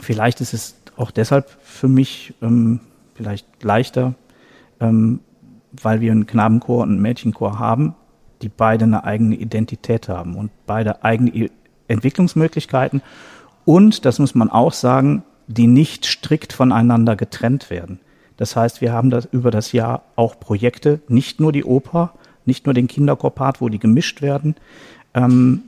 vielleicht 0.00 0.40
ist 0.40 0.54
es 0.54 0.76
auch 0.96 1.11
deshalb 1.11 1.50
für 1.62 1.88
mich 1.88 2.35
ähm, 2.40 2.80
vielleicht 3.14 3.62
leichter, 3.62 4.14
ähm, 4.80 5.20
weil 5.72 6.00
wir 6.00 6.12
einen 6.12 6.26
Knabenchor 6.26 6.83
und 6.85 6.90
einen 6.90 7.02
Mädchenchor 7.02 7.59
haben, 7.59 7.94
die 8.44 8.50
beide 8.50 8.85
eine 8.85 9.04
eigene 9.04 9.35
Identität 9.35 10.09
haben 10.09 10.37
und 10.37 10.50
beide 10.66 11.02
eigene 11.02 11.50
Entwicklungsmöglichkeiten 11.88 13.02
und, 13.64 14.04
das 14.04 14.18
muss 14.18 14.35
man 14.35 14.50
auch 14.50 14.72
sagen, 14.72 15.24
die 15.46 15.66
nicht 15.66 16.04
strikt 16.04 16.52
voneinander 16.52 17.16
getrennt 17.16 17.70
werden. 17.70 18.00
Das 18.37 18.57
heißt, 18.57 18.80
wir 18.80 18.92
haben 18.92 19.11
das 19.11 19.26
über 19.26 19.50
das 19.50 19.72
Jahr 19.72 20.02
auch 20.16 20.38
Projekte, 20.38 21.00
nicht 21.09 21.40
nur 21.40 21.52
die 21.52 21.64
Oper, 21.64 22.12
nicht 22.44 22.66
nur 22.66 22.74
den 22.74 22.88
Kinderchorpart, 22.88 23.61
wo 23.61 23.68
die 23.68 23.78
gemischt 23.78 24.20
werden, 24.22 24.57
ähm, 25.14 25.62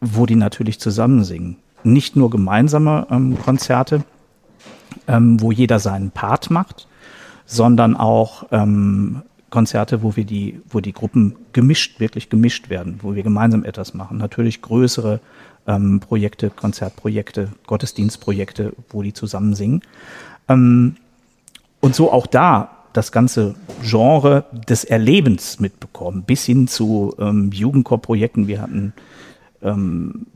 wo 0.00 0.26
die 0.26 0.36
natürlich 0.36 0.80
zusammen 0.80 1.24
singen. 1.24 1.56
Nicht 1.84 2.16
nur 2.16 2.28
gemeinsame 2.28 3.06
ähm, 3.10 3.38
Konzerte, 3.42 4.02
ähm, 5.06 5.40
wo 5.40 5.52
jeder 5.52 5.78
seinen 5.78 6.10
Part 6.10 6.50
macht, 6.50 6.88
sondern 7.46 7.96
auch 7.96 8.44
ähm, 8.50 9.22
Konzerte, 9.50 10.02
wo 10.02 10.16
wir 10.16 10.24
die, 10.24 10.60
wo 10.68 10.80
die 10.80 10.92
Gruppen 10.92 11.36
gemischt, 11.52 12.00
wirklich 12.00 12.28
gemischt 12.28 12.68
werden, 12.68 13.00
wo 13.02 13.14
wir 13.14 13.22
gemeinsam 13.22 13.64
etwas 13.64 13.94
machen. 13.94 14.18
Natürlich 14.18 14.60
größere 14.62 15.20
ähm, 15.66 16.00
Projekte, 16.00 16.50
Konzertprojekte, 16.50 17.50
Gottesdienstprojekte, 17.66 18.72
wo 18.90 19.02
die 19.02 19.12
zusammen 19.12 19.54
singen. 19.54 19.82
Ähm, 20.48 20.96
und 21.80 21.94
so 21.94 22.12
auch 22.12 22.26
da 22.26 22.70
das 22.92 23.12
ganze 23.12 23.54
Genre 23.82 24.44
des 24.68 24.84
Erlebens 24.84 25.60
mitbekommen, 25.60 26.24
bis 26.24 26.44
hin 26.44 26.66
zu 26.68 27.14
ähm, 27.18 27.50
Jugendchorprojekten. 27.52 28.48
Wir 28.48 28.60
hatten 28.60 28.92
ähm, 29.62 30.26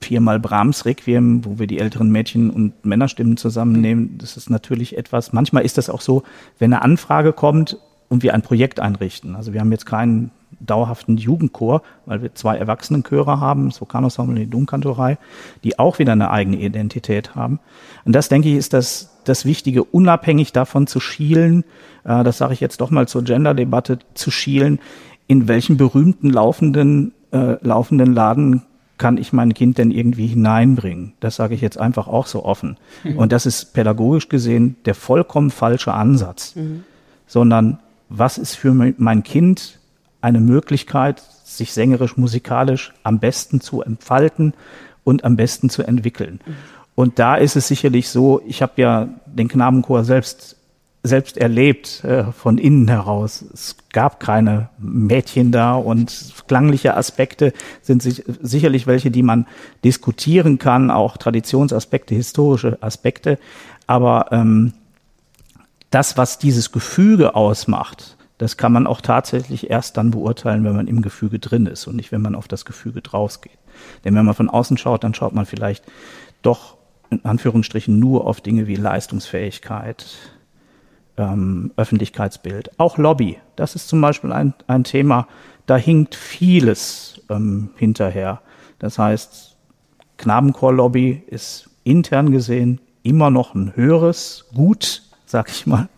viermal 0.00 0.40
Brahms 0.40 0.84
Requiem, 0.84 1.44
wo 1.44 1.58
wir 1.58 1.66
die 1.66 1.78
älteren 1.78 2.10
Mädchen 2.10 2.50
und 2.50 2.84
Männerstimmen 2.84 3.36
zusammennehmen. 3.36 4.18
Das 4.18 4.36
ist 4.36 4.50
natürlich 4.50 4.96
etwas, 4.96 5.32
manchmal 5.32 5.64
ist 5.64 5.78
das 5.78 5.90
auch 5.90 6.00
so, 6.00 6.22
wenn 6.58 6.72
eine 6.72 6.82
Anfrage 6.82 7.32
kommt 7.32 7.78
und 8.08 8.22
wir 8.22 8.34
ein 8.34 8.42
Projekt 8.42 8.80
einrichten. 8.80 9.36
Also 9.36 9.52
wir 9.52 9.60
haben 9.60 9.72
jetzt 9.72 9.86
keinen 9.86 10.30
dauerhaften 10.60 11.16
Jugendchor, 11.16 11.82
weil 12.06 12.22
wir 12.22 12.34
zwei 12.34 12.56
Erwachsenenchöre 12.56 13.40
haben, 13.40 13.68
das 13.68 13.80
Vulkanensemble 13.80 14.34
und 14.34 14.40
die 14.40 14.50
Domkantorei, 14.50 15.18
die 15.64 15.78
auch 15.78 15.98
wieder 15.98 16.12
eine 16.12 16.30
eigene 16.30 16.58
Identität 16.58 17.34
haben. 17.34 17.60
Und 18.04 18.14
das, 18.14 18.28
denke 18.28 18.48
ich, 18.48 18.54
ist 18.54 18.72
das, 18.72 19.18
das 19.24 19.44
Wichtige, 19.44 19.84
unabhängig 19.84 20.52
davon 20.52 20.86
zu 20.86 21.00
schielen, 21.00 21.64
äh, 22.04 22.24
das 22.24 22.38
sage 22.38 22.54
ich 22.54 22.60
jetzt 22.60 22.80
doch 22.80 22.90
mal 22.90 23.08
zur 23.08 23.22
Gender-Debatte, 23.24 23.98
zu 24.14 24.30
schielen, 24.30 24.78
in 25.26 25.48
welchen 25.48 25.76
berühmten 25.76 26.30
laufenden, 26.30 27.12
äh, 27.32 27.56
laufenden 27.60 28.14
Laden 28.14 28.62
kann 28.98 29.18
ich 29.18 29.32
mein 29.32 29.52
Kind 29.52 29.76
denn 29.76 29.90
irgendwie 29.90 30.26
hineinbringen? 30.26 31.12
Das 31.20 31.36
sage 31.36 31.54
ich 31.54 31.60
jetzt 31.60 31.78
einfach 31.78 32.08
auch 32.08 32.26
so 32.26 32.44
offen. 32.44 32.78
Mhm. 33.04 33.18
Und 33.18 33.32
das 33.32 33.44
ist 33.44 33.74
pädagogisch 33.74 34.28
gesehen 34.28 34.76
der 34.86 34.94
vollkommen 34.94 35.50
falsche 35.50 35.92
Ansatz, 35.92 36.56
mhm. 36.56 36.84
sondern 37.26 37.78
was 38.08 38.38
ist 38.38 38.54
für 38.54 38.72
mein 38.72 39.22
Kind 39.22 39.78
eine 40.20 40.40
Möglichkeit, 40.40 41.22
sich 41.44 41.72
sängerisch, 41.72 42.16
musikalisch 42.16 42.92
am 43.02 43.18
besten 43.18 43.60
zu 43.60 43.82
entfalten 43.82 44.54
und 45.04 45.24
am 45.24 45.36
besten 45.36 45.70
zu 45.70 45.82
entwickeln. 45.82 46.40
Und 46.94 47.18
da 47.18 47.36
ist 47.36 47.56
es 47.56 47.68
sicherlich 47.68 48.08
so, 48.08 48.40
ich 48.46 48.62
habe 48.62 48.72
ja 48.76 49.08
den 49.26 49.48
Knabenchor 49.48 50.04
selbst 50.04 50.56
selbst 51.06 51.38
erlebt 51.38 52.04
äh, 52.04 52.24
von 52.32 52.58
innen 52.58 52.88
heraus. 52.88 53.44
Es 53.52 53.76
gab 53.92 54.20
keine 54.20 54.68
Mädchen 54.78 55.52
da 55.52 55.74
und 55.74 56.34
klangliche 56.48 56.96
Aspekte 56.96 57.52
sind 57.80 58.02
sich, 58.02 58.24
sicherlich 58.42 58.86
welche, 58.86 59.10
die 59.10 59.22
man 59.22 59.46
diskutieren 59.84 60.58
kann, 60.58 60.90
auch 60.90 61.16
Traditionsaspekte, 61.16 62.14
historische 62.14 62.78
Aspekte. 62.82 63.38
Aber 63.86 64.26
ähm, 64.32 64.72
das, 65.90 66.16
was 66.16 66.38
dieses 66.38 66.72
Gefüge 66.72 67.34
ausmacht, 67.34 68.16
das 68.38 68.56
kann 68.56 68.72
man 68.72 68.86
auch 68.86 69.00
tatsächlich 69.00 69.70
erst 69.70 69.96
dann 69.96 70.10
beurteilen, 70.10 70.64
wenn 70.64 70.76
man 70.76 70.88
im 70.88 71.00
Gefüge 71.00 71.38
drin 71.38 71.66
ist 71.66 71.86
und 71.86 71.96
nicht, 71.96 72.12
wenn 72.12 72.20
man 72.20 72.34
auf 72.34 72.48
das 72.48 72.64
Gefüge 72.64 73.00
draus 73.00 73.40
geht. 73.40 73.58
Denn 74.04 74.14
wenn 74.14 74.26
man 74.26 74.34
von 74.34 74.50
außen 74.50 74.76
schaut, 74.76 75.04
dann 75.04 75.14
schaut 75.14 75.34
man 75.34 75.46
vielleicht 75.46 75.84
doch 76.42 76.76
in 77.10 77.24
Anführungsstrichen 77.24 77.98
nur 77.98 78.26
auf 78.26 78.40
Dinge 78.40 78.66
wie 78.66 78.74
Leistungsfähigkeit, 78.74 80.06
ähm, 81.16 81.72
Öffentlichkeitsbild, 81.76 82.78
auch 82.78 82.98
Lobby. 82.98 83.38
Das 83.54 83.74
ist 83.74 83.88
zum 83.88 84.00
Beispiel 84.00 84.32
ein, 84.32 84.54
ein 84.66 84.84
Thema, 84.84 85.28
da 85.66 85.76
hinkt 85.76 86.14
vieles 86.14 87.20
ähm, 87.30 87.70
hinterher. 87.76 88.42
Das 88.78 88.98
heißt, 88.98 89.56
Knabenchor-Lobby 90.18 91.22
ist 91.26 91.70
intern 91.84 92.32
gesehen 92.32 92.80
immer 93.02 93.30
noch 93.30 93.54
ein 93.54 93.74
höheres 93.76 94.46
Gut, 94.54 95.02
sag 95.26 95.50
ich 95.50 95.66
mal, 95.66 95.88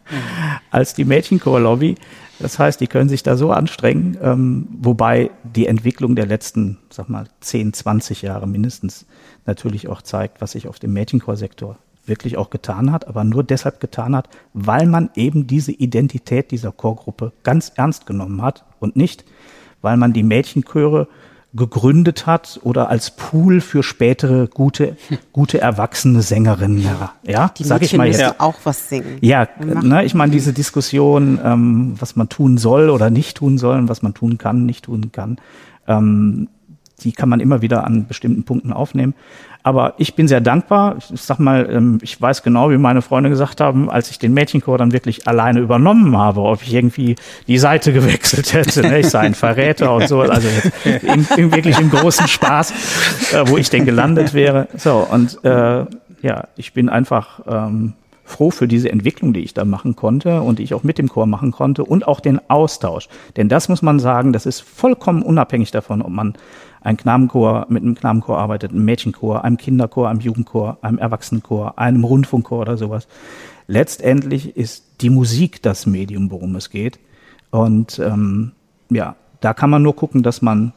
als 0.70 0.94
die 0.94 1.04
Mädchenchor-Lobby. 1.04 1.94
Das 2.40 2.58
heißt, 2.58 2.80
die 2.80 2.86
können 2.86 3.08
sich 3.08 3.22
da 3.22 3.36
so 3.36 3.52
anstrengen, 3.52 4.16
ähm, 4.22 4.68
wobei 4.80 5.30
die 5.42 5.66
Entwicklung 5.66 6.16
der 6.16 6.26
letzten, 6.26 6.78
sag 6.90 7.08
mal, 7.08 7.26
10, 7.40 7.72
20 7.72 8.22
Jahre 8.22 8.46
mindestens 8.46 9.06
natürlich 9.44 9.88
auch 9.88 10.02
zeigt, 10.02 10.40
was 10.40 10.52
sich 10.52 10.68
auf 10.68 10.78
dem 10.78 10.92
Mädchenchorsektor 10.92 11.78
wirklich 12.06 12.38
auch 12.38 12.50
getan 12.50 12.90
hat, 12.90 13.06
aber 13.06 13.24
nur 13.24 13.44
deshalb 13.44 13.80
getan 13.80 14.16
hat, 14.16 14.28
weil 14.54 14.86
man 14.86 15.10
eben 15.14 15.46
diese 15.46 15.72
Identität 15.72 16.50
dieser 16.50 16.72
Chorgruppe 16.72 17.32
ganz 17.42 17.72
ernst 17.74 18.06
genommen 18.06 18.40
hat 18.40 18.64
und 18.78 18.96
nicht, 18.96 19.24
weil 19.82 19.96
man 19.96 20.12
die 20.12 20.22
Mädchenchöre 20.22 21.08
gegründet 21.54 22.26
hat 22.26 22.60
oder 22.62 22.90
als 22.90 23.16
Pool 23.16 23.60
für 23.60 23.82
spätere 23.82 24.48
gute 24.48 24.96
gute 25.32 25.60
erwachsene 25.60 26.20
Sängerinnen. 26.20 26.82
Ja, 26.82 27.12
ja 27.22 27.52
die 27.56 27.64
sag 27.64 27.82
ich 27.82 27.96
mal 27.96 28.06
jetzt. 28.06 28.38
auch 28.38 28.56
was 28.64 28.90
singen 28.90 29.16
ja 29.22 29.48
ne, 29.58 30.04
ich 30.04 30.14
meine 30.14 30.30
diese 30.30 30.52
Diskussion 30.52 31.40
ähm, 31.42 31.94
was 31.98 32.16
man 32.16 32.28
tun 32.28 32.58
soll 32.58 32.90
oder 32.90 33.08
nicht 33.08 33.38
tun 33.38 33.56
soll 33.56 33.78
und 33.78 33.88
was 33.88 34.02
man 34.02 34.12
tun 34.12 34.36
kann 34.36 34.66
nicht 34.66 34.84
tun 34.84 35.10
kann. 35.10 35.38
Ähm, 35.86 36.48
die 36.98 37.12
kann 37.12 37.28
man 37.28 37.40
immer 37.40 37.62
wieder 37.62 37.84
an 37.84 38.06
bestimmten 38.06 38.44
Punkten 38.44 38.72
aufnehmen 38.72 39.14
aber 39.68 39.94
ich 39.98 40.14
bin 40.14 40.28
sehr 40.28 40.40
dankbar. 40.40 40.96
Ich 41.12 41.20
sag 41.20 41.38
mal, 41.40 41.68
ähm, 41.70 41.98
ich 42.00 42.18
weiß 42.20 42.42
genau, 42.42 42.70
wie 42.70 42.78
meine 42.78 43.02
Freunde 43.02 43.28
gesagt 43.28 43.60
haben, 43.60 43.90
als 43.90 44.10
ich 44.10 44.18
den 44.18 44.32
Mädchenchor 44.32 44.78
dann 44.78 44.92
wirklich 44.92 45.28
alleine 45.28 45.60
übernommen 45.60 46.16
habe, 46.16 46.40
ob 46.40 46.62
ich 46.62 46.72
irgendwie 46.72 47.16
die 47.46 47.58
Seite 47.58 47.92
gewechselt 47.98 48.54
hätte. 48.54 48.80
Ne? 48.80 49.00
Ich 49.00 49.10
sei 49.10 49.20
ein 49.20 49.34
Verräter 49.34 49.92
und 49.92 50.08
so. 50.08 50.20
Also 50.20 50.48
in, 50.84 51.26
in 51.36 51.52
wirklich 51.52 51.78
im 51.78 51.90
großen 51.90 52.28
Spaß, 52.28 53.34
äh, 53.34 53.44
wo 53.46 53.58
ich 53.58 53.68
denn 53.68 53.84
gelandet 53.84 54.32
wäre. 54.32 54.68
So, 54.76 55.06
und 55.10 55.44
äh, 55.44 55.84
ja, 56.22 56.48
ich 56.56 56.72
bin 56.72 56.88
einfach 56.88 57.40
ähm, 57.46 57.92
froh 58.24 58.50
für 58.50 58.68
diese 58.68 58.90
Entwicklung, 58.90 59.32
die 59.32 59.40
ich 59.40 59.54
da 59.54 59.64
machen 59.64 59.96
konnte 59.96 60.40
und 60.40 60.60
die 60.60 60.62
ich 60.62 60.74
auch 60.74 60.82
mit 60.82 60.98
dem 60.98 61.08
Chor 61.08 61.26
machen 61.26 61.50
konnte 61.50 61.84
und 61.84 62.06
auch 62.06 62.20
den 62.20 62.40
Austausch. 62.48 63.08
Denn 63.36 63.48
das 63.48 63.68
muss 63.68 63.82
man 63.82 63.98
sagen, 64.00 64.32
das 64.32 64.46
ist 64.46 64.60
vollkommen 64.60 65.22
unabhängig 65.22 65.72
davon, 65.72 66.02
ob 66.02 66.10
man 66.10 66.34
ein 66.80 66.96
Knabenchor 66.96 67.66
mit 67.68 67.82
einem 67.82 67.94
Knabenchor 67.94 68.38
arbeitet, 68.38 68.72
einem 68.72 68.84
Mädchenchor, 68.84 69.44
einem 69.44 69.56
Kinderchor, 69.56 70.08
einem 70.08 70.20
Jugendchor, 70.20 70.78
einem 70.82 70.98
Erwachsenenchor, 70.98 71.78
einem 71.78 72.04
Rundfunkchor 72.04 72.60
oder 72.60 72.76
sowas. 72.76 73.08
Letztendlich 73.66 74.56
ist 74.56 74.84
die 75.00 75.10
Musik 75.10 75.62
das 75.62 75.86
Medium, 75.86 76.30
worum 76.30 76.56
es 76.56 76.70
geht. 76.70 76.98
Und 77.50 77.98
ähm, 77.98 78.52
ja, 78.90 79.16
da 79.40 79.54
kann 79.54 79.70
man 79.70 79.82
nur 79.82 79.94
gucken, 79.94 80.22
dass 80.22 80.42
man 80.42 80.72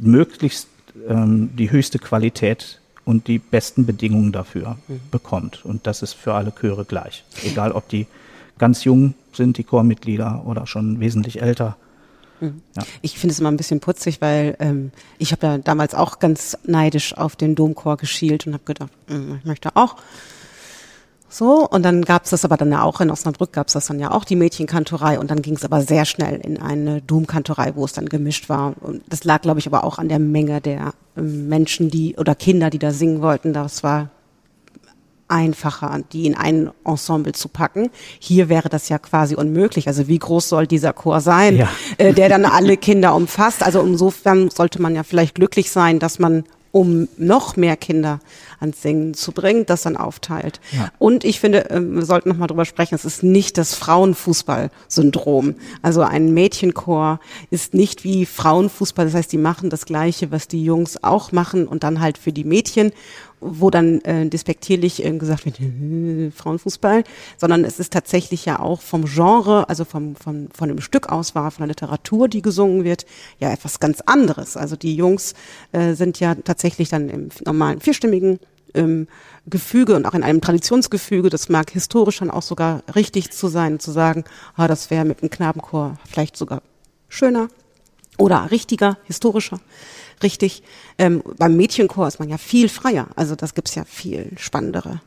möglichst 0.00 0.68
ähm, 1.08 1.50
die 1.56 1.70
höchste 1.70 1.98
Qualität 1.98 2.80
und 3.04 3.26
die 3.26 3.38
besten 3.38 3.86
Bedingungen 3.86 4.32
dafür 4.32 4.76
mhm. 4.88 5.00
bekommt. 5.10 5.64
Und 5.64 5.86
das 5.86 6.02
ist 6.02 6.14
für 6.14 6.34
alle 6.34 6.52
Chöre 6.52 6.84
gleich. 6.84 7.24
Egal, 7.44 7.72
ob 7.72 7.88
die 7.88 8.06
ganz 8.58 8.84
jung 8.84 9.14
sind, 9.32 9.58
die 9.58 9.64
Chormitglieder, 9.64 10.42
oder 10.46 10.66
schon 10.66 11.00
wesentlich 11.00 11.40
älter. 11.42 11.76
Mhm. 12.40 12.62
Ja. 12.76 12.82
Ich 13.02 13.18
finde 13.18 13.32
es 13.32 13.40
immer 13.40 13.50
ein 13.50 13.56
bisschen 13.56 13.80
putzig, 13.80 14.20
weil 14.20 14.56
ähm, 14.60 14.92
ich 15.18 15.32
habe 15.32 15.46
ja 15.46 15.58
damals 15.58 15.94
auch 15.94 16.18
ganz 16.18 16.56
neidisch 16.64 17.16
auf 17.16 17.36
den 17.36 17.54
Domchor 17.54 17.96
geschielt 17.96 18.46
und 18.46 18.54
habe 18.54 18.64
gedacht, 18.64 18.90
mh, 19.08 19.38
ich 19.40 19.44
möchte 19.44 19.76
auch. 19.76 19.96
So, 21.32 21.68
und 21.68 21.84
dann 21.84 22.02
gab 22.04 22.24
es 22.24 22.30
das 22.30 22.44
aber 22.44 22.56
dann 22.56 22.72
ja 22.72 22.82
auch 22.82 23.00
in 23.00 23.08
Osnabrück, 23.08 23.52
gab 23.52 23.68
es 23.68 23.74
das 23.74 23.86
dann 23.86 24.00
ja 24.00 24.10
auch, 24.10 24.24
die 24.24 24.34
Mädchenkantorei. 24.34 25.16
Und 25.20 25.30
dann 25.30 25.42
ging 25.42 25.54
es 25.54 25.64
aber 25.64 25.80
sehr 25.80 26.04
schnell 26.04 26.40
in 26.40 26.60
eine 26.60 27.02
Domkantorei, 27.02 27.76
wo 27.76 27.84
es 27.84 27.92
dann 27.92 28.08
gemischt 28.08 28.48
war. 28.48 28.74
Und 28.80 29.02
das 29.08 29.22
lag, 29.22 29.40
glaube 29.40 29.60
ich, 29.60 29.68
aber 29.68 29.84
auch 29.84 29.98
an 29.98 30.08
der 30.08 30.18
Menge 30.18 30.60
der 30.60 30.92
ähm, 31.16 31.48
Menschen, 31.48 31.88
die 31.88 32.16
oder 32.16 32.34
Kinder, 32.34 32.68
die 32.68 32.80
da 32.80 32.90
singen 32.90 33.22
wollten. 33.22 33.52
Das 33.52 33.84
war 33.84 34.10
einfacher, 35.30 36.00
die 36.12 36.26
in 36.26 36.36
ein 36.36 36.70
Ensemble 36.84 37.32
zu 37.32 37.48
packen. 37.48 37.90
Hier 38.18 38.48
wäre 38.48 38.68
das 38.68 38.88
ja 38.88 38.98
quasi 38.98 39.34
unmöglich. 39.34 39.88
Also 39.88 40.08
wie 40.08 40.18
groß 40.18 40.48
soll 40.48 40.66
dieser 40.66 40.92
Chor 40.92 41.20
sein, 41.20 41.56
ja. 41.56 41.68
äh, 41.98 42.12
der 42.12 42.28
dann 42.28 42.44
alle 42.44 42.76
Kinder 42.76 43.14
umfasst? 43.14 43.62
Also 43.62 43.80
insofern 43.80 44.50
sollte 44.50 44.82
man 44.82 44.94
ja 44.94 45.02
vielleicht 45.02 45.34
glücklich 45.34 45.70
sein, 45.70 45.98
dass 45.98 46.18
man 46.18 46.44
um 46.72 47.08
noch 47.16 47.56
mehr 47.56 47.76
Kinder 47.76 48.20
ans 48.60 48.82
Singen 48.82 49.14
zu 49.14 49.32
bringen, 49.32 49.66
das 49.66 49.82
dann 49.82 49.96
aufteilt. 49.96 50.60
Ja. 50.72 50.90
Und 50.98 51.24
ich 51.24 51.40
finde, 51.40 51.66
ähm, 51.70 51.96
wir 51.96 52.04
sollten 52.04 52.28
noch 52.28 52.36
mal 52.36 52.46
drüber 52.46 52.64
sprechen, 52.64 52.94
es 52.94 53.04
ist 53.04 53.22
nicht 53.22 53.58
das 53.58 53.74
Frauenfußball-Syndrom. 53.74 55.56
Also 55.82 56.02
ein 56.02 56.32
Mädchenchor 56.32 57.18
ist 57.50 57.74
nicht 57.74 58.04
wie 58.04 58.26
Frauenfußball, 58.26 59.06
das 59.06 59.14
heißt, 59.14 59.32
die 59.32 59.38
machen 59.38 59.70
das 59.70 59.84
Gleiche, 59.84 60.30
was 60.30 60.46
die 60.46 60.64
Jungs 60.64 61.02
auch 61.02 61.32
machen 61.32 61.66
und 61.66 61.82
dann 61.82 62.00
halt 62.00 62.18
für 62.18 62.32
die 62.32 62.44
Mädchen 62.44 62.92
wo 63.40 63.70
dann 63.70 64.00
äh, 64.02 64.26
despektierlich 64.28 65.04
äh, 65.04 65.10
gesagt 65.16 65.46
wird, 65.46 65.60
äh, 65.60 66.30
Frauenfußball, 66.34 67.04
sondern 67.36 67.64
es 67.64 67.80
ist 67.80 67.92
tatsächlich 67.92 68.44
ja 68.44 68.60
auch 68.60 68.80
vom 68.80 69.06
Genre, 69.06 69.68
also 69.68 69.84
vom, 69.84 70.16
vom, 70.16 70.48
von 70.52 70.68
dem 70.68 70.80
Stückauswahl, 70.80 71.50
von 71.50 71.62
der 71.62 71.68
Literatur, 71.68 72.28
die 72.28 72.42
gesungen 72.42 72.84
wird, 72.84 73.06
ja 73.38 73.52
etwas 73.52 73.80
ganz 73.80 74.00
anderes. 74.02 74.56
Also 74.56 74.76
die 74.76 74.94
Jungs 74.94 75.34
äh, 75.72 75.94
sind 75.94 76.20
ja 76.20 76.34
tatsächlich 76.34 76.88
dann 76.88 77.08
im 77.08 77.28
normalen 77.44 77.80
vierstimmigen 77.80 78.38
ähm, 78.74 79.08
Gefüge 79.46 79.96
und 79.96 80.06
auch 80.06 80.14
in 80.14 80.22
einem 80.22 80.40
Traditionsgefüge, 80.40 81.30
das 81.30 81.48
mag 81.48 81.70
historisch 81.70 82.18
dann 82.18 82.30
auch 82.30 82.42
sogar 82.42 82.82
richtig 82.94 83.30
zu 83.32 83.48
sein, 83.48 83.80
zu 83.80 83.90
sagen, 83.90 84.24
ah, 84.54 84.68
das 84.68 84.90
wäre 84.90 85.04
mit 85.04 85.22
einem 85.22 85.30
Knabenchor 85.30 85.98
vielleicht 86.08 86.36
sogar 86.36 86.62
schöner 87.08 87.48
oder 88.18 88.50
richtiger, 88.50 88.98
historischer 89.04 89.60
richtig. 90.22 90.62
Ähm, 90.98 91.22
beim 91.38 91.56
Mädchenchor 91.56 92.08
ist 92.08 92.18
man 92.18 92.28
ja 92.28 92.38
viel 92.38 92.68
freier. 92.68 93.08
Also 93.16 93.36
das 93.36 93.54
gibt's 93.54 93.74
ja 93.74 93.84
viel 93.84 94.32
spannendere 94.36 95.00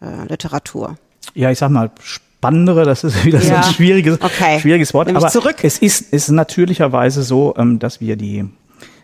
äh, 0.00 0.26
Literatur. 0.28 0.96
Ja, 1.34 1.50
ich 1.50 1.58
sag 1.58 1.70
mal, 1.70 1.90
spannendere, 2.02 2.84
das 2.84 3.04
ist 3.04 3.24
wieder 3.24 3.40
ja. 3.40 3.62
so 3.62 3.68
ein 3.68 3.74
schwieriges, 3.74 4.20
okay. 4.20 4.60
schwieriges 4.60 4.92
Wort. 4.94 5.08
Aber 5.08 5.28
zurück. 5.28 5.56
es 5.62 5.78
ist, 5.78 6.12
ist 6.12 6.28
natürlicherweise 6.30 7.22
so, 7.22 7.54
ähm, 7.56 7.78
dass 7.78 8.00
wir 8.00 8.16
die, 8.16 8.44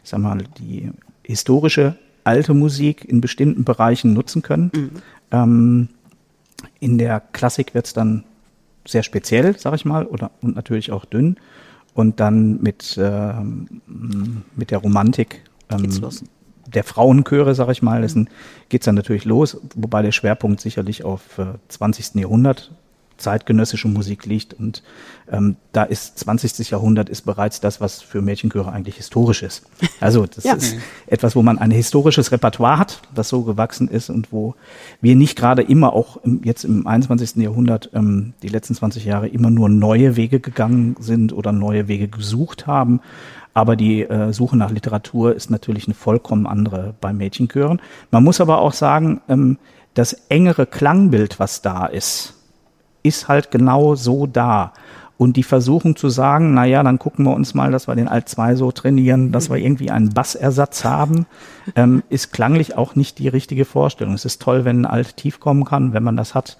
ich 0.02 0.10
sag 0.10 0.20
mal, 0.20 0.38
die 0.58 0.90
historische 1.22 1.96
alte 2.24 2.52
Musik 2.54 3.04
in 3.04 3.20
bestimmten 3.20 3.64
Bereichen 3.64 4.12
nutzen 4.12 4.42
können. 4.42 4.70
Mhm. 4.74 4.90
Ähm, 5.30 5.88
in 6.80 6.98
der 6.98 7.20
Klassik 7.20 7.74
wird 7.74 7.86
es 7.86 7.92
dann 7.92 8.24
sehr 8.86 9.02
speziell, 9.02 9.56
sag 9.58 9.74
ich 9.74 9.84
mal, 9.84 10.06
oder 10.06 10.30
und 10.40 10.56
natürlich 10.56 10.92
auch 10.92 11.04
dünn. 11.04 11.36
Und 11.94 12.20
dann 12.20 12.60
mit, 12.62 12.96
äh, 12.96 13.32
mit 14.54 14.70
der 14.70 14.78
Romantik 14.78 15.42
ähm, 15.70 15.88
der 16.66 16.84
Frauenchöre, 16.84 17.54
sag 17.54 17.70
ich 17.70 17.82
mal, 17.82 18.02
mhm. 18.02 18.28
geht 18.68 18.82
es 18.82 18.84
dann 18.84 18.94
natürlich 18.94 19.24
los, 19.24 19.60
wobei 19.74 20.02
der 20.02 20.12
Schwerpunkt 20.12 20.60
sicherlich 20.60 21.04
auf 21.04 21.38
äh, 21.38 21.46
20. 21.68 22.16
Jahrhundert 22.16 22.72
zeitgenössische 23.18 23.88
Musik 23.88 24.26
liegt. 24.26 24.54
Und 24.54 24.82
ähm, 25.30 25.56
da 25.72 25.82
ist 25.82 26.18
20. 26.18 26.70
Jahrhundert 26.70 27.08
ist 27.08 27.22
bereits 27.22 27.60
das, 27.60 27.80
was 27.80 28.00
für 28.00 28.22
Mädchenchöre 28.22 28.72
eigentlich 28.72 28.96
historisch 28.96 29.42
ist. 29.42 29.66
Also 30.00 30.26
das 30.26 30.44
ja. 30.44 30.54
ist 30.54 30.76
etwas, 31.06 31.36
wo 31.36 31.42
man 31.42 31.58
ein 31.58 31.70
historisches 31.70 32.32
Repertoire 32.32 32.78
hat, 32.78 33.02
das 33.14 33.28
so 33.28 33.42
gewachsen 33.42 33.88
ist 33.88 34.10
und 34.10 34.32
wo 34.32 34.54
wir 35.00 35.16
nicht 35.16 35.36
gerade 35.36 35.62
immer 35.62 35.92
auch 35.92 36.16
im, 36.18 36.42
jetzt 36.44 36.64
im 36.64 36.86
21. 36.86 37.36
Jahrhundert 37.36 37.90
ähm, 37.92 38.32
die 38.42 38.48
letzten 38.48 38.74
20 38.74 39.04
Jahre 39.04 39.28
immer 39.28 39.50
nur 39.50 39.68
neue 39.68 40.16
Wege 40.16 40.40
gegangen 40.40 40.96
sind 41.00 41.32
oder 41.32 41.52
neue 41.52 41.88
Wege 41.88 42.08
gesucht 42.08 42.66
haben. 42.66 43.00
Aber 43.54 43.74
die 43.74 44.02
äh, 44.02 44.32
Suche 44.32 44.56
nach 44.56 44.70
Literatur 44.70 45.34
ist 45.34 45.50
natürlich 45.50 45.86
eine 45.86 45.94
vollkommen 45.94 46.46
andere 46.46 46.94
bei 47.00 47.12
Mädchenchören. 47.12 47.82
Man 48.12 48.22
muss 48.22 48.40
aber 48.40 48.58
auch 48.58 48.72
sagen, 48.72 49.20
ähm, 49.28 49.58
das 49.94 50.12
engere 50.28 50.64
Klangbild, 50.64 51.40
was 51.40 51.60
da 51.60 51.86
ist, 51.86 52.34
ist 53.02 53.28
halt 53.28 53.50
genau 53.50 53.94
so 53.94 54.26
da. 54.26 54.72
Und 55.18 55.36
die 55.36 55.42
Versuchung 55.42 55.96
zu 55.96 56.08
sagen, 56.10 56.54
na 56.54 56.64
ja, 56.64 56.82
dann 56.84 57.00
gucken 57.00 57.24
wir 57.24 57.34
uns 57.34 57.52
mal, 57.52 57.72
dass 57.72 57.88
wir 57.88 57.96
den 57.96 58.06
Alt 58.06 58.28
2 58.28 58.54
so 58.54 58.70
trainieren, 58.70 59.32
dass 59.32 59.50
wir 59.50 59.56
irgendwie 59.56 59.90
einen 59.90 60.10
Bassersatz 60.10 60.84
haben, 60.84 61.26
ähm, 61.74 62.04
ist 62.08 62.32
klanglich 62.32 62.76
auch 62.76 62.94
nicht 62.94 63.18
die 63.18 63.26
richtige 63.26 63.64
Vorstellung. 63.64 64.14
Es 64.14 64.24
ist 64.24 64.40
toll, 64.40 64.64
wenn 64.64 64.82
ein 64.82 64.86
Alt 64.86 65.16
tief 65.16 65.40
kommen 65.40 65.64
kann, 65.64 65.92
wenn 65.92 66.04
man 66.04 66.16
das 66.16 66.36
hat. 66.36 66.56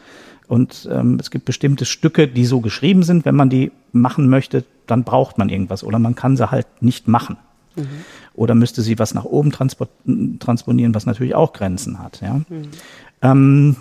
Und 0.49 0.89
ähm, 0.91 1.18
es 1.20 1.30
gibt 1.30 1.45
bestimmte 1.45 1.84
Stücke, 1.84 2.26
die 2.26 2.47
so 2.47 2.61
geschrieben 2.61 3.05
sind, 3.05 3.24
wenn 3.24 3.36
man 3.36 3.49
die 3.49 3.70
machen 3.93 4.28
möchte, 4.28 4.64
dann 4.89 5.05
braucht 5.05 5.39
man 5.39 5.51
irgendwas 5.51 5.84
oder 5.84 6.01
man 6.01 6.16
kann 6.16 6.36
sie 6.36 6.51
halt 6.51 6.66
nicht 6.80 7.07
machen. 7.07 7.36
Mhm. 7.76 7.86
Oder 8.34 8.55
müsste 8.55 8.82
sie 8.82 8.99
was 8.99 9.14
nach 9.14 9.24
oben 9.24 9.51
transponieren, 9.53 10.95
was 10.95 11.07
natürlich 11.07 11.34
auch 11.34 11.53
Grenzen 11.53 12.01
hat. 12.01 12.20
Ja? 12.22 12.41
Mhm. 12.49 12.68
Ähm, 13.22 13.76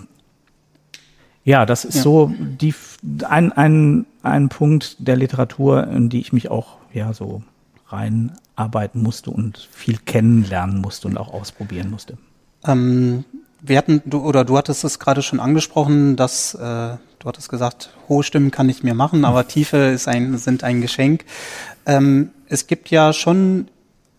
ja, 1.48 1.64
das 1.64 1.86
ist 1.86 1.94
ja. 1.94 2.02
so 2.02 2.30
die, 2.38 2.74
ein, 3.26 3.52
ein, 3.52 4.04
ein 4.22 4.50
Punkt 4.50 4.96
der 4.98 5.16
Literatur, 5.16 5.86
in 5.86 6.10
die 6.10 6.20
ich 6.20 6.34
mich 6.34 6.50
auch 6.50 6.76
ja 6.92 7.14
so 7.14 7.42
reinarbeiten 7.86 9.02
musste 9.02 9.30
und 9.30 9.66
viel 9.72 9.96
kennenlernen 9.96 10.82
musste 10.82 11.08
und 11.08 11.16
auch 11.16 11.32
ausprobieren 11.32 11.90
musste. 11.90 12.18
Ähm, 12.66 13.24
wir 13.62 13.78
hatten, 13.78 14.02
du 14.04 14.18
oder 14.18 14.44
du 14.44 14.58
hattest 14.58 14.84
es 14.84 14.98
gerade 14.98 15.22
schon 15.22 15.40
angesprochen, 15.40 16.16
dass 16.16 16.52
äh, 16.52 16.58
du 16.58 17.24
hattest 17.24 17.48
gesagt, 17.48 17.94
hohe 18.10 18.22
Stimmen 18.22 18.50
kann 18.50 18.68
ich 18.68 18.82
mir 18.82 18.92
machen, 18.92 19.24
aber 19.24 19.48
Tiefe 19.48 19.78
ist 19.78 20.06
ein, 20.06 20.36
sind 20.36 20.64
ein 20.64 20.82
Geschenk. 20.82 21.24
Ähm, 21.86 22.28
es 22.50 22.66
gibt 22.66 22.90
ja 22.90 23.14
schon 23.14 23.68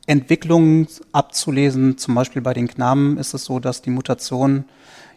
Entwicklungen 0.08 0.88
abzulesen, 1.12 2.00
zum 2.00 2.16
Beispiel 2.16 2.42
bei 2.42 2.56
den 2.56 2.68
Knaben 2.68 3.20
ist 3.20 3.36
es 3.36 3.44
so, 3.44 3.60
dass 3.60 3.84
die 3.84 3.92
Mutation 3.92 4.66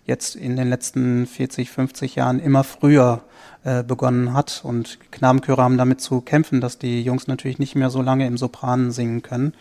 jetzt 0.04 0.36
in 0.36 0.56
den 0.56 0.68
letzten 0.68 1.26
40, 1.26 1.70
50 1.70 2.16
Jahren 2.16 2.40
immer 2.40 2.64
früher 2.64 3.22
äh, 3.64 3.82
begonnen 3.82 4.34
hat. 4.34 4.62
Und 4.64 4.98
Knabenchöre 5.10 5.62
haben 5.62 5.78
damit 5.78 6.00
zu 6.00 6.20
kämpfen, 6.20 6.60
dass 6.60 6.78
die 6.78 7.02
Jungs 7.02 7.26
natürlich 7.26 7.58
nicht 7.58 7.74
mehr 7.74 7.90
so 7.90 8.02
lange 8.02 8.26
im 8.26 8.36
Sopran 8.36 8.90
singen 8.90 9.22
können. 9.22 9.54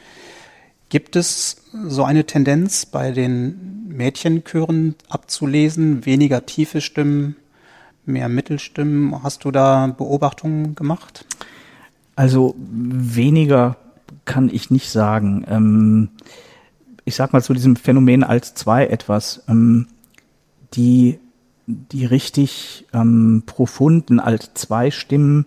Gibt 0.90 1.16
es 1.16 1.58
so 1.88 2.04
eine 2.04 2.26
Tendenz 2.26 2.86
bei 2.86 3.12
den 3.12 3.88
Mädchenchören 3.88 4.96
abzulesen, 5.08 6.06
weniger 6.06 6.46
tiefe 6.46 6.82
Stimmen, 6.82 7.36
mehr 8.06 8.28
Mittelstimmen? 8.28 9.24
Hast 9.24 9.46
du 9.46 9.52
da 9.52 9.88
Beobachtungen 9.88 10.76
gemacht? 10.76 11.26
Also 12.16 12.56
weniger 12.58 13.78
kann 14.26 14.50
ich 14.50 14.70
nicht 14.70 14.90
sagen. 14.90 15.46
Ähm, 15.48 16.10
ich 17.06 17.16
sag 17.16 17.34
mal 17.34 17.42
zu 17.42 17.54
diesem 17.54 17.76
Phänomen 17.76 18.24
als 18.24 18.54
zwei 18.54 18.88
etwas. 18.88 19.44
Ähm, 19.48 19.88
die, 20.74 21.20
die 21.68 22.06
richtig 22.06 22.86
ähm, 22.94 23.44
profunden 23.46 24.22
zwei 24.54 24.92
Stimmen, 24.92 25.46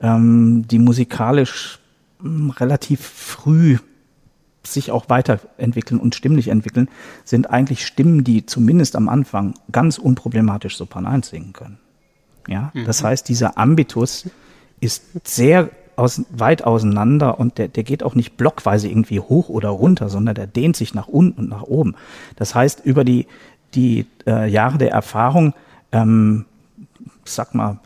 ähm, 0.00 0.66
die 0.68 0.78
musikalisch 0.78 1.80
ähm, 2.22 2.50
relativ 2.50 3.00
früh 3.00 3.78
sich 4.64 4.90
auch 4.90 5.08
weiterentwickeln 5.08 6.00
und 6.00 6.14
stimmlich 6.14 6.48
entwickeln, 6.48 6.88
sind 7.24 7.50
eigentlich 7.50 7.86
Stimmen, 7.86 8.24
die 8.24 8.46
zumindest 8.46 8.96
am 8.96 9.08
Anfang 9.08 9.54
ganz 9.70 9.98
unproblematisch 9.98 10.76
Sopran 10.76 11.06
1 11.06 11.28
singen 11.28 11.52
können. 11.52 11.78
Ja, 12.48 12.72
mhm. 12.74 12.84
das 12.84 13.02
heißt, 13.02 13.28
dieser 13.28 13.58
Ambitus 13.58 14.28
ist 14.80 15.04
sehr 15.24 15.70
aus, 15.96 16.22
weit 16.30 16.62
auseinander 16.62 17.40
und 17.40 17.58
der, 17.58 17.68
der 17.68 17.82
geht 17.82 18.02
auch 18.02 18.14
nicht 18.14 18.36
blockweise 18.36 18.88
irgendwie 18.88 19.20
hoch 19.20 19.48
oder 19.48 19.70
runter, 19.70 20.08
sondern 20.08 20.34
der 20.34 20.46
dehnt 20.46 20.76
sich 20.76 20.94
nach 20.94 21.08
unten 21.08 21.40
und 21.42 21.48
nach 21.48 21.62
oben. 21.62 21.94
Das 22.36 22.54
heißt, 22.54 22.84
über 22.84 23.04
die, 23.04 23.26
die 23.76 24.06
äh, 24.26 24.48
Jahre 24.48 24.78
der 24.78 24.90
Erfahrung, 24.90 25.54
ähm, 25.92 26.46
sag 27.24 27.54
mal, 27.54 27.78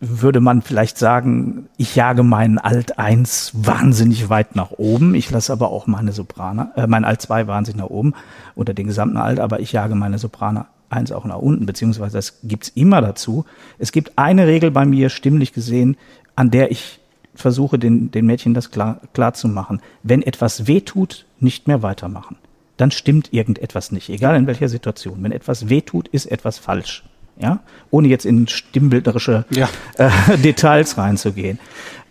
würde 0.00 0.40
man 0.40 0.60
vielleicht 0.60 0.98
sagen, 0.98 1.68
ich 1.76 1.94
jage 1.94 2.22
meinen 2.22 2.58
Alt 2.58 2.98
1 2.98 3.52
wahnsinnig 3.54 4.28
weit 4.28 4.56
nach 4.56 4.72
oben. 4.72 5.14
Ich 5.14 5.30
lasse 5.30 5.52
aber 5.52 5.70
auch 5.70 5.86
meine 5.86 6.12
Soprane, 6.12 6.72
äh, 6.76 6.86
mein 6.86 7.04
Alt 7.04 7.22
2 7.22 7.46
wahnsinnig 7.46 7.80
nach 7.80 7.90
oben 7.90 8.14
oder 8.54 8.74
den 8.74 8.86
gesamten 8.86 9.16
Alt, 9.16 9.40
aber 9.40 9.60
ich 9.60 9.72
jage 9.72 9.94
meine 9.94 10.18
Soprane 10.18 10.66
1 10.90 11.12
auch 11.12 11.24
nach 11.24 11.38
unten, 11.38 11.64
beziehungsweise 11.64 12.18
das 12.18 12.40
gibt's 12.42 12.68
immer 12.68 13.00
dazu. 13.00 13.44
Es 13.78 13.92
gibt 13.92 14.18
eine 14.18 14.46
Regel 14.46 14.70
bei 14.70 14.84
mir, 14.84 15.08
stimmlich 15.08 15.52
gesehen, 15.52 15.96
an 16.36 16.50
der 16.50 16.70
ich 16.70 17.00
versuche, 17.34 17.78
den, 17.78 18.10
den 18.10 18.26
Mädchen 18.26 18.54
das 18.54 18.70
klar, 18.70 19.00
klar 19.12 19.34
zu 19.34 19.48
machen. 19.48 19.80
Wenn 20.02 20.22
etwas 20.22 20.66
weh 20.66 20.80
tut, 20.80 21.26
nicht 21.40 21.66
mehr 21.66 21.82
weitermachen 21.82 22.36
dann 22.76 22.90
stimmt 22.90 23.32
irgendetwas 23.32 23.92
nicht, 23.92 24.08
egal 24.08 24.36
in 24.36 24.46
welcher 24.46 24.68
Situation. 24.68 25.22
Wenn 25.22 25.32
etwas 25.32 25.68
wehtut, 25.68 26.08
ist 26.08 26.26
etwas 26.26 26.58
falsch. 26.58 27.04
Ja, 27.36 27.60
ohne 27.90 28.06
jetzt 28.06 28.26
in 28.26 28.46
stimmbilderische 28.46 29.44
ja. 29.50 29.68
äh, 29.98 30.38
Details 30.38 30.96
reinzugehen. 30.98 31.58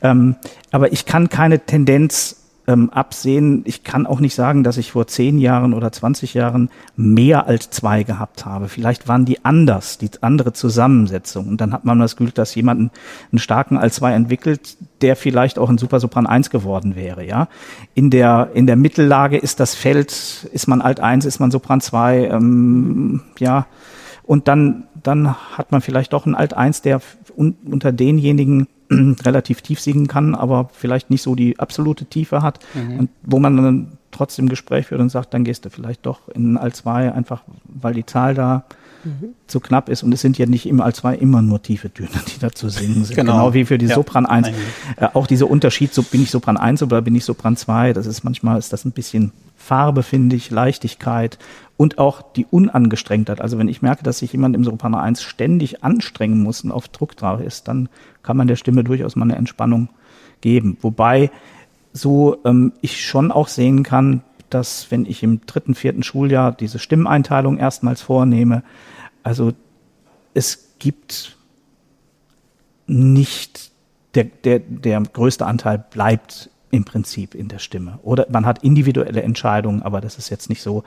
Ähm, 0.01 0.36
aber 0.72 0.91
ich 0.91 1.05
kann 1.05 1.30
keine 1.30 1.59
Tendenz 1.59 2.43
ähm, 2.68 2.89
absehen. 2.89 3.64
Ich 3.66 3.84
kann 3.84 4.05
auch 4.05 4.20
nicht 4.20 4.36
sagen, 4.36 4.64
dass 4.64 4.78
ich 4.78 4.91
vor 4.91 5.07
zehn 5.07 5.38
Jahren 5.38 5.74
oder 5.74 5.91
20 5.91 6.34
Jahren 6.34 6.70
mehr 6.95 7.47
als 7.47 7.70
zwei 7.72 8.03
gehabt 8.03 8.45
habe. 8.45 8.70
Vielleicht 8.70 9.07
waren 9.07 9.26
die 9.26 9.43
anders, 9.43 9.97
die 9.97 10.09
andere 10.22 10.53
Zusammensetzung. 10.53 11.47
Und 11.47 11.61
dann 11.61 11.74
hat 11.74 11.86
man 11.86 11.99
das 11.99 12.16
Gefühl, 12.16 12.32
dass 12.34 12.55
jemand 12.55 12.91
einen, 13.32 13.39
starken 13.39 13.78
als 13.78 13.95
zwei 13.95 14.14
entwickelt, 14.14 14.78
der 15.01 15.16
vielleicht 15.16 15.59
auch 15.59 15.70
ein 15.70 15.78
Supersopran 15.78 16.26
1 16.26 16.49
geworden 16.49 16.95
wäre. 16.95 17.26
Ja, 17.26 17.49
in 17.93 18.09
der 18.09 18.51
in 18.53 18.68
der 18.68 18.78
Mittellage 18.78 19.38
ist 19.38 19.59
das 19.59 19.76
Feld, 19.76 20.47
ist 20.51 20.68
man 20.68 20.82
Alt 20.82 20.99
1, 20.99 21.26
ist 21.26 21.39
man 21.39 21.51
Sopran 21.51 21.82
2, 21.82 22.28
ähm, 22.28 23.22
ja. 23.39 23.68
Und 24.24 24.47
dann 24.47 24.86
dann 25.03 25.36
hat 25.57 25.72
man 25.72 25.82
vielleicht 25.82 26.14
doch 26.14 26.26
einen 26.26 26.36
Alt 26.36 26.53
1, 26.53 26.82
der 26.82 27.01
un, 27.36 27.57
unter 27.70 27.91
denjenigen 27.91 28.68
relativ 29.26 29.62
tief 29.62 29.80
singen 29.80 30.08
kann, 30.08 30.36
aber 30.36 30.70
vielleicht 30.74 31.10
nicht 31.10 31.22
so 31.22 31.36
die 31.36 31.60
absolute 31.60 32.06
Tiefe 32.06 32.41
hat 32.41 32.60
mhm. 32.74 33.00
und 33.00 33.10
wo 33.24 33.39
man 33.39 33.58
dann 33.58 33.98
trotzdem 34.12 34.48
Gespräch 34.48 34.88
führt 34.88 35.02
und 35.02 35.10
sagt, 35.10 35.34
dann 35.34 35.44
gehst 35.44 35.66
du 35.66 35.70
vielleicht 35.70 36.06
doch 36.06 36.30
in 36.30 36.58
Alt 36.58 36.76
2 36.76 37.12
einfach, 37.12 37.44
weil 37.66 37.94
die 37.94 38.06
Zahl 38.06 38.36
da 38.36 38.64
mhm. 39.04 39.30
zu 39.48 39.60
knapp 39.60 39.89
ist 39.89 40.04
und 40.04 40.14
es 40.14 40.22
sind 40.22 40.38
ja 40.38 40.46
nicht 40.46 40.66
im 40.68 40.82
Alt 40.82 40.96
2 40.96 41.16
immer 41.16 41.41
nur 41.41 41.62
tiefe 41.62 41.91
Töne, 41.91 42.10
die 42.34 42.39
da 42.39 42.52
zu 42.52 42.70
singen 42.70 43.04
sind. 43.06 43.16
Genau, 43.16 43.34
genau 43.34 43.54
wie 43.54 43.66
für 43.66 43.78
die 43.78 43.88
ja, 43.88 43.96
Sopran 43.96 44.26
1. 44.26 44.48
Äh, 44.48 44.52
auch 45.14 45.28
dieser 45.28 45.50
Unterschied, 45.50 45.94
so 45.94 46.04
bin 46.04 46.24
ich 46.24 46.32
Sopran 46.32 46.58
1 46.58 46.84
oder 46.84 47.02
bin 47.02 47.16
ich 47.16 47.26
Sopran 47.26 47.58
2, 47.58 47.94
das 47.94 48.06
ist 48.06 48.24
manchmal 48.24 48.60
ist 48.60 48.72
das 48.72 48.86
ein 48.86 48.91
bisschen 48.91 49.32
Farbe, 49.56 50.04
finde 50.04 50.36
ich, 50.36 50.52
Leichtigkeit 50.52 51.38
und 51.78 51.98
auch 51.98 52.22
die 52.22 52.46
Unangestrengtheit. 52.46 53.42
Also 53.42 53.58
wenn 53.58 53.68
ich 53.68 53.82
merke, 53.82 54.04
dass 54.04 54.20
sich 54.20 54.32
jemand 54.32 54.56
im 54.56 54.64
Soprano 54.64 54.98
1 54.98 55.24
ständig 55.24 55.84
anstrengen 55.84 56.42
muss 56.42 56.64
und 56.64 56.72
auf 56.72 56.88
Druck 56.88 57.16
drauf 57.16 57.42
ist, 57.42 57.68
dann 57.68 57.90
kann 58.22 58.38
man 58.38 58.48
der 58.48 58.56
Stimme 58.56 58.84
durchaus 58.84 59.16
mal 59.16 59.26
eine 59.26 59.36
Entspannung 59.36 59.90
geben. 60.42 60.78
Wobei 60.82 61.32
so 61.94 62.38
ähm, 62.46 62.74
ich 62.82 63.06
schon 63.06 63.32
auch 63.32 63.48
sehen 63.48 63.84
kann, 63.84 64.24
dass 64.50 64.92
wenn 64.92 65.06
ich 65.06 65.24
im 65.24 65.46
dritten, 65.46 65.74
vierten 65.74 66.04
Schuljahr 66.04 66.52
diese 66.52 66.80
Stimmeinteilung 66.80 67.58
erstmals 67.58 68.02
vornehme, 68.02 68.64
also 69.24 69.54
es 70.34 70.76
gibt 70.80 71.38
nicht 72.86 73.72
der, 74.16 74.26
der, 74.26 74.60
der 74.60 75.02
größte 75.02 75.46
Anteil 75.46 75.84
bleibt 75.90 76.50
im 76.70 76.86
Prinzip 76.86 77.36
in 77.36 77.48
der 77.48 77.60
Stimme. 77.60 78.00
Oder 78.04 78.28
man 78.30 78.46
hat 78.46 78.64
individuelle 78.64 79.22
Entscheidungen, 79.22 79.82
aber 79.82 80.02
das 80.02 80.18
ist 80.18 80.30
jetzt 80.30 80.50
nicht 80.50 80.62
so, 80.62 80.84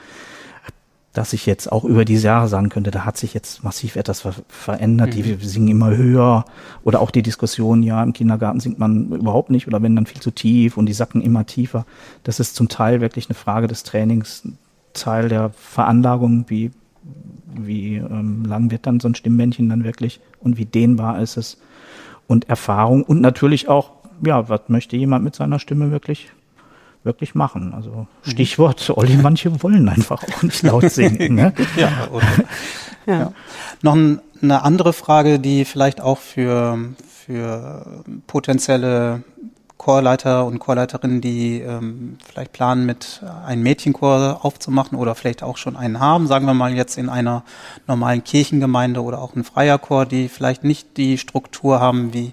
dass 1.16 1.32
ich 1.32 1.46
jetzt 1.46 1.72
auch 1.72 1.84
über 1.84 2.04
diese 2.04 2.26
Jahre 2.26 2.46
sagen 2.46 2.68
könnte, 2.68 2.90
da 2.90 3.06
hat 3.06 3.16
sich 3.16 3.32
jetzt 3.32 3.64
massiv 3.64 3.96
etwas 3.96 4.20
ver 4.20 4.34
verändert, 4.48 5.08
mhm. 5.08 5.22
die 5.22 5.46
singen 5.46 5.68
immer 5.68 5.96
höher 5.96 6.44
oder 6.84 7.00
auch 7.00 7.10
die 7.10 7.22
Diskussion, 7.22 7.82
ja, 7.82 8.02
im 8.02 8.12
Kindergarten 8.12 8.60
singt 8.60 8.78
man 8.78 9.10
überhaupt 9.12 9.48
nicht 9.48 9.66
oder 9.66 9.82
wenn 9.82 9.96
dann 9.96 10.04
viel 10.04 10.20
zu 10.20 10.30
tief 10.30 10.76
und 10.76 10.84
die 10.84 10.92
sacken 10.92 11.22
immer 11.22 11.46
tiefer. 11.46 11.86
Das 12.24 12.38
ist 12.38 12.54
zum 12.54 12.68
Teil 12.68 13.00
wirklich 13.00 13.30
eine 13.30 13.34
Frage 13.34 13.66
des 13.66 13.82
Trainings, 13.82 14.46
Teil 14.92 15.30
der 15.30 15.50
Veranlagung, 15.50 16.44
wie, 16.48 16.70
wie 17.54 17.96
ähm, 17.96 18.44
lang 18.44 18.70
wird 18.70 18.86
dann 18.86 19.00
so 19.00 19.08
ein 19.08 19.14
Stimmbändchen 19.14 19.70
dann 19.70 19.84
wirklich 19.84 20.20
und 20.40 20.58
wie 20.58 20.66
dehnbar 20.66 21.22
ist 21.22 21.38
es 21.38 21.58
und 22.26 22.50
Erfahrung 22.50 23.04
und 23.04 23.22
natürlich 23.22 23.68
auch, 23.68 23.92
ja, 24.22 24.50
was 24.50 24.68
möchte 24.68 24.98
jemand 24.98 25.24
mit 25.24 25.34
seiner 25.34 25.60
Stimme 25.60 25.90
wirklich 25.90 26.30
wirklich 27.07 27.34
machen. 27.34 27.72
Also 27.72 28.07
mhm. 28.24 28.30
Stichwort, 28.30 28.90
Olli, 28.90 29.16
manche 29.22 29.62
wollen 29.62 29.88
einfach 29.88 30.22
auch 30.22 30.42
nicht 30.42 30.62
laut 30.62 30.90
singen. 30.90 31.34
Ne? 31.34 31.54
ja, 31.76 32.09
oder, 32.11 32.26
ja. 33.07 33.18
ja. 33.18 33.32
Noch 33.80 33.94
ein, 33.94 34.20
eine 34.42 34.62
andere 34.62 34.92
Frage, 34.92 35.38
die 35.38 35.64
vielleicht 35.64 36.02
auch 36.02 36.18
für, 36.18 36.78
für 37.09 38.02
potenzielle 38.26 39.22
Chorleiter 39.78 40.46
und 40.46 40.59
Chorleiterinnen, 40.59 41.20
die 41.20 41.61
ähm, 41.61 42.16
vielleicht 42.24 42.52
planen, 42.52 42.86
mit 42.86 43.22
einem 43.44 43.62
Mädchenchor 43.62 44.40
aufzumachen 44.42 44.98
oder 44.98 45.14
vielleicht 45.14 45.42
auch 45.42 45.59
schon 45.59 45.76
einen 45.76 46.00
haben, 46.00 46.26
sagen 46.26 46.46
wir 46.46 46.54
mal 46.54 46.74
jetzt 46.74 46.96
in 46.96 47.09
einer 47.09 47.44
normalen 47.86 48.24
Kirchengemeinde 48.24 49.02
oder 49.02 49.20
auch 49.20 49.36
ein 49.36 49.44
freier 49.44 49.78
Chor, 49.78 50.07
die 50.07 50.28
vielleicht 50.28 50.64
nicht 50.64 50.96
die 50.96 51.18
Struktur 51.18 51.78
haben, 51.78 52.14
wie, 52.14 52.32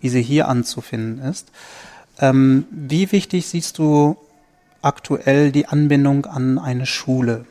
wie 0.00 0.08
sie 0.08 0.22
hier 0.22 0.48
anzufinden 0.48 1.18
ist. 1.24 1.50
Ähm, 2.20 2.66
wie 2.70 3.10
wichtig 3.12 3.46
siehst 3.46 3.78
du 3.78 4.16
aktuell 4.82 5.52
die 5.52 5.66
Anbindung 5.66 6.26
an 6.26 6.58
eine 6.58 6.86
Schule? 6.86 7.44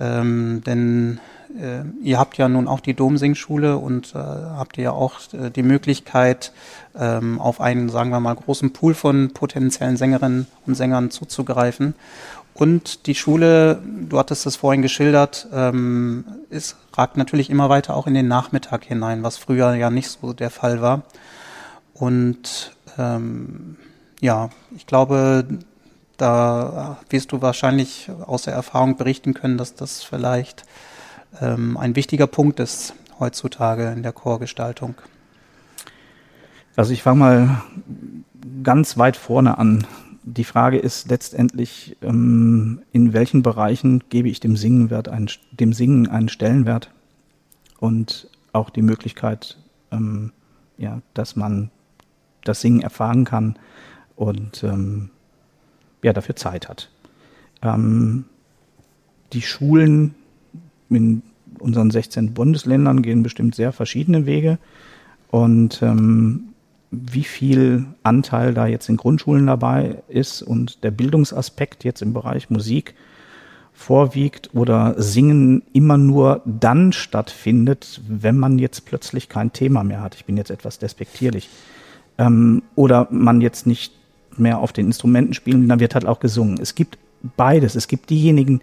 Ähm, 0.00 0.62
denn 0.66 1.20
äh, 1.60 1.84
ihr 2.02 2.18
habt 2.18 2.36
ja 2.36 2.48
nun 2.48 2.66
auch 2.66 2.80
die 2.80 2.94
Domsingschule 2.94 3.76
und 3.76 4.14
äh, 4.14 4.18
habt 4.18 4.76
ihr 4.78 4.84
ja 4.84 4.90
auch 4.92 5.20
äh, 5.32 5.50
die 5.50 5.62
Möglichkeit, 5.62 6.52
ähm, 6.98 7.40
auf 7.40 7.60
einen, 7.60 7.88
sagen 7.88 8.10
wir 8.10 8.20
mal, 8.20 8.34
großen 8.34 8.72
Pool 8.72 8.94
von 8.94 9.32
potenziellen 9.32 9.96
Sängerinnen 9.96 10.46
und 10.66 10.74
Sängern 10.74 11.10
zuzugreifen. 11.10 11.94
Und 12.54 13.06
die 13.06 13.16
Schule, 13.16 13.82
du 13.84 14.18
hattest 14.18 14.46
es 14.46 14.56
vorhin 14.56 14.82
geschildert, 14.82 15.48
ähm, 15.52 16.24
ist, 16.50 16.76
ragt 16.96 17.16
natürlich 17.16 17.50
immer 17.50 17.68
weiter 17.68 17.96
auch 17.96 18.06
in 18.06 18.14
den 18.14 18.28
Nachmittag 18.28 18.84
hinein, 18.84 19.24
was 19.24 19.36
früher 19.36 19.74
ja 19.74 19.90
nicht 19.90 20.08
so 20.08 20.32
der 20.32 20.50
Fall 20.50 20.80
war. 20.80 21.02
Und 21.94 22.72
ähm, 22.98 23.76
ja, 24.20 24.50
ich 24.76 24.86
glaube, 24.86 25.46
da 26.16 26.98
wirst 27.10 27.32
du 27.32 27.42
wahrscheinlich 27.42 28.10
aus 28.26 28.42
der 28.42 28.54
Erfahrung 28.54 28.96
berichten 28.96 29.34
können, 29.34 29.58
dass 29.58 29.74
das 29.74 30.02
vielleicht 30.02 30.64
ähm, 31.40 31.76
ein 31.76 31.96
wichtiger 31.96 32.26
Punkt 32.26 32.60
ist 32.60 32.94
heutzutage 33.18 33.90
in 33.92 34.02
der 34.02 34.12
Chorgestaltung. 34.12 34.94
Also 36.76 36.92
ich 36.92 37.02
fange 37.02 37.18
mal 37.18 37.62
ganz 38.62 38.98
weit 38.98 39.16
vorne 39.16 39.58
an. 39.58 39.86
Die 40.24 40.44
Frage 40.44 40.78
ist 40.78 41.10
letztendlich, 41.10 41.96
ähm, 42.02 42.82
in 42.92 43.12
welchen 43.12 43.42
Bereichen 43.42 44.02
gebe 44.08 44.28
ich 44.28 44.40
dem 44.40 44.56
Singen, 44.56 44.90
Wert 44.90 45.08
einen, 45.08 45.28
dem 45.52 45.72
Singen 45.72 46.08
einen 46.08 46.28
Stellenwert 46.28 46.90
und 47.78 48.28
auch 48.52 48.70
die 48.70 48.82
Möglichkeit, 48.82 49.58
ähm, 49.90 50.32
ja, 50.78 51.02
dass 51.12 51.36
man 51.36 51.70
das 52.44 52.60
Singen 52.60 52.80
erfahren 52.80 53.24
kann 53.24 53.56
und 54.16 54.62
ähm, 54.64 55.10
ja, 56.02 56.12
dafür 56.12 56.36
Zeit 56.36 56.68
hat. 56.68 56.90
Ähm, 57.62 58.26
die 59.32 59.42
Schulen 59.42 60.14
in 60.90 61.22
unseren 61.58 61.90
16 61.90 62.34
Bundesländern 62.34 63.02
gehen 63.02 63.22
bestimmt 63.22 63.54
sehr 63.54 63.72
verschiedene 63.72 64.26
Wege. 64.26 64.58
Und 65.30 65.82
ähm, 65.82 66.54
wie 66.90 67.24
viel 67.24 67.86
Anteil 68.02 68.54
da 68.54 68.66
jetzt 68.66 68.88
in 68.88 68.96
Grundschulen 68.96 69.46
dabei 69.46 70.02
ist 70.08 70.42
und 70.42 70.84
der 70.84 70.92
Bildungsaspekt 70.92 71.82
jetzt 71.84 72.02
im 72.02 72.12
Bereich 72.12 72.50
Musik 72.50 72.94
vorwiegt 73.72 74.54
oder 74.54 74.94
Singen 75.02 75.62
immer 75.72 75.98
nur 75.98 76.42
dann 76.44 76.92
stattfindet, 76.92 78.00
wenn 78.06 78.38
man 78.38 78.60
jetzt 78.60 78.84
plötzlich 78.84 79.28
kein 79.28 79.52
Thema 79.52 79.82
mehr 79.82 80.00
hat. 80.00 80.14
Ich 80.14 80.24
bin 80.24 80.36
jetzt 80.36 80.50
etwas 80.50 80.78
despektierlich 80.78 81.48
ähm, 82.18 82.62
oder 82.74 83.08
man 83.10 83.40
jetzt 83.40 83.66
nicht 83.66 83.92
mehr 84.36 84.58
auf 84.58 84.72
den 84.72 84.86
Instrumenten 84.86 85.34
spielen, 85.34 85.68
dann 85.68 85.80
wird 85.80 85.94
halt 85.94 86.06
auch 86.06 86.20
gesungen. 86.20 86.58
Es 86.60 86.74
gibt 86.74 86.98
beides. 87.36 87.74
Es 87.74 87.88
gibt 87.88 88.10
diejenigen, 88.10 88.60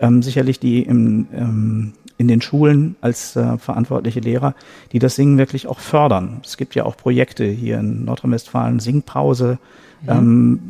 ähm, 0.00 0.22
sicherlich 0.22 0.60
die 0.60 0.82
im, 0.82 1.26
ähm, 1.32 1.92
in 2.16 2.28
den 2.28 2.40
Schulen 2.40 2.96
als 3.00 3.34
äh, 3.36 3.58
verantwortliche 3.58 4.20
Lehrer, 4.20 4.54
die 4.92 4.98
das 4.98 5.16
Singen 5.16 5.38
wirklich 5.38 5.66
auch 5.66 5.80
fördern. 5.80 6.40
Es 6.44 6.56
gibt 6.56 6.74
ja 6.74 6.84
auch 6.84 6.96
Projekte 6.96 7.44
hier 7.44 7.80
in 7.80 8.04
Nordrhein-Westfalen, 8.04 8.78
Singpause, 8.78 9.58
mhm. 10.02 10.08
ähm, 10.08 10.60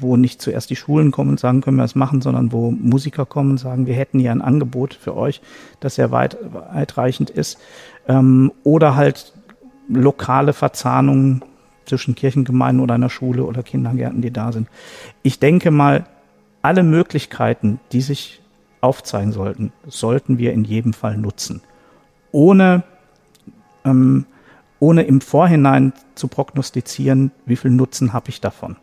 wo 0.00 0.16
nicht 0.16 0.40
zuerst 0.40 0.70
die 0.70 0.76
Schulen 0.76 1.10
kommen 1.10 1.30
und 1.30 1.40
sagen, 1.40 1.60
können 1.60 1.76
wir 1.76 1.82
das 1.82 1.96
machen, 1.96 2.20
sondern 2.20 2.52
wo 2.52 2.70
Musiker 2.70 3.26
kommen 3.26 3.52
und 3.52 3.58
sagen, 3.58 3.86
wir 3.86 3.94
hätten 3.94 4.20
hier 4.20 4.30
ein 4.30 4.42
Angebot 4.42 4.94
für 4.94 5.16
euch, 5.16 5.40
das 5.80 5.96
sehr 5.96 6.12
weit, 6.12 6.36
weitreichend 6.72 7.30
ist. 7.30 7.58
Ähm, 8.06 8.52
oder 8.62 8.94
halt 8.94 9.32
lokale 9.88 10.52
Verzahnungen 10.52 11.42
zwischen 11.88 12.14
Kirchengemeinden 12.14 12.82
oder 12.82 12.94
einer 12.94 13.10
Schule 13.10 13.44
oder 13.44 13.62
Kindergärten, 13.62 14.22
die 14.22 14.30
da 14.30 14.52
sind. 14.52 14.68
Ich 15.22 15.38
denke 15.38 15.70
mal, 15.70 16.06
alle 16.62 16.82
Möglichkeiten, 16.82 17.80
die 17.92 18.00
sich 18.00 18.40
aufzeigen 18.80 19.32
sollten, 19.32 19.72
sollten 19.86 20.38
wir 20.38 20.52
in 20.52 20.64
jedem 20.64 20.92
Fall 20.92 21.16
nutzen. 21.16 21.62
Ohne, 22.30 22.82
ähm, 23.84 24.26
ohne 24.78 25.02
im 25.02 25.20
Vorhinein 25.20 25.92
zu 26.14 26.28
prognostizieren, 26.28 27.32
wie 27.46 27.56
viel 27.56 27.70
Nutzen 27.70 28.12
habe 28.12 28.28
ich 28.28 28.40
davon. 28.40 28.76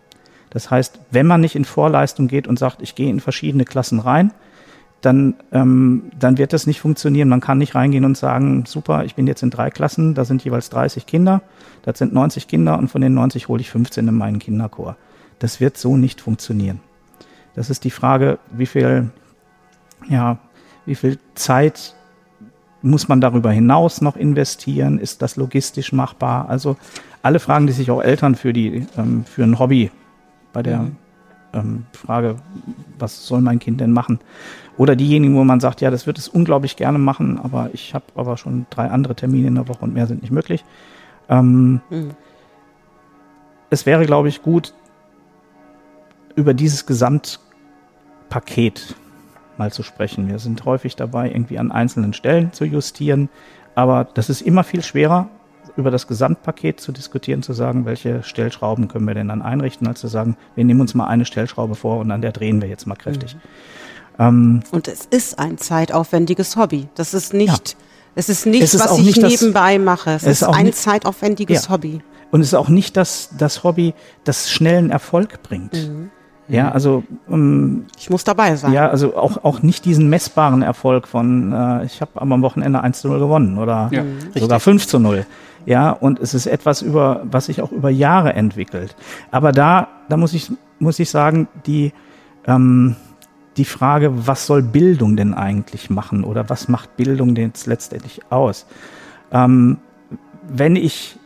Das 0.49 0.72
heißt, 0.72 0.99
wenn 1.12 1.28
man 1.28 1.41
nicht 1.41 1.56
in 1.56 1.66
Vorleistung 1.66 2.28
geht 2.28 2.47
und 2.47 2.58
sagt, 2.58 2.82
ich 2.82 2.95
gehe 2.95 3.10
in 3.10 3.20
verschiedene 3.20 3.66
Klassen 3.66 3.99
rein, 3.99 4.32
dann, 5.06 5.36
ähm, 5.51 6.03
dann 6.20 6.38
wird 6.38 6.53
das 6.53 6.68
nicht 6.68 6.80
funktionieren. 6.80 7.30
Man 7.30 7.41
kann 7.41 7.58
nicht 7.58 7.76
reingehen 7.76 8.06
und 8.06 8.18
sagen, 8.18 8.66
super, 8.66 9.06
ich 9.06 9.16
bin 9.16 9.28
jetzt 9.28 9.43
in 9.43 9.51
drei 9.51 9.70
Klassen, 9.70 10.16
da 10.16 10.26
sind 10.26 10.43
jeweils 10.43 10.70
30 10.70 11.06
Kinder, 11.06 11.41
das 11.84 11.99
sind 11.99 12.14
90 12.14 12.47
Kinder 12.47 12.78
und 12.78 12.88
von 12.88 13.01
den 13.01 13.14
90 13.14 13.47
hole 13.47 13.62
ich 13.62 13.70
15 13.70 14.08
in 14.08 14.16
meinen 14.16 14.39
Kinderchor. 14.39 14.97
Das 15.39 15.60
wird 15.60 15.78
so 15.78 15.97
nicht 15.97 16.22
funktionieren. 16.22 16.80
Das 17.53 17.70
ist 17.70 17.84
die 17.84 17.91
Frage, 17.91 18.39
wie 18.51 18.66
viel, 18.66 19.10
ja, 20.10 20.39
wie 20.86 20.95
viel 20.95 21.20
Zeit 21.36 21.95
muss 22.82 23.08
man 23.08 23.20
darüber 23.20 23.51
hinaus 23.51 24.01
noch 24.01 24.16
investieren? 24.16 24.99
Ist 24.99 25.22
das 25.22 25.36
logistisch 25.36 25.91
machbar? 25.91 26.49
Also 26.49 26.78
alle 27.22 27.39
Fragen, 27.39 27.68
die 27.68 27.74
sich 27.74 27.89
auch 27.89 28.01
Eltern 28.01 28.36
für 28.36 28.53
die, 28.53 28.86
ähm, 28.97 29.26
für 29.26 29.43
ein 29.43 29.58
Hobby 29.58 29.89
bei 30.53 30.62
der 30.62 30.80
mhm. 30.80 30.95
ähm, 31.53 31.86
Frage, 31.93 32.36
was 32.99 33.26
soll 33.26 33.41
mein 33.41 33.60
Kind 33.60 33.82
denn 33.82 33.91
machen, 33.91 34.20
oder 34.78 34.95
diejenigen, 34.95 35.36
wo 35.36 35.43
man 35.43 35.59
sagt, 35.59 35.82
ja, 35.82 35.91
das 35.91 36.07
wird 36.07 36.17
es 36.17 36.28
unglaublich 36.28 36.76
gerne 36.76 36.97
machen, 36.97 37.39
aber 37.41 37.69
ich 37.73 37.93
habe 37.93 38.05
aber 38.15 38.38
schon 38.38 38.65
drei 38.69 38.89
andere 38.89 39.15
Termine 39.15 39.47
in 39.47 39.55
der 39.55 39.67
Woche 39.67 39.84
und 39.84 39.93
mehr 39.93 40.07
sind 40.07 40.21
nicht 40.21 40.32
möglich. 40.32 40.63
Ähm, 41.30 41.82
mhm. 41.89 42.11
Es 43.69 43.86
wäre, 43.86 44.05
glaube 44.05 44.30
ich, 44.30 44.41
gut, 44.41 44.73
über 46.36 46.53
dieses 46.53 46.86
Gesamtpaket 46.86 48.95
mal 49.57 49.71
zu 49.71 49.84
sprechen. 49.84 50.28
Wir 50.28 50.39
sind 50.39 50.65
häufig 50.65 50.97
dabei, 50.97 51.30
irgendwie 51.30 51.57
an 51.57 51.71
einzelnen 51.71 52.13
Stellen 52.13 52.51
zu 52.51 52.65
justieren, 52.65 53.30
aber 53.73 54.05
das 54.13 54.30
ist 54.30 54.41
immer 54.41 54.63
viel 54.63 54.84
schwerer, 54.84 55.30
über 55.78 55.91
das 55.91 56.07
Gesamtpaket 56.07 56.80
zu 56.80 56.91
diskutieren, 56.91 57.41
zu 57.41 57.53
sagen, 57.53 57.86
welche 57.86 58.23
Stellschrauben 58.23 58.88
können 58.88 59.07
wir 59.07 59.13
denn 59.13 59.30
dann 59.30 59.41
einrichten, 59.41 59.88
als 59.88 59.99
zu 59.99 60.07
sagen, 60.07 60.38
wir 60.55 60.63
nehmen 60.63 60.82
uns 60.82 60.93
mal 60.93 61.07
eine 61.07 61.26
Stellschraube 61.26 61.76
vor 61.76 61.99
und 61.99 62.11
an 62.11 62.21
der 62.21 62.32
drehen 62.32 62.61
wir 62.61 62.69
jetzt 62.69 62.86
mal 62.86 62.95
kräftig. 62.95 63.36
Mhm. 63.36 63.39
Ähm, 64.20 64.61
und 64.72 64.88
es 64.88 65.05
ist 65.05 65.39
ein 65.39 65.57
zeitaufwendiges 65.57 66.55
Hobby. 66.55 66.88
Das 66.95 67.13
ist 67.13 67.34
nicht, 67.34 67.70
ja. 67.70 67.76
es 68.16 68.30
ist 68.30 68.45
nicht, 68.45 68.63
es 68.63 68.74
ist 68.74 68.84
was 68.84 68.97
ich 68.99 69.18
nebenbei 69.18 69.78
das, 69.78 69.86
mache. 69.86 70.11
Es, 70.11 70.24
es 70.24 70.30
ist, 70.30 70.41
ist 70.43 70.47
ein 70.47 70.66
nicht, 70.66 70.78
zeitaufwendiges 70.78 71.66
ja. 71.66 71.72
Hobby. 71.72 72.01
Und 72.32 72.41
es 72.41 72.47
ist 72.47 72.53
auch 72.53 72.70
nicht 72.70 72.97
das, 72.97 73.30
das 73.38 73.63
Hobby, 73.63 73.93
das 74.24 74.49
schnellen 74.51 74.89
Erfolg 74.89 75.43
bringt. 75.43 75.74
Mhm. 75.74 76.09
Ja, 76.47 76.70
also 76.72 77.03
ähm, 77.28 77.86
ich 77.97 78.09
muss 78.09 78.24
dabei 78.24 78.55
sein. 78.55 78.72
Ja, 78.72 78.88
also 78.89 79.18
auch 79.18 79.43
auch 79.43 79.63
nicht 79.63 79.84
diesen 79.86 80.09
messbaren 80.09 80.61
Erfolg 80.61 81.07
von 81.07 81.51
äh, 81.51 81.86
ich 81.86 82.01
habe 82.01 82.22
am 82.22 82.41
Wochenende 82.41 82.82
1 82.82 83.01
zu 83.01 83.07
0 83.07 83.20
gewonnen 83.20 83.57
oder 83.57 83.89
ja, 83.91 84.03
sogar 84.36 84.59
5 84.59 84.86
zu 84.86 84.99
0. 84.99 85.26
Ja, 85.66 85.89
und 85.89 86.20
es 86.20 86.36
ist 86.36 86.45
etwas 86.45 86.84
über 86.84 87.24
was 87.24 87.47
sich 87.47 87.61
auch 87.61 87.72
über 87.72 87.89
Jahre 87.89 88.34
entwickelt. 88.34 88.95
Aber 89.32 89.51
da 89.51 89.88
da 90.07 90.18
muss 90.18 90.34
ich 90.34 90.51
muss 90.78 90.99
ich 90.99 91.09
sagen, 91.09 91.47
die 91.66 91.93
ähm, 92.45 92.95
die 93.58 93.66
Frage, 93.66 94.28
was 94.28 94.45
soll 94.45 94.62
Bildung 94.62 95.16
denn 95.16 95.34
eigentlich 95.34 95.89
machen 95.89 96.24
oder 96.24 96.49
was 96.49 96.68
macht 96.68 96.97
Bildung 96.97 97.36
denn 97.36 97.47
jetzt 97.47 97.68
letztendlich 97.68 98.22
aus? 98.30 98.66
Ähm, 99.32 99.78
wenn 100.47 100.76
ich 100.76 101.18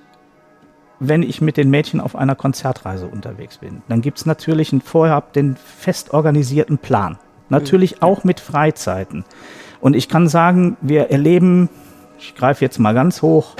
wenn 0.99 1.23
ich 1.23 1.39
mit 1.39 1.55
den 1.55 1.69
Mädchen 1.69 2.01
auf 2.01 2.15
einer 2.15 2.35
Konzertreise 2.35 3.07
unterwegs 3.07 3.59
bin, 3.59 3.81
dann 3.87 4.01
gibt's 4.01 4.25
natürlich 4.25 4.73
einen 4.73 4.81
vorher 4.81 5.23
den 5.33 5.55
fest 5.55 6.13
organisierten 6.13 6.77
Plan. 6.77 7.17
Natürlich 7.47 8.01
auch 8.03 8.25
mit 8.25 8.41
Freizeiten. 8.41 9.23
Und 9.79 9.95
ich 9.95 10.09
kann 10.09 10.27
sagen, 10.27 10.75
wir 10.81 11.09
erleben, 11.09 11.69
ich 12.19 12.35
greife 12.35 12.65
jetzt 12.65 12.79
mal 12.79 12.93
ganz 12.93 13.21
hoch, 13.21 13.55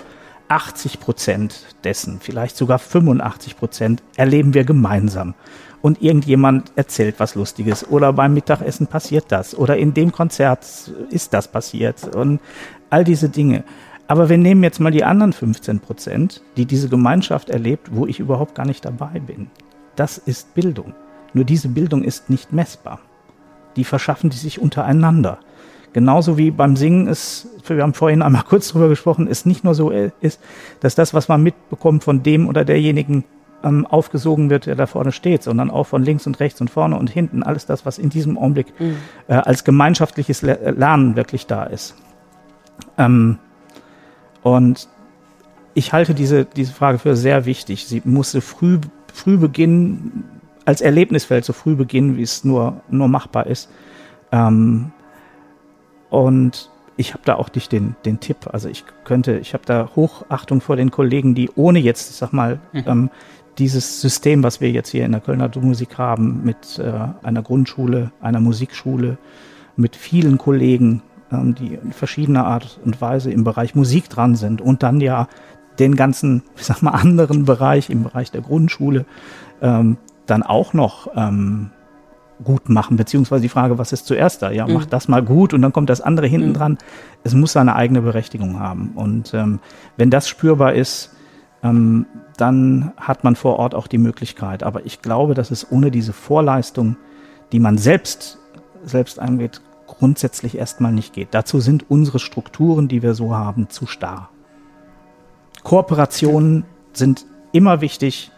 80 0.49 0.99
Prozent 0.99 1.75
dessen, 1.83 2.19
vielleicht 2.19 2.57
sogar 2.57 2.79
85 2.79 3.57
Prozent, 3.57 4.03
erleben 4.17 4.53
wir 4.53 4.65
gemeinsam. 4.65 5.35
Und 5.81 6.01
irgendjemand 6.01 6.73
erzählt 6.75 7.15
was 7.19 7.35
Lustiges 7.35 7.87
oder 7.87 8.11
beim 8.11 8.33
Mittagessen 8.33 8.87
passiert 8.87 9.25
das 9.29 9.57
oder 9.57 9.77
in 9.77 9.93
dem 9.93 10.11
Konzert 10.11 10.65
ist 11.09 11.33
das 11.33 11.47
passiert 11.47 12.15
und 12.15 12.41
all 12.89 13.05
diese 13.05 13.29
Dinge. 13.29 13.63
Aber 14.07 14.27
wir 14.27 14.37
nehmen 14.37 14.63
jetzt 14.63 14.79
mal 14.79 14.91
die 14.91 15.05
anderen 15.05 15.31
15 15.31 15.79
Prozent, 15.79 16.41
die 16.57 16.65
diese 16.65 16.89
Gemeinschaft 16.89 17.49
erlebt, 17.49 17.89
wo 17.91 18.07
ich 18.07 18.19
überhaupt 18.19 18.55
gar 18.55 18.65
nicht 18.65 18.83
dabei 18.83 19.19
bin. 19.19 19.51
Das 19.95 20.17
ist 20.17 20.53
Bildung. 20.55 20.95
Nur 21.33 21.45
diese 21.45 21.69
Bildung 21.69 22.03
ist 22.03 22.29
nicht 22.29 22.51
messbar. 22.51 22.99
Die 23.75 23.83
verschaffen 23.83 24.31
die 24.31 24.37
sich 24.37 24.59
untereinander. 24.59 25.39
Genauso 25.93 26.37
wie 26.37 26.51
beim 26.51 26.75
Singen 26.75 27.07
ist, 27.07 27.47
wir 27.67 27.81
haben 27.81 27.93
vorhin 27.93 28.21
einmal 28.21 28.43
kurz 28.47 28.69
drüber 28.69 28.89
gesprochen, 28.89 29.27
ist 29.27 29.45
nicht 29.45 29.63
nur 29.63 29.75
so 29.75 29.89
ist, 29.89 30.39
dass 30.79 30.95
das, 30.95 31.13
was 31.13 31.27
man 31.27 31.43
mitbekommt 31.43 32.03
von 32.03 32.23
dem 32.23 32.47
oder 32.47 32.65
derjenigen 32.65 33.23
ähm, 33.63 33.85
aufgesogen 33.85 34.49
wird, 34.49 34.65
der 34.65 34.75
da 34.75 34.85
vorne 34.85 35.11
steht, 35.11 35.43
sondern 35.43 35.69
auch 35.69 35.85
von 35.85 36.03
links 36.03 36.27
und 36.27 36.39
rechts 36.39 36.61
und 36.61 36.69
vorne 36.69 36.97
und 36.97 37.09
hinten, 37.09 37.43
alles 37.43 37.65
das, 37.65 37.85
was 37.85 37.97
in 37.97 38.09
diesem 38.09 38.37
Augenblick 38.37 38.67
mhm. 38.79 38.97
äh, 39.27 39.33
als 39.33 39.63
gemeinschaftliches 39.63 40.41
Lernen 40.41 41.15
wirklich 41.15 41.47
da 41.47 41.63
ist. 41.63 41.95
Ähm, 42.97 43.37
und 44.41 44.87
ich 45.73 45.93
halte 45.93 46.13
diese, 46.13 46.45
diese 46.45 46.73
Frage 46.73 46.99
für 46.99 47.15
sehr 47.15 47.45
wichtig. 47.45 47.85
Sie 47.85 48.01
musste 48.05 48.41
früh, 48.41 48.79
früh 49.13 49.37
beginnen, 49.37 50.25
als 50.65 50.81
Erlebnisfeld 50.81 51.45
so 51.45 51.53
früh 51.53 51.75
beginnen, 51.75 52.17
wie 52.17 52.21
es 52.21 52.43
nur, 52.43 52.81
nur 52.89 53.07
machbar 53.07 53.47
ist. 53.47 53.69
Ähm, 54.31 54.91
und 56.09 56.69
ich 56.97 57.13
habe 57.13 57.23
da 57.23 57.35
auch 57.35 57.49
nicht 57.53 57.71
den, 57.71 57.95
den 58.03 58.19
Tipp. 58.19 58.49
Also 58.51 58.67
ich 58.67 58.83
könnte, 59.05 59.37
ich 59.37 59.53
habe 59.53 59.63
da 59.65 59.89
Hochachtung 59.95 60.59
vor 60.59 60.75
den 60.75 60.91
Kollegen, 60.91 61.33
die 61.33 61.49
ohne 61.55 61.79
jetzt, 61.79 62.09
ich 62.11 62.17
sag 62.17 62.33
mal, 62.33 62.59
mhm. 62.73 62.83
ähm, 62.87 63.09
dieses 63.57 64.01
System, 64.01 64.43
was 64.43 64.61
wir 64.61 64.71
jetzt 64.71 64.89
hier 64.89 65.05
in 65.05 65.11
der 65.11 65.21
Kölner 65.21 65.49
Dommusik 65.49 65.97
haben, 65.97 66.41
mit 66.43 66.79
äh, 66.79 66.91
einer 67.25 67.41
Grundschule, 67.41 68.11
einer 68.21 68.39
Musikschule, 68.39 69.17
mit 69.75 69.95
vielen 69.95 70.37
Kollegen, 70.37 71.01
ähm, 71.31 71.55
die 71.55 71.75
in 71.75 71.93
verschiedener 71.93 72.45
Art 72.45 72.79
und 72.83 72.99
Weise 73.01 73.31
im 73.31 73.43
Bereich 73.43 73.75
Musik 73.75 74.09
dran 74.09 74.35
sind 74.35 74.61
und 74.61 74.83
dann 74.83 74.99
ja 75.01 75.27
den 75.79 75.95
ganzen, 75.95 76.43
ich 76.57 76.65
sag 76.65 76.81
mal, 76.81 76.91
anderen 76.91 77.45
Bereich 77.45 77.89
im 77.89 78.03
Bereich 78.03 78.31
der 78.31 78.41
Grundschule 78.41 79.05
ähm, 79.61 79.97
dann 80.25 80.43
auch 80.43 80.73
noch 80.73 81.11
ähm, 81.15 81.71
gut 82.43 82.69
machen, 82.69 82.97
beziehungsweise 82.97 83.41
die 83.41 83.49
Frage, 83.49 83.77
was 83.77 83.91
ist 83.91 84.05
zuerst 84.05 84.41
da? 84.41 84.51
Ja, 84.51 84.67
mhm. 84.67 84.73
mach 84.73 84.85
das 84.85 85.07
mal 85.07 85.23
gut 85.23 85.53
und 85.53 85.61
dann 85.61 85.73
kommt 85.73 85.89
das 85.89 86.01
andere 86.01 86.27
hinten 86.27 86.49
mhm. 86.49 86.53
dran. 86.53 86.77
Es 87.23 87.33
muss 87.33 87.53
seine 87.53 87.75
eigene 87.75 88.01
Berechtigung 88.01 88.59
haben. 88.59 88.91
Und 88.95 89.33
ähm, 89.33 89.59
wenn 89.97 90.09
das 90.09 90.29
spürbar 90.29 90.73
ist, 90.73 91.15
ähm, 91.63 92.05
dann 92.37 92.93
hat 92.97 93.23
man 93.23 93.35
vor 93.35 93.59
Ort 93.59 93.75
auch 93.75 93.87
die 93.87 93.97
Möglichkeit. 93.97 94.63
Aber 94.63 94.85
ich 94.85 95.01
glaube, 95.01 95.33
dass 95.33 95.51
es 95.51 95.69
ohne 95.71 95.91
diese 95.91 96.13
Vorleistung, 96.13 96.95
die 97.51 97.59
man 97.59 97.77
selbst, 97.77 98.39
selbst 98.83 99.19
angeht, 99.19 99.61
grundsätzlich 99.87 100.57
erstmal 100.57 100.93
nicht 100.93 101.13
geht. 101.13 101.29
Dazu 101.31 101.59
sind 101.59 101.89
unsere 101.89 102.19
Strukturen, 102.19 102.87
die 102.87 103.01
wir 103.03 103.13
so 103.13 103.35
haben, 103.35 103.69
zu 103.69 103.85
starr. 103.85 104.29
Kooperationen 105.63 106.63
sind 106.93 107.25
immer 107.51 107.81
wichtig 107.81 108.31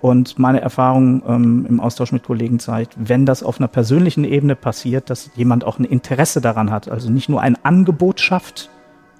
und 0.00 0.38
meine 0.38 0.60
Erfahrung 0.60 1.22
ähm, 1.26 1.66
im 1.68 1.80
Austausch 1.80 2.12
mit 2.12 2.24
Kollegen 2.24 2.58
zeigt, 2.58 2.94
wenn 2.96 3.26
das 3.26 3.42
auf 3.42 3.58
einer 3.58 3.68
persönlichen 3.68 4.24
Ebene 4.24 4.56
passiert, 4.56 5.10
dass 5.10 5.30
jemand 5.34 5.64
auch 5.64 5.78
ein 5.78 5.84
Interesse 5.84 6.40
daran 6.40 6.70
hat, 6.70 6.90
also 6.90 7.10
nicht 7.10 7.28
nur 7.28 7.40
ein 7.40 7.56
Angebot 7.64 8.20
schafft, 8.20 8.70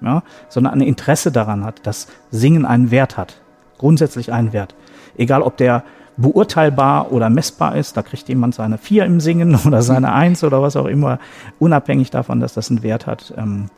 ja, 0.01 0.23
sondern 0.49 0.73
ein 0.73 0.81
Interesse 0.81 1.31
daran 1.31 1.63
hat, 1.63 1.85
dass 1.85 2.07
Singen 2.31 2.65
einen 2.65 2.89
Wert 2.89 3.17
hat, 3.17 3.41
grundsätzlich 3.77 4.33
einen 4.33 4.53
Wert. 4.53 4.75
Egal, 5.15 5.43
ob 5.43 5.57
der 5.57 5.83
beurteilbar 6.17 7.11
oder 7.11 7.29
messbar 7.29 7.75
ist. 7.75 7.97
Da 7.97 8.01
kriegt 8.01 8.29
jemand 8.29 8.55
seine 8.55 8.77
vier 8.77 9.05
im 9.05 9.19
Singen 9.19 9.55
oder 9.65 9.81
seine 9.81 10.13
eins 10.13 10.43
oder 10.43 10.61
was 10.61 10.75
auch 10.75 10.85
immer, 10.85 11.19
unabhängig 11.59 12.11
davon, 12.11 12.39
dass 12.39 12.53
das 12.53 12.69
einen 12.69 12.83
Wert 12.83 13.07
hat. 13.07 13.33
Ähm, 13.37 13.69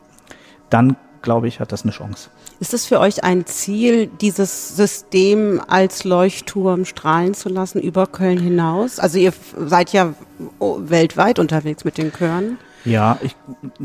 dann 0.70 0.96
glaube 1.22 1.48
ich, 1.48 1.60
hat 1.60 1.72
das 1.72 1.82
eine 1.82 1.92
Chance. 1.92 2.30
Ist 2.60 2.72
es 2.72 2.86
für 2.86 3.00
euch 3.00 3.24
ein 3.24 3.46
Ziel, 3.46 4.06
dieses 4.20 4.76
System 4.76 5.60
als 5.66 6.04
Leuchtturm 6.04 6.84
strahlen 6.84 7.34
zu 7.34 7.48
lassen 7.48 7.80
über 7.80 8.06
Köln 8.06 8.38
hinaus? 8.38 8.98
Also 8.98 9.18
ihr 9.18 9.32
seid 9.56 9.92
ja 9.92 10.14
weltweit 10.60 11.38
unterwegs 11.38 11.84
mit 11.84 11.98
den 11.98 12.12
Chören. 12.12 12.58
Ja, 12.84 13.18
ich, 13.22 13.34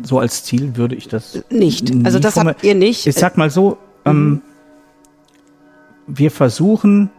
so 0.03 0.19
als 0.19 0.43
Ziel 0.43 0.75
würde 0.75 0.95
ich 0.95 1.07
das 1.07 1.43
nicht. 1.49 1.91
Also 2.03 2.19
das 2.19 2.35
habt 2.35 2.63
ihr 2.63 2.75
nicht. 2.75 3.07
Ich 3.07 3.15
sag 3.15 3.37
mal 3.37 3.49
so, 3.49 3.77
ähm, 4.05 4.29
mhm. 4.29 4.41
wir 6.07 6.31
versuchen 6.31 7.09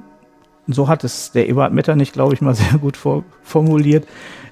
so 0.75 0.89
hat 0.89 1.05
es 1.05 1.33
der 1.33 1.49
Eberhard 1.49 1.73
Metternich, 1.73 2.13
glaube 2.13 2.35
ich, 2.35 2.41
mal 2.41 2.55
sehr 2.55 2.79
gut 2.79 2.97
vor, 2.97 3.25
formuliert, 3.43 4.07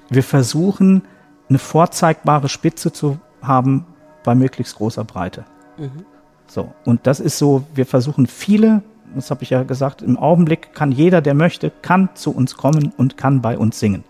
wir 0.09 0.23
versuchen, 0.23 1.03
eine 1.47 1.59
vorzeigbare 1.59 2.49
Spitze 2.49 2.91
zu 2.91 3.19
haben 3.41 3.85
bei 4.23 4.35
möglichst 4.35 4.75
großer 4.75 5.03
Breite. 5.03 5.45
Mhm. 5.77 6.05
So, 6.49 6.73
und 6.85 7.05
das 7.07 7.19
ist 7.19 7.37
so, 7.37 7.63
wir 7.73 7.85
versuchen 7.85 8.27
viele, 8.27 8.81
das 9.15 9.31
habe 9.31 9.43
ich 9.43 9.51
ja 9.51 9.63
gesagt, 9.63 10.01
im 10.01 10.17
Augenblick 10.17 10.73
kann 10.73 10.91
jeder, 10.91 11.21
der 11.21 11.33
möchte, 11.33 11.71
kann 11.81 12.09
zu 12.15 12.31
uns 12.31 12.57
kommen 12.57 12.91
und 12.97 13.17
kann 13.17 13.41
bei 13.41 13.57
uns 13.57 13.79
singen. 13.79 14.03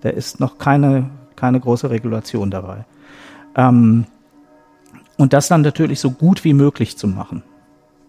Da 0.00 0.08
ist 0.10 0.40
noch 0.40 0.58
keine, 0.58 1.10
keine 1.36 1.60
große 1.60 1.90
Regulation 1.90 2.50
dabei. 2.50 2.84
Ähm, 3.56 4.06
und 5.16 5.32
das 5.32 5.48
dann 5.48 5.62
natürlich 5.62 6.00
so 6.00 6.10
gut 6.10 6.44
wie 6.44 6.54
möglich 6.54 6.96
zu 6.96 7.06
machen. 7.06 7.42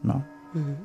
Ja. 0.04 0.22
Mhm 0.54 0.78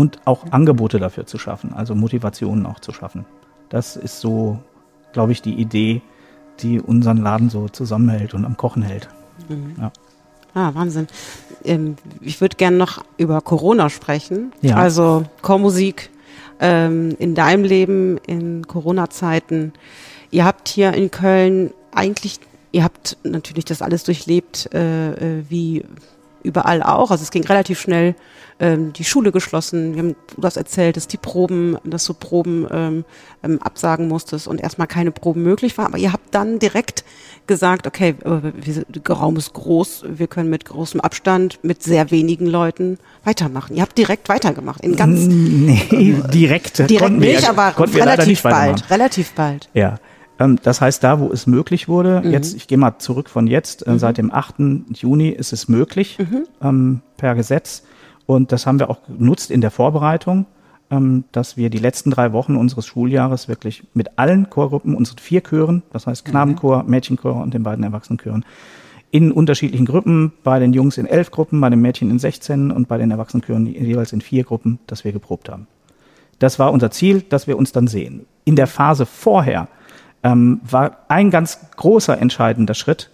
und 0.00 0.20
auch 0.24 0.50
Angebote 0.50 0.98
dafür 0.98 1.26
zu 1.26 1.38
schaffen, 1.38 1.74
also 1.74 1.94
Motivationen 1.94 2.64
auch 2.64 2.80
zu 2.80 2.90
schaffen. 2.92 3.26
Das 3.68 3.96
ist 3.96 4.20
so, 4.20 4.58
glaube 5.12 5.32
ich, 5.32 5.42
die 5.42 5.54
Idee, 5.54 6.00
die 6.60 6.80
unseren 6.80 7.18
Laden 7.18 7.50
so 7.50 7.68
zusammenhält 7.68 8.32
und 8.32 8.46
am 8.46 8.56
Kochen 8.56 8.82
hält. 8.82 9.08
Mhm. 9.48 9.74
Ja. 9.78 9.92
Ah, 10.54 10.70
Wahnsinn. 10.74 11.06
Ähm, 11.64 11.96
ich 12.20 12.40
würde 12.40 12.56
gerne 12.56 12.76
noch 12.76 13.04
über 13.16 13.40
Corona 13.40 13.90
sprechen. 13.90 14.52
Ja. 14.62 14.76
Also 14.76 15.24
Chormusik 15.42 16.10
ähm, 16.60 17.16
in 17.18 17.34
deinem 17.34 17.64
Leben 17.64 18.18
in 18.26 18.66
Corona-Zeiten. 18.66 19.72
Ihr 20.30 20.44
habt 20.44 20.68
hier 20.68 20.92
in 20.92 21.10
Köln 21.10 21.72
eigentlich, 21.92 22.38
ihr 22.72 22.84
habt 22.84 23.16
natürlich 23.24 23.64
das 23.64 23.82
alles 23.82 24.04
durchlebt, 24.04 24.72
äh, 24.74 25.38
äh 25.38 25.44
wie 25.48 25.84
überall 26.42 26.82
auch. 26.82 27.10
Also 27.10 27.22
es 27.22 27.30
ging 27.30 27.44
relativ 27.44 27.80
schnell, 27.80 28.14
ähm, 28.58 28.92
die 28.92 29.04
Schule 29.04 29.32
geschlossen. 29.32 29.94
Wir 29.94 30.02
haben 30.02 30.16
du 30.36 30.42
hast 30.42 30.56
erzählt, 30.56 30.96
dass 30.96 31.08
die 31.08 31.16
Proben, 31.16 31.76
dass 31.84 32.04
du 32.04 32.14
Proben 32.14 32.66
ähm, 32.70 33.04
ähm, 33.42 33.60
absagen 33.62 34.08
musstest 34.08 34.46
und 34.48 34.60
erstmal 34.60 34.86
keine 34.86 35.10
Proben 35.10 35.42
möglich 35.42 35.76
waren. 35.78 35.86
Aber 35.86 35.98
ihr 35.98 36.12
habt 36.12 36.34
dann 36.34 36.58
direkt 36.58 37.04
gesagt, 37.46 37.86
okay, 37.86 38.14
äh, 38.24 38.82
der 38.88 39.16
Raum 39.16 39.36
ist 39.36 39.52
groß, 39.52 40.04
wir 40.08 40.26
können 40.26 40.50
mit 40.50 40.64
großem 40.64 41.00
Abstand, 41.00 41.58
mit 41.62 41.82
sehr 41.82 42.10
wenigen 42.10 42.46
Leuten 42.46 42.98
weitermachen. 43.24 43.76
Ihr 43.76 43.82
habt 43.82 43.98
direkt 43.98 44.28
weitergemacht. 44.28 44.82
In 44.82 44.96
ganz 44.96 45.26
nee, 45.26 46.22
direkt. 46.32 46.88
Direkt 46.88 47.18
nicht, 47.18 47.48
aber 47.48 47.74
relativ 47.78 48.42
bald. 48.42 48.90
Relativ 48.90 49.32
bald. 49.32 49.68
Ja. 49.74 49.98
Ähm, 50.38 50.58
das 50.62 50.80
heißt, 50.80 51.04
da, 51.04 51.20
wo 51.20 51.30
es 51.30 51.46
möglich 51.46 51.88
wurde, 51.88 52.22
mhm. 52.24 52.32
jetzt, 52.32 52.56
ich 52.56 52.66
gehe 52.66 52.78
mal 52.78 52.98
zurück 52.98 53.28
von 53.28 53.46
jetzt, 53.46 53.86
äh, 53.86 53.92
mhm. 53.92 53.98
seit 53.98 54.18
dem 54.18 54.32
8. 54.32 54.54
Juni 54.94 55.28
ist 55.28 55.52
es 55.52 55.68
möglich 55.68 56.18
mhm. 56.18 56.46
ähm, 56.62 57.00
per 57.16 57.34
Gesetz. 57.34 57.82
Und 58.26 58.52
das 58.52 58.66
haben 58.66 58.78
wir 58.78 58.90
auch 58.90 59.00
genutzt 59.06 59.50
in 59.50 59.60
der 59.60 59.70
Vorbereitung, 59.70 60.46
dass 61.32 61.56
wir 61.56 61.70
die 61.70 61.78
letzten 61.78 62.10
drei 62.10 62.32
Wochen 62.32 62.56
unseres 62.56 62.86
Schuljahres 62.86 63.46
wirklich 63.46 63.84
mit 63.94 64.18
allen 64.18 64.50
Chorgruppen, 64.50 64.96
unseren 64.96 65.18
vier 65.18 65.40
Chören, 65.40 65.84
das 65.92 66.08
heißt 66.08 66.26
mhm. 66.26 66.30
Knabenchor, 66.32 66.82
Mädchenchor 66.82 67.36
und 67.36 67.54
den 67.54 67.62
beiden 67.62 67.84
Erwachsenenchören, 67.84 68.44
in 69.12 69.32
unterschiedlichen 69.32 69.86
Gruppen, 69.86 70.32
bei 70.42 70.58
den 70.58 70.72
Jungs 70.72 70.98
in 70.98 71.06
elf 71.06 71.30
Gruppen, 71.30 71.60
bei 71.60 71.70
den 71.70 71.80
Mädchen 71.80 72.10
in 72.10 72.18
16 72.18 72.70
und 72.70 72.88
bei 72.88 72.98
den 72.98 73.10
Erwachsenenchören 73.10 73.66
jeweils 73.66 74.12
in 74.12 74.20
vier 74.20 74.44
Gruppen, 74.44 74.78
dass 74.86 75.04
wir 75.04 75.12
geprobt 75.12 75.48
haben. 75.48 75.66
Das 76.38 76.58
war 76.58 76.72
unser 76.72 76.90
Ziel, 76.90 77.22
dass 77.22 77.46
wir 77.46 77.56
uns 77.56 77.72
dann 77.72 77.86
sehen. 77.86 78.26
In 78.44 78.56
der 78.56 78.66
Phase 78.66 79.06
vorher 79.06 79.68
ähm, 80.22 80.60
war 80.68 80.98
ein 81.08 81.30
ganz 81.30 81.58
großer 81.76 82.18
entscheidender 82.18 82.74
Schritt, 82.74 83.10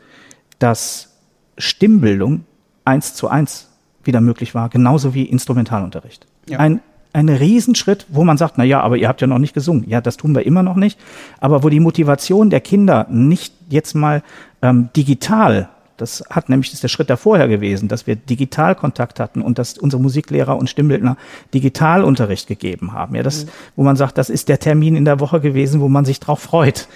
dass 0.59 1.17
Stimmbildung 1.59 2.45
eins 2.85 3.15
zu 3.15 3.29
eins 3.29 3.71
wieder 4.05 4.21
möglich 4.21 4.55
war, 4.55 4.69
genauso 4.69 5.15
wie 5.15 5.25
Instrumentalunterricht. 5.25 6.27
Ja. 6.49 6.59
Ein, 6.59 6.81
ein 7.17 7.29
Riesenschritt, 7.29 8.07
wo 8.09 8.25
man 8.25 8.37
sagt, 8.37 8.59
na 8.59 8.65
ja, 8.65 8.81
aber 8.81 8.97
ihr 8.97 9.09
habt 9.09 9.21
ja 9.21 9.27
noch 9.27 9.39
nicht 9.39 9.55
gesungen. 9.55 9.89
Ja, 9.89 10.01
das 10.01 10.17
tun 10.17 10.35
wir 10.35 10.45
immer 10.45 10.63
noch 10.63 10.77
nicht. 10.77 10.99
Aber 11.41 11.63
wo 11.63 11.69
die 11.71 11.81
Motivation 11.81 12.51
der 12.51 12.61
Kinder 12.61 13.07
nicht 13.11 13.55
jetzt 13.69 13.95
mal 13.95 14.23
ähm, 14.63 14.91
digital 14.95 15.69
das 15.97 16.23
hat 16.29 16.51
nämlich 16.51 16.69
das 16.69 16.75
ist 16.75 16.83
der 16.83 16.89
Schritt 16.89 17.09
davor 17.09 17.39
gewesen, 17.49 17.89
dass 17.89 18.07
wir 18.07 18.17
digital 18.17 18.75
Kontakt 18.75 19.19
hatten 19.19 19.41
und 19.41 19.59
dass 19.59 19.79
unsere 19.79 20.03
Musiklehrer 20.03 20.59
und 20.59 20.69
Stimmbildner 20.69 21.17
Digitalunterricht 21.55 22.47
gegeben 22.49 22.93
haben. 22.93 23.15
Ja, 23.15 23.23
das, 23.23 23.47
mhm. 23.47 23.51
wo 23.77 23.83
man 23.83 23.97
sagt, 23.97 24.19
das 24.19 24.29
ist 24.29 24.51
der 24.51 24.59
Termin 24.59 24.95
in 24.95 25.07
der 25.07 25.21
Woche 25.21 25.41
gewesen, 25.41 25.81
wo 25.81 25.89
man 25.89 26.05
sich 26.05 26.21
drauf 26.21 26.41
freut. 26.41 26.87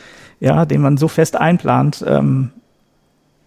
ja, 0.40 0.64
den 0.64 0.80
man 0.80 0.96
so 0.96 1.08
fest 1.08 1.36
einplant, 1.36 2.04
ähm, 2.06 2.50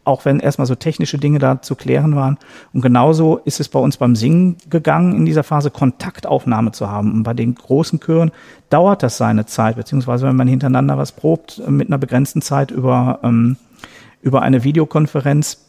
auch 0.05 0.25
wenn 0.25 0.39
erstmal 0.39 0.67
so 0.67 0.75
technische 0.75 1.17
Dinge 1.17 1.39
da 1.39 1.61
zu 1.61 1.75
klären 1.75 2.15
waren. 2.15 2.37
Und 2.73 2.81
genauso 2.81 3.37
ist 3.37 3.59
es 3.59 3.69
bei 3.69 3.79
uns 3.79 3.97
beim 3.97 4.15
Singen 4.15 4.57
gegangen, 4.69 5.15
in 5.15 5.25
dieser 5.25 5.43
Phase 5.43 5.71
Kontaktaufnahme 5.71 6.71
zu 6.71 6.89
haben. 6.89 7.11
Und 7.11 7.23
bei 7.23 7.33
den 7.33 7.55
großen 7.55 7.99
Chören 7.99 8.31
dauert 8.69 9.03
das 9.03 9.17
seine 9.17 9.45
Zeit, 9.45 9.75
beziehungsweise 9.75 10.27
wenn 10.27 10.35
man 10.35 10.47
hintereinander 10.47 10.97
was 10.97 11.11
probt, 11.11 11.61
äh, 11.65 11.71
mit 11.71 11.87
einer 11.87 11.97
begrenzten 11.97 12.41
Zeit 12.41 12.71
über, 12.71 13.19
ähm, 13.23 13.57
über 14.21 14.41
eine 14.41 14.63
Videokonferenz, 14.63 15.59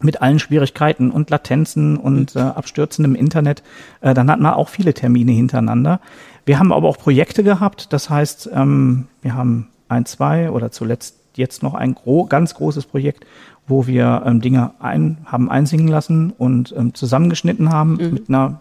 mit 0.00 0.20
allen 0.20 0.40
Schwierigkeiten 0.40 1.10
und 1.10 1.30
Latenzen 1.30 1.96
und 1.96 2.34
äh, 2.34 2.40
Abstürzen 2.40 3.04
im 3.04 3.14
Internet, 3.14 3.62
äh, 4.00 4.14
dann 4.14 4.30
hat 4.30 4.40
man 4.40 4.54
auch 4.54 4.68
viele 4.68 4.94
Termine 4.94 5.30
hintereinander. 5.32 6.00
Wir 6.44 6.58
haben 6.58 6.72
aber 6.72 6.88
auch 6.88 6.98
Projekte 6.98 7.44
gehabt, 7.44 7.92
das 7.92 8.10
heißt, 8.10 8.50
ähm, 8.52 9.06
wir 9.20 9.34
haben 9.34 9.68
ein, 9.88 10.06
zwei 10.06 10.50
oder 10.50 10.72
zuletzt 10.72 11.16
jetzt 11.36 11.62
noch 11.62 11.74
ein 11.74 11.94
gro 11.94 12.24
ganz 12.26 12.54
großes 12.54 12.86
Projekt, 12.86 13.24
wo 13.72 13.86
wir 13.86 14.22
ähm, 14.26 14.42
Dinge 14.42 14.72
ein, 14.80 15.16
haben 15.24 15.50
einsingen 15.50 15.88
lassen 15.88 16.30
und 16.36 16.74
ähm, 16.76 16.92
zusammengeschnitten 16.92 17.70
haben 17.70 17.94
mhm. 17.94 18.12
mit 18.12 18.28
einer 18.28 18.60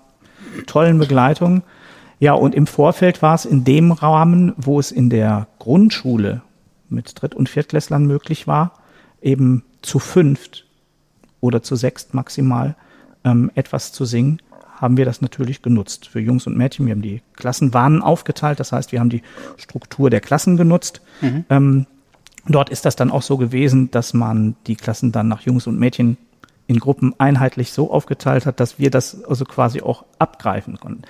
tollen 0.68 0.98
Begleitung. 0.98 1.64
Ja, 2.20 2.34
und 2.34 2.56
im 2.56 2.66
Vorfeld 2.66 3.22
war 3.22 3.36
es 3.36 3.44
in 3.44 3.66
dem 3.66 3.92
Rahmen, 3.92 4.54
wo 4.56 4.80
es 4.80 4.92
in 4.92 5.10
der 5.10 5.48
Grundschule 5.60 6.42
mit 6.88 7.22
Dritt- 7.22 7.36
und 7.36 7.50
Viertklässlern 7.50 8.06
möglich 8.06 8.48
war, 8.48 8.72
eben 9.22 9.64
zu 9.82 10.00
fünft 10.00 10.66
oder 11.42 11.62
zu 11.62 11.76
sechst 11.76 12.14
maximal 12.14 12.76
ähm, 13.26 13.52
etwas 13.54 13.92
zu 13.92 14.06
singen, 14.06 14.42
haben 14.80 14.96
wir 14.96 15.06
das 15.06 15.22
natürlich 15.22 15.62
genutzt 15.62 16.08
für 16.08 16.22
Jungs 16.22 16.48
und 16.48 16.58
Mädchen. 16.58 16.86
Wir 16.86 16.94
haben 16.94 17.02
die 17.02 17.22
Klassenwahnen 17.36 18.02
aufgeteilt, 18.02 18.62
das 18.62 18.72
heißt, 18.72 18.94
wir 18.94 19.02
haben 19.02 19.10
die 19.10 19.24
Struktur 19.58 20.10
der 20.10 20.22
Klassen 20.22 20.56
genutzt. 20.56 21.02
Mhm. 21.20 21.46
Ähm, 21.50 21.86
Dort 22.48 22.70
ist 22.70 22.86
das 22.86 22.96
dann 22.96 23.12
auch 23.12 23.22
so 23.22 23.38
gewesen, 23.38 23.92
dass 23.92 24.14
man 24.14 24.56
die 24.68 24.76
Klassen 24.76 25.12
dann 25.12 25.28
nach 25.28 25.42
Jungs 25.42 25.68
und 25.68 25.80
Mädchen 25.80 26.18
in 26.68 26.80
Gruppen 26.80 27.14
einheitlich 27.18 27.72
so 27.72 27.92
aufgeteilt 27.92 28.46
hat, 28.46 28.60
dass 28.60 28.80
wir 28.80 28.90
das 28.90 29.24
also 29.26 29.46
quasi 29.46 29.82
auch 29.82 30.06
abgreifen 30.20 30.80
konnten. 30.80 31.04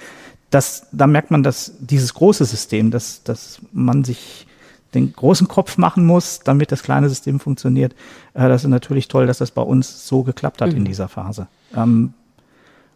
Das, 0.49 0.87
da 0.91 1.07
merkt 1.07 1.31
man, 1.31 1.43
dass 1.43 1.73
dieses 1.79 2.13
große 2.13 2.43
System, 2.45 2.91
dass, 2.91 3.23
dass 3.23 3.61
man 3.71 4.03
sich 4.03 4.47
den 4.93 5.13
großen 5.13 5.47
Kopf 5.47 5.77
machen 5.77 6.05
muss, 6.05 6.39
damit 6.39 6.71
das 6.71 6.83
kleine 6.83 7.07
System 7.07 7.39
funktioniert. 7.39 7.93
Äh, 8.33 8.49
das 8.49 8.63
ist 8.63 8.69
natürlich 8.69 9.07
toll, 9.07 9.27
dass 9.27 9.37
das 9.37 9.51
bei 9.51 9.61
uns 9.61 10.07
so 10.07 10.23
geklappt 10.23 10.61
hat 10.61 10.71
mhm. 10.71 10.77
in 10.77 10.85
dieser 10.85 11.07
Phase. 11.07 11.47
Ähm, 11.75 12.13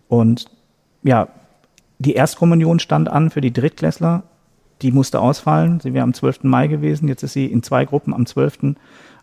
und 0.10 0.46
ja, 1.04 1.30
die 2.00 2.14
Erstkommunion 2.14 2.80
stand 2.80 3.08
an 3.08 3.30
für 3.30 3.42
die 3.42 3.54
Drittklässler 3.54 4.24
die 4.82 4.92
musste 4.92 5.20
ausfallen. 5.20 5.80
Sie 5.80 5.94
wäre 5.94 6.04
am 6.04 6.14
12. 6.14 6.44
Mai 6.44 6.68
gewesen. 6.68 7.08
Jetzt 7.08 7.24
ist 7.24 7.34
sie 7.34 7.46
in 7.46 7.64
zwei 7.64 7.86
Gruppen 7.86 8.14
am 8.14 8.26
12. 8.26 8.76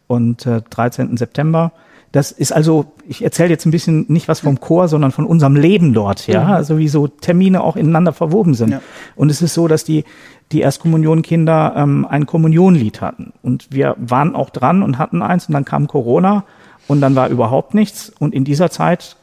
und 0.07 0.47
äh, 0.47 0.63
13. 0.69 1.17
September. 1.17 1.73
Das 2.13 2.31
ist 2.31 2.53
also, 2.53 2.93
ich 3.09 3.25
erzähle 3.25 3.49
jetzt 3.49 3.65
ein 3.65 3.71
bisschen 3.71 4.05
nicht 4.09 4.29
was 4.29 4.41
vom 4.41 4.61
Chor, 4.61 4.87
sondern 4.89 5.13
von 5.13 5.25
unserem 5.25 5.57
Leben 5.57 5.95
dort, 5.95 6.27
ja, 6.27 6.45
mhm. 6.45 6.51
also 6.51 6.77
wie 6.77 6.89
so 6.89 7.09
Termine 7.09 7.63
auch 7.63 7.75
ineinander 7.75 8.13
verwoben 8.13 8.53
sind. 8.53 8.73
Ja. 8.73 8.83
Und 9.17 9.31
es 9.31 9.41
ist 9.41 9.55
so, 9.55 9.67
dass 9.67 9.85
die, 9.85 10.05
die 10.53 10.61
Erstkommunionkinder 10.61 11.73
ähm, 11.75 12.07
ein 12.09 12.27
Kommunionlied 12.27 13.01
hatten. 13.01 13.33
Und 13.43 13.69
wir 13.71 13.97
waren 13.99 14.35
auch 14.35 14.51
dran 14.51 14.83
und 14.83 14.99
hatten 14.99 15.23
eins 15.23 15.47
und 15.47 15.55
dann 15.55 15.65
kam 15.65 15.89
Corona 15.89 16.45
und 16.87 17.01
dann 17.01 17.15
war 17.15 17.31
überhaupt 17.31 17.73
nichts. 17.73 18.13
Und 18.19 18.35
in 18.35 18.45
dieser 18.45 18.71
Zeit 18.71 19.17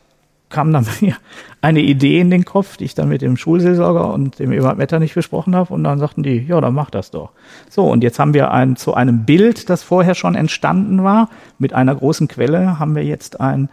kam 0.49 0.73
dann 0.73 0.85
mir 1.01 1.15
eine 1.61 1.81
Idee 1.81 2.19
in 2.19 2.31
den 2.31 2.45
Kopf, 2.45 2.77
die 2.77 2.85
ich 2.85 2.95
dann 2.95 3.09
mit 3.09 3.21
dem 3.21 3.37
Schulseelsorger 3.37 4.13
und 4.13 4.39
dem 4.39 4.51
Ebert 4.51 4.77
Metter 4.77 4.99
nicht 4.99 5.15
besprochen 5.15 5.55
habe. 5.55 5.73
Und 5.73 5.83
dann 5.83 5.99
sagten 5.99 6.23
die, 6.23 6.45
ja, 6.47 6.59
dann 6.61 6.73
mach 6.73 6.89
das 6.89 7.11
doch. 7.11 7.31
So, 7.69 7.85
und 7.85 8.03
jetzt 8.03 8.19
haben 8.19 8.33
wir 8.33 8.51
ein, 8.51 8.75
zu 8.75 8.93
einem 8.93 9.25
Bild, 9.25 9.69
das 9.69 9.83
vorher 9.83 10.15
schon 10.15 10.35
entstanden 10.35 11.03
war, 11.03 11.29
mit 11.57 11.73
einer 11.73 11.95
großen 11.95 12.27
Quelle, 12.27 12.79
haben 12.79 12.95
wir 12.95 13.03
jetzt 13.03 13.39
ein 13.39 13.69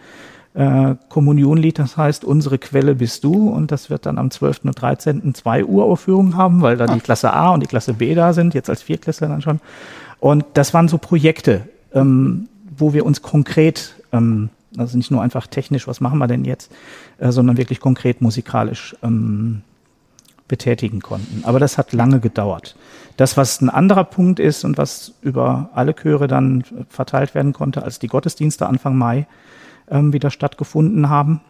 äh, 0.54 0.94
Kommunionlied, 1.08 1.78
das 1.78 1.96
heißt 1.96 2.24
Unsere 2.24 2.58
Quelle 2.58 2.94
bist 2.94 3.24
du. 3.24 3.48
Und 3.48 3.70
das 3.70 3.90
wird 3.90 4.06
dann 4.06 4.18
am 4.18 4.30
12. 4.30 4.64
und 4.64 4.80
13. 4.80 5.34
zwei 5.34 5.64
Uraufführungen 5.64 6.36
haben, 6.36 6.62
weil 6.62 6.76
da 6.76 6.86
die 6.86 7.00
Klasse 7.00 7.32
A 7.32 7.50
und 7.50 7.62
die 7.62 7.66
Klasse 7.66 7.94
B 7.94 8.14
da 8.14 8.32
sind, 8.32 8.54
jetzt 8.54 8.70
als 8.70 8.82
Viertklässler 8.82 9.28
dann 9.28 9.42
schon. 9.42 9.60
Und 10.18 10.44
das 10.54 10.74
waren 10.74 10.88
so 10.88 10.98
Projekte, 10.98 11.68
ähm, 11.92 12.48
wo 12.76 12.92
wir 12.92 13.06
uns 13.06 13.22
konkret 13.22 13.94
ähm, 14.12 14.50
also 14.76 14.96
nicht 14.96 15.10
nur 15.10 15.22
einfach 15.22 15.46
technisch, 15.46 15.86
was 15.86 16.00
machen 16.00 16.18
wir 16.18 16.26
denn 16.26 16.44
jetzt, 16.44 16.72
äh, 17.18 17.30
sondern 17.30 17.56
wirklich 17.56 17.80
konkret 17.80 18.20
musikalisch 18.20 18.96
ähm, 19.02 19.62
betätigen 20.48 21.00
konnten. 21.00 21.44
Aber 21.44 21.58
das 21.58 21.78
hat 21.78 21.92
lange 21.92 22.20
gedauert. 22.20 22.76
Das, 23.16 23.36
was 23.36 23.60
ein 23.60 23.70
anderer 23.70 24.04
Punkt 24.04 24.38
ist 24.38 24.64
und 24.64 24.78
was 24.78 25.14
über 25.22 25.70
alle 25.74 25.94
Chöre 25.94 26.28
dann 26.28 26.64
verteilt 26.88 27.34
werden 27.34 27.52
konnte, 27.52 27.82
als 27.82 27.98
die 27.98 28.08
Gottesdienste 28.08 28.66
Anfang 28.66 28.96
Mai 28.96 29.26
ähm, 29.88 30.12
wieder 30.12 30.30
stattgefunden 30.30 31.08
haben, 31.08 31.40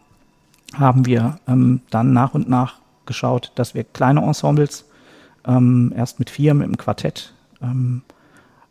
haben 0.74 1.06
wir 1.06 1.38
ähm, 1.46 1.80
dann 1.90 2.12
nach 2.12 2.34
und 2.34 2.48
nach 2.48 2.80
geschaut, 3.06 3.52
dass 3.54 3.74
wir 3.74 3.84
kleine 3.84 4.22
Ensembles, 4.22 4.84
ähm, 5.46 5.92
erst 5.96 6.18
mit 6.18 6.30
vier, 6.30 6.54
mit 6.54 6.64
einem 6.64 6.76
Quartett, 6.76 7.32
ähm, 7.62 8.02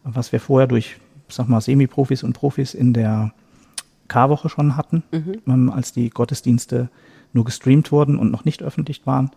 was 0.03 0.31
wir 0.31 0.39
vorher 0.39 0.67
durch, 0.67 0.97
sag 1.29 1.47
mal, 1.47 1.61
Semi-Profis 1.61 2.23
und 2.23 2.33
Profis 2.33 2.73
in 2.73 2.93
der 2.93 3.31
Karwoche 4.07 4.49
schon 4.49 4.77
hatten, 4.77 5.03
mhm. 5.11 5.41
ähm, 5.47 5.69
als 5.69 5.91
die 5.91 6.09
Gottesdienste 6.09 6.89
nur 7.33 7.45
gestreamt 7.45 7.91
wurden 7.91 8.17
und 8.17 8.31
noch 8.31 8.45
nicht 8.45 8.63
öffentlich 8.63 9.05
waren. 9.05 9.31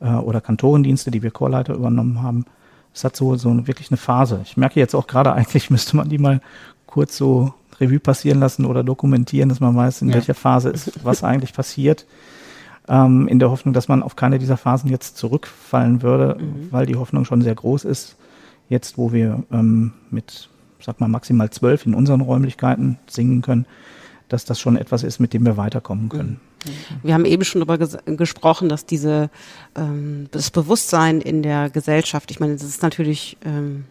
Äh, 0.00 0.14
oder 0.14 0.40
Kantorendienste, 0.40 1.10
die 1.10 1.22
wir 1.22 1.30
Chorleiter 1.30 1.74
übernommen 1.74 2.22
haben. 2.22 2.44
Es 2.92 3.04
hat 3.04 3.16
so, 3.16 3.36
so 3.36 3.66
wirklich 3.66 3.90
eine 3.90 3.96
Phase. 3.96 4.40
Ich 4.44 4.56
merke 4.56 4.80
jetzt 4.80 4.94
auch 4.94 5.06
gerade, 5.06 5.32
eigentlich 5.34 5.70
müsste 5.70 5.96
man 5.96 6.08
die 6.08 6.18
mal 6.18 6.40
kurz 6.86 7.16
so 7.16 7.54
Revue 7.80 8.00
passieren 8.00 8.38
lassen 8.38 8.64
oder 8.64 8.84
dokumentieren, 8.84 9.48
dass 9.48 9.60
man 9.60 9.74
weiß, 9.74 10.02
in 10.02 10.08
ja. 10.08 10.14
welcher 10.14 10.34
Phase 10.34 10.70
ist 10.70 10.92
was 11.04 11.24
eigentlich 11.24 11.52
passiert. 11.52 12.06
Ähm, 12.86 13.28
in 13.28 13.38
der 13.38 13.50
Hoffnung, 13.50 13.72
dass 13.72 13.88
man 13.88 14.02
auf 14.02 14.14
keine 14.14 14.38
dieser 14.38 14.58
Phasen 14.58 14.90
jetzt 14.90 15.16
zurückfallen 15.16 16.02
würde, 16.02 16.36
mhm. 16.38 16.68
weil 16.70 16.86
die 16.86 16.96
Hoffnung 16.96 17.24
schon 17.24 17.42
sehr 17.42 17.54
groß 17.54 17.84
ist. 17.84 18.16
Jetzt, 18.68 18.98
wo 18.98 19.12
wir 19.12 19.42
ähm, 19.52 19.92
mit, 20.10 20.48
sag 20.80 21.00
mal, 21.00 21.08
maximal 21.08 21.50
zwölf 21.50 21.86
in 21.86 21.94
unseren 21.94 22.20
Räumlichkeiten 22.20 22.98
singen 23.06 23.42
können, 23.42 23.66
dass 24.34 24.44
das 24.44 24.60
schon 24.60 24.76
etwas 24.76 25.02
ist, 25.04 25.20
mit 25.20 25.32
dem 25.32 25.46
wir 25.46 25.56
weiterkommen 25.56 26.08
können. 26.08 26.40
Wir 27.02 27.14
haben 27.14 27.24
eben 27.24 27.44
schon 27.44 27.60
darüber 27.60 27.78
ges 27.78 27.96
gesprochen, 28.04 28.68
dass 28.68 28.84
diese 28.84 29.30
ähm, 29.76 30.28
das 30.32 30.50
Bewusstsein 30.50 31.20
in 31.20 31.42
der 31.42 31.70
Gesellschaft, 31.70 32.30
ich 32.30 32.40
meine, 32.40 32.54
das 32.54 32.64
ist 32.64 32.82
natürlich 32.82 33.36
ähm, 33.44 33.84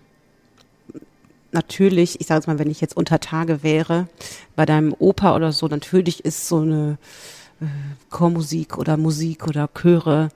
natürlich, 1.53 2.19
ich 2.19 2.27
sage 2.27 2.39
jetzt 2.39 2.47
mal, 2.47 2.59
wenn 2.59 2.69
ich 2.69 2.81
jetzt 2.81 2.97
unter 2.97 3.19
Tage 3.19 3.63
wäre, 3.63 4.07
bei 4.55 4.65
deinem 4.65 4.93
Opa 4.97 5.35
oder 5.35 5.51
so, 5.51 5.67
natürlich 5.67 6.25
ist 6.25 6.47
so 6.47 6.59
eine 6.59 6.97
äh, 7.61 7.65
Chormusik 8.09 8.77
oder 8.77 8.97
Musik 8.97 9.47
oder 9.47 9.69
Chöre 9.73 10.29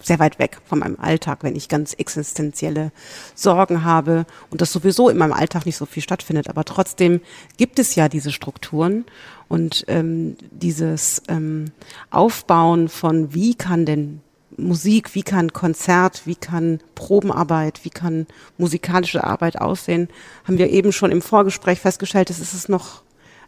sehr 0.00 0.18
weit 0.18 0.38
weg 0.38 0.58
von 0.64 0.78
meinem 0.78 0.98
Alltag, 1.00 1.38
wenn 1.42 1.56
ich 1.56 1.68
ganz 1.68 1.94
existenzielle 1.94 2.92
Sorgen 3.34 3.84
habe 3.84 4.26
und 4.50 4.60
das 4.60 4.72
sowieso 4.72 5.08
in 5.08 5.16
meinem 5.16 5.32
Alltag 5.32 5.66
nicht 5.66 5.76
so 5.76 5.86
viel 5.86 6.02
stattfindet. 6.02 6.48
Aber 6.48 6.64
trotzdem 6.64 7.20
gibt 7.56 7.78
es 7.78 7.94
ja 7.94 8.08
diese 8.08 8.32
Strukturen 8.32 9.04
und 9.48 9.84
ähm, 9.88 10.36
dieses 10.50 11.22
ähm, 11.28 11.66
Aufbauen 12.10 12.88
von, 12.88 13.34
wie 13.34 13.54
kann 13.54 13.86
denn 13.86 14.20
Musik, 14.58 15.14
wie 15.14 15.22
kann 15.22 15.52
Konzert, 15.52 16.22
wie 16.24 16.34
kann 16.34 16.80
Probenarbeit, 16.94 17.80
wie 17.84 17.90
kann 17.90 18.26
musikalische 18.56 19.24
Arbeit 19.24 19.60
aussehen, 19.60 20.08
haben 20.44 20.58
wir 20.58 20.70
eben 20.70 20.92
schon 20.92 21.10
im 21.10 21.20
Vorgespräch 21.20 21.80
festgestellt, 21.80 22.30
es 22.30 22.38
ist 22.38 22.54
es 22.54 22.68
noch 22.68 23.02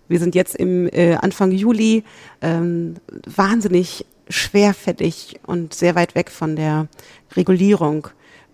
wir 0.09 0.19
sind 0.19 0.35
jetzt 0.35 0.57
im 0.57 0.89
äh, 0.89 1.15
Anfang 1.17 1.53
Juli 1.53 2.03
ähm, 2.41 2.95
wahnsinnig 3.27 4.07
schwerfällig 4.29 5.41
und 5.47 5.75
sehr 5.75 5.95
weit 5.95 6.15
weg 6.15 6.31
von 6.31 6.57
der 6.57 6.89
Regulierung, 7.37 8.09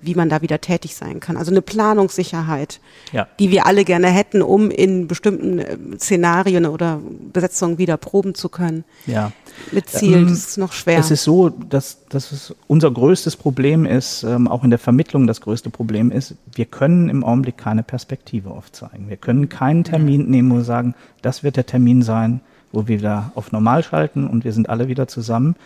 wie 0.05 0.15
man 0.15 0.29
da 0.29 0.43
wieder 0.43 0.61
tätig 0.61 0.95
sein 0.95 1.21
kann. 1.21 1.37
Also 1.37 1.51
eine 1.51 1.63
Planungssicherheit, 1.63 2.81
ja. 3.13 3.27
die 3.39 3.51
wir 3.51 3.67
alle 3.67 3.85
gerne 3.85 4.09
hätten, 4.09 4.43
um 4.43 4.71
in 4.71 5.09
bestimmten 5.09 5.59
äh, 5.59 5.77
Szenarien 5.99 6.67
oder 6.67 7.01
Besetzungen 7.33 7.79
wieder 7.79 7.97
proben 7.97 8.35
zu 8.35 8.49
können. 8.49 8.85
Ja. 9.07 9.33
Mit 9.73 9.89
Ziel, 9.89 10.19
ähm, 10.19 10.29
das 10.29 10.39
ist 10.39 10.59
noch 10.59 10.73
schwer. 10.73 10.99
Es 10.99 11.11
ist 11.11 11.25
so, 11.25 11.49
dass, 11.49 12.07
dass 12.09 12.33
es 12.33 12.55
unser 12.67 12.91
größtes 12.91 13.37
Problem 13.37 13.87
ist, 13.87 14.25
ähm, 14.25 14.47
auch 14.49 14.65
in 14.65 14.71
der 14.71 14.79
Vermittlung 14.79 15.27
das 15.27 15.41
größte 15.41 15.71
Problem 15.71 16.11
ist, 16.11 16.35
wir 16.55 16.67
können 16.67 17.09
im 17.09 17.25
Augenblick 17.25 17.57
keine 17.57 17.83
Perspektive 17.83 18.51
aufzeigen. 18.51 19.09
Wir 19.09 19.17
können 19.17 19.49
keinen 19.49 19.85
Termin 19.85 20.29
nehmen, 20.29 20.53
wir 20.53 20.65
sagen, 20.65 20.95
das 21.23 21.43
wird 21.43 21.57
der 21.57 21.67
Termin 21.67 22.03
sein, 22.03 22.41
wo 22.75 22.89
wir 22.89 22.99
wieder 22.99 23.33
auf 23.35 23.53
Normal 23.53 23.83
schalten 23.83 24.27
und 24.27 24.45
wir 24.45 24.53
sind 24.53 24.69
alle 24.69 24.89
wieder 24.89 25.09
zusammen. 25.09 25.57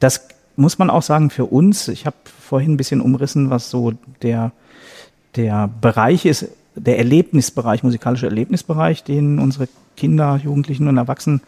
Das 0.00 0.28
muss 0.56 0.78
man 0.78 0.90
auch 0.90 1.02
sagen 1.02 1.30
für 1.30 1.46
uns. 1.46 1.88
Ich 1.88 2.06
habe 2.06 2.16
vorhin 2.40 2.72
ein 2.72 2.76
bisschen 2.76 3.00
umrissen, 3.00 3.50
was 3.50 3.70
so 3.70 3.92
der, 4.22 4.52
der 5.34 5.68
Bereich 5.80 6.24
ist, 6.24 6.48
der 6.74 6.98
Erlebnisbereich, 6.98 7.82
musikalische 7.82 8.26
Erlebnisbereich, 8.26 9.04
den 9.04 9.38
unsere 9.38 9.68
Kinder, 9.96 10.40
Jugendlichen 10.42 10.88
und 10.88 10.96
Erwachsenen 10.96 11.40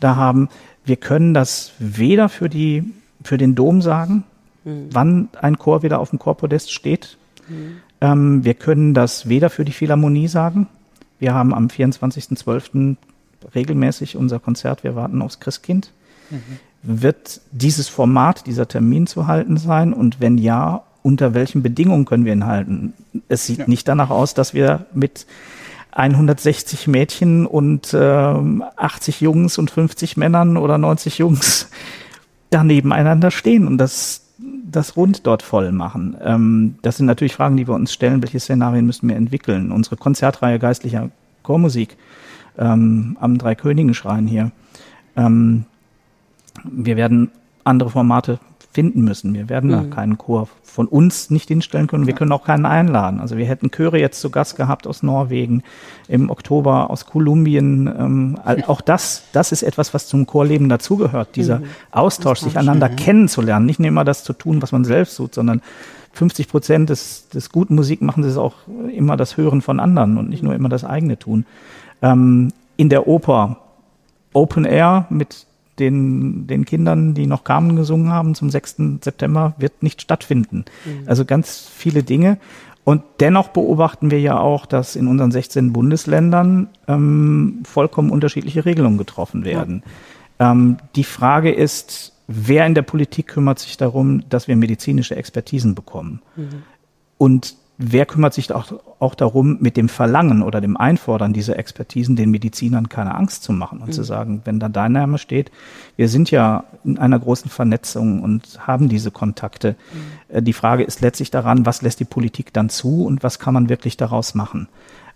da 0.00 0.16
haben. 0.16 0.48
Wir 0.84 0.96
können 0.96 1.34
das 1.34 1.72
weder 1.78 2.28
für 2.28 2.48
die, 2.48 2.84
für 3.22 3.36
den 3.36 3.54
Dom 3.54 3.82
sagen, 3.82 4.24
mhm. 4.64 4.88
wann 4.90 5.28
ein 5.40 5.58
Chor 5.58 5.82
wieder 5.82 6.00
auf 6.00 6.10
dem 6.10 6.18
Chorpodest 6.18 6.72
steht, 6.72 7.18
Mhm. 7.50 7.80
Ähm, 8.00 8.44
wir 8.44 8.54
können 8.54 8.94
das 8.94 9.28
weder 9.28 9.50
für 9.50 9.64
die 9.64 9.72
Philharmonie 9.72 10.28
sagen. 10.28 10.68
Wir 11.18 11.34
haben 11.34 11.52
am 11.52 11.66
24.12. 11.66 12.96
regelmäßig 13.54 14.16
unser 14.16 14.38
Konzert 14.38 14.84
Wir 14.84 14.94
warten 14.94 15.22
aufs 15.22 15.40
Christkind. 15.40 15.92
Mhm. 16.30 16.38
Wird 16.82 17.40
dieses 17.52 17.88
Format, 17.88 18.46
dieser 18.46 18.66
Termin 18.66 19.06
zu 19.06 19.26
halten 19.26 19.56
sein? 19.56 19.92
Und 19.92 20.20
wenn 20.20 20.38
ja, 20.38 20.82
unter 21.02 21.34
welchen 21.34 21.62
Bedingungen 21.62 22.04
können 22.04 22.24
wir 22.24 22.32
ihn 22.32 22.46
halten? 22.46 22.94
Es 23.28 23.46
sieht 23.46 23.58
ja. 23.58 23.66
nicht 23.66 23.86
danach 23.88 24.10
aus, 24.10 24.34
dass 24.34 24.54
wir 24.54 24.86
mit 24.94 25.26
160 25.92 26.86
Mädchen 26.86 27.46
und 27.46 27.92
äh, 27.94 27.98
80 27.98 29.20
Jungs 29.20 29.58
und 29.58 29.70
50 29.70 30.16
Männern 30.16 30.56
oder 30.56 30.78
90 30.78 31.18
Jungs 31.18 31.68
da 32.50 32.64
nebeneinander 32.64 33.30
stehen 33.30 33.66
und 33.66 33.78
das, 33.78 34.22
das 34.38 34.96
Rund 34.96 35.26
dort 35.26 35.42
voll 35.42 35.72
machen. 35.72 36.16
Ähm, 36.22 36.76
das 36.82 36.96
sind 36.96 37.06
natürlich 37.06 37.34
Fragen, 37.34 37.56
die 37.56 37.66
wir 37.66 37.74
uns 37.74 37.92
stellen. 37.92 38.22
Welche 38.22 38.40
Szenarien 38.40 38.86
müssen 38.86 39.08
wir 39.08 39.16
entwickeln? 39.16 39.72
Unsere 39.72 39.96
Konzertreihe 39.96 40.58
geistlicher 40.58 41.10
Chormusik 41.42 41.96
ähm, 42.58 43.16
am 43.20 43.38
Dreikönigenschrein 43.38 44.26
hier. 44.26 44.52
Ähm, 45.16 45.64
wir 46.64 46.96
werden 46.96 47.30
andere 47.64 47.90
Formate 47.90 48.38
finden 48.72 49.02
müssen. 49.02 49.34
Wir 49.34 49.48
werden 49.48 49.70
mhm. 49.70 49.74
da 49.74 49.94
keinen 49.94 50.18
Chor 50.18 50.48
von 50.62 50.86
uns 50.86 51.30
nicht 51.30 51.48
hinstellen 51.48 51.88
können. 51.88 52.06
Wir 52.06 52.14
können 52.14 52.30
auch 52.30 52.44
keinen 52.44 52.64
einladen. 52.64 53.20
Also 53.20 53.36
wir 53.36 53.44
hätten 53.46 53.70
Chöre 53.70 53.98
jetzt 53.98 54.20
zu 54.20 54.30
Gast 54.30 54.56
gehabt 54.56 54.86
aus 54.86 55.02
Norwegen, 55.02 55.64
im 56.06 56.30
Oktober 56.30 56.90
aus 56.90 57.06
Kolumbien. 57.06 57.88
Ähm, 57.88 58.38
auch 58.66 58.80
das, 58.80 59.24
das 59.32 59.50
ist 59.50 59.62
etwas, 59.62 59.92
was 59.92 60.06
zum 60.06 60.26
Chorleben 60.26 60.68
dazugehört. 60.68 61.34
Dieser 61.34 61.58
mhm. 61.58 61.64
Austausch, 61.90 62.38
sich 62.40 62.56
einander 62.56 62.88
mhm. 62.88 62.96
kennenzulernen, 62.96 63.66
nicht 63.66 63.80
nur 63.80 63.88
immer 63.88 64.04
das 64.04 64.22
zu 64.22 64.32
tun, 64.32 64.62
was 64.62 64.70
man 64.70 64.84
selbst 64.84 65.16
tut, 65.16 65.34
sondern 65.34 65.60
50 66.12 66.48
Prozent 66.48 66.90
des, 66.90 67.28
des 67.28 67.50
guten 67.50 67.74
Musikmachens 67.74 68.26
ist 68.26 68.36
auch 68.36 68.54
immer 68.94 69.16
das 69.16 69.36
Hören 69.36 69.62
von 69.62 69.80
anderen 69.80 70.18
und 70.18 70.28
nicht 70.28 70.42
nur 70.42 70.54
immer 70.54 70.68
das 70.68 70.84
eigene 70.84 71.18
tun. 71.18 71.46
Ähm, 72.02 72.52
in 72.76 72.88
der 72.88 73.06
Oper 73.06 73.58
Open 74.32 74.64
Air 74.64 75.06
mit 75.10 75.46
den, 75.78 76.46
den 76.46 76.64
Kindern, 76.64 77.14
die 77.14 77.26
noch 77.26 77.42
Carmen 77.44 77.74
gesungen 77.74 78.10
haben 78.10 78.34
zum 78.34 78.50
6. 78.50 78.76
September, 79.00 79.54
wird 79.58 79.82
nicht 79.82 80.02
stattfinden. 80.02 80.64
Mhm. 80.84 81.02
Also 81.06 81.24
ganz 81.24 81.68
viele 81.72 82.02
Dinge. 82.02 82.38
Und 82.84 83.02
dennoch 83.20 83.48
beobachten 83.48 84.10
wir 84.10 84.20
ja 84.20 84.38
auch, 84.38 84.66
dass 84.66 84.96
in 84.96 85.06
unseren 85.06 85.30
16 85.30 85.72
Bundesländern 85.72 86.68
ähm, 86.88 87.60
vollkommen 87.64 88.10
unterschiedliche 88.10 88.64
Regelungen 88.64 88.98
getroffen 88.98 89.44
werden. 89.44 89.82
Ja. 90.38 90.52
Ähm, 90.52 90.78
die 90.96 91.04
Frage 91.04 91.52
ist, 91.52 92.12
wer 92.26 92.66
in 92.66 92.74
der 92.74 92.82
Politik 92.82 93.28
kümmert 93.28 93.58
sich 93.58 93.76
darum, 93.76 94.28
dass 94.28 94.48
wir 94.48 94.56
medizinische 94.56 95.16
Expertisen 95.16 95.74
bekommen? 95.74 96.22
Mhm. 96.36 96.62
Und 97.18 97.56
wer 97.82 98.04
kümmert 98.04 98.34
sich 98.34 98.52
auch, 98.52 98.72
auch 98.98 99.14
darum, 99.14 99.56
mit 99.60 99.78
dem 99.78 99.88
Verlangen 99.88 100.42
oder 100.42 100.60
dem 100.60 100.76
Einfordern 100.76 101.32
dieser 101.32 101.58
Expertisen 101.58 102.14
den 102.14 102.30
Medizinern 102.30 102.90
keine 102.90 103.14
Angst 103.14 103.42
zu 103.42 103.52
machen 103.52 103.80
und 103.80 103.88
mhm. 103.88 103.92
zu 103.92 104.02
sagen, 104.02 104.42
wenn 104.44 104.60
da 104.60 104.68
dein 104.68 104.92
Name 104.92 105.16
steht, 105.16 105.50
wir 105.96 106.08
sind 106.08 106.30
ja 106.30 106.64
in 106.84 106.98
einer 106.98 107.18
großen 107.18 107.50
Vernetzung 107.50 108.22
und 108.22 108.66
haben 108.66 108.90
diese 108.90 109.10
Kontakte. 109.10 109.76
Mhm. 109.92 110.36
Äh, 110.36 110.42
die 110.42 110.52
Frage 110.52 110.84
ist 110.84 111.00
letztlich 111.00 111.30
daran, 111.30 111.64
was 111.64 111.80
lässt 111.80 112.00
die 112.00 112.04
Politik 112.04 112.52
dann 112.52 112.68
zu 112.68 113.04
und 113.04 113.22
was 113.22 113.38
kann 113.38 113.54
man 113.54 113.70
wirklich 113.70 113.96
daraus 113.96 114.34
machen. 114.34 114.68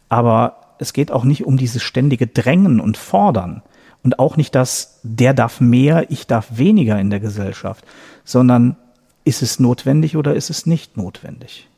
Aber 0.09 0.57
es 0.79 0.95
geht 0.95 1.12
auch 1.12 1.25
nicht 1.25 1.45
um 1.45 1.59
dieses 1.59 1.83
ständige 1.83 2.27
Drängen 2.27 2.81
und 2.81 2.97
Fordern 2.97 3.62
und 4.03 4.19
auch 4.19 4.39
nicht 4.39 4.55
das, 4.55 5.01
der 5.03 5.35
darf 5.35 5.61
mehr, 5.61 6.11
ich 6.11 6.27
darf 6.27 6.57
weniger 6.57 6.99
in 6.99 7.11
der 7.11 7.21
Gesellschaft, 7.21 7.85
sondern 8.25 8.77
ist 9.25 9.43
es 9.43 9.61
notwendig 9.61 10.17
oder 10.17 10.35
ist 10.35 10.49
es 10.49 10.65
nicht 10.65 10.97
notwendig? 10.97 11.69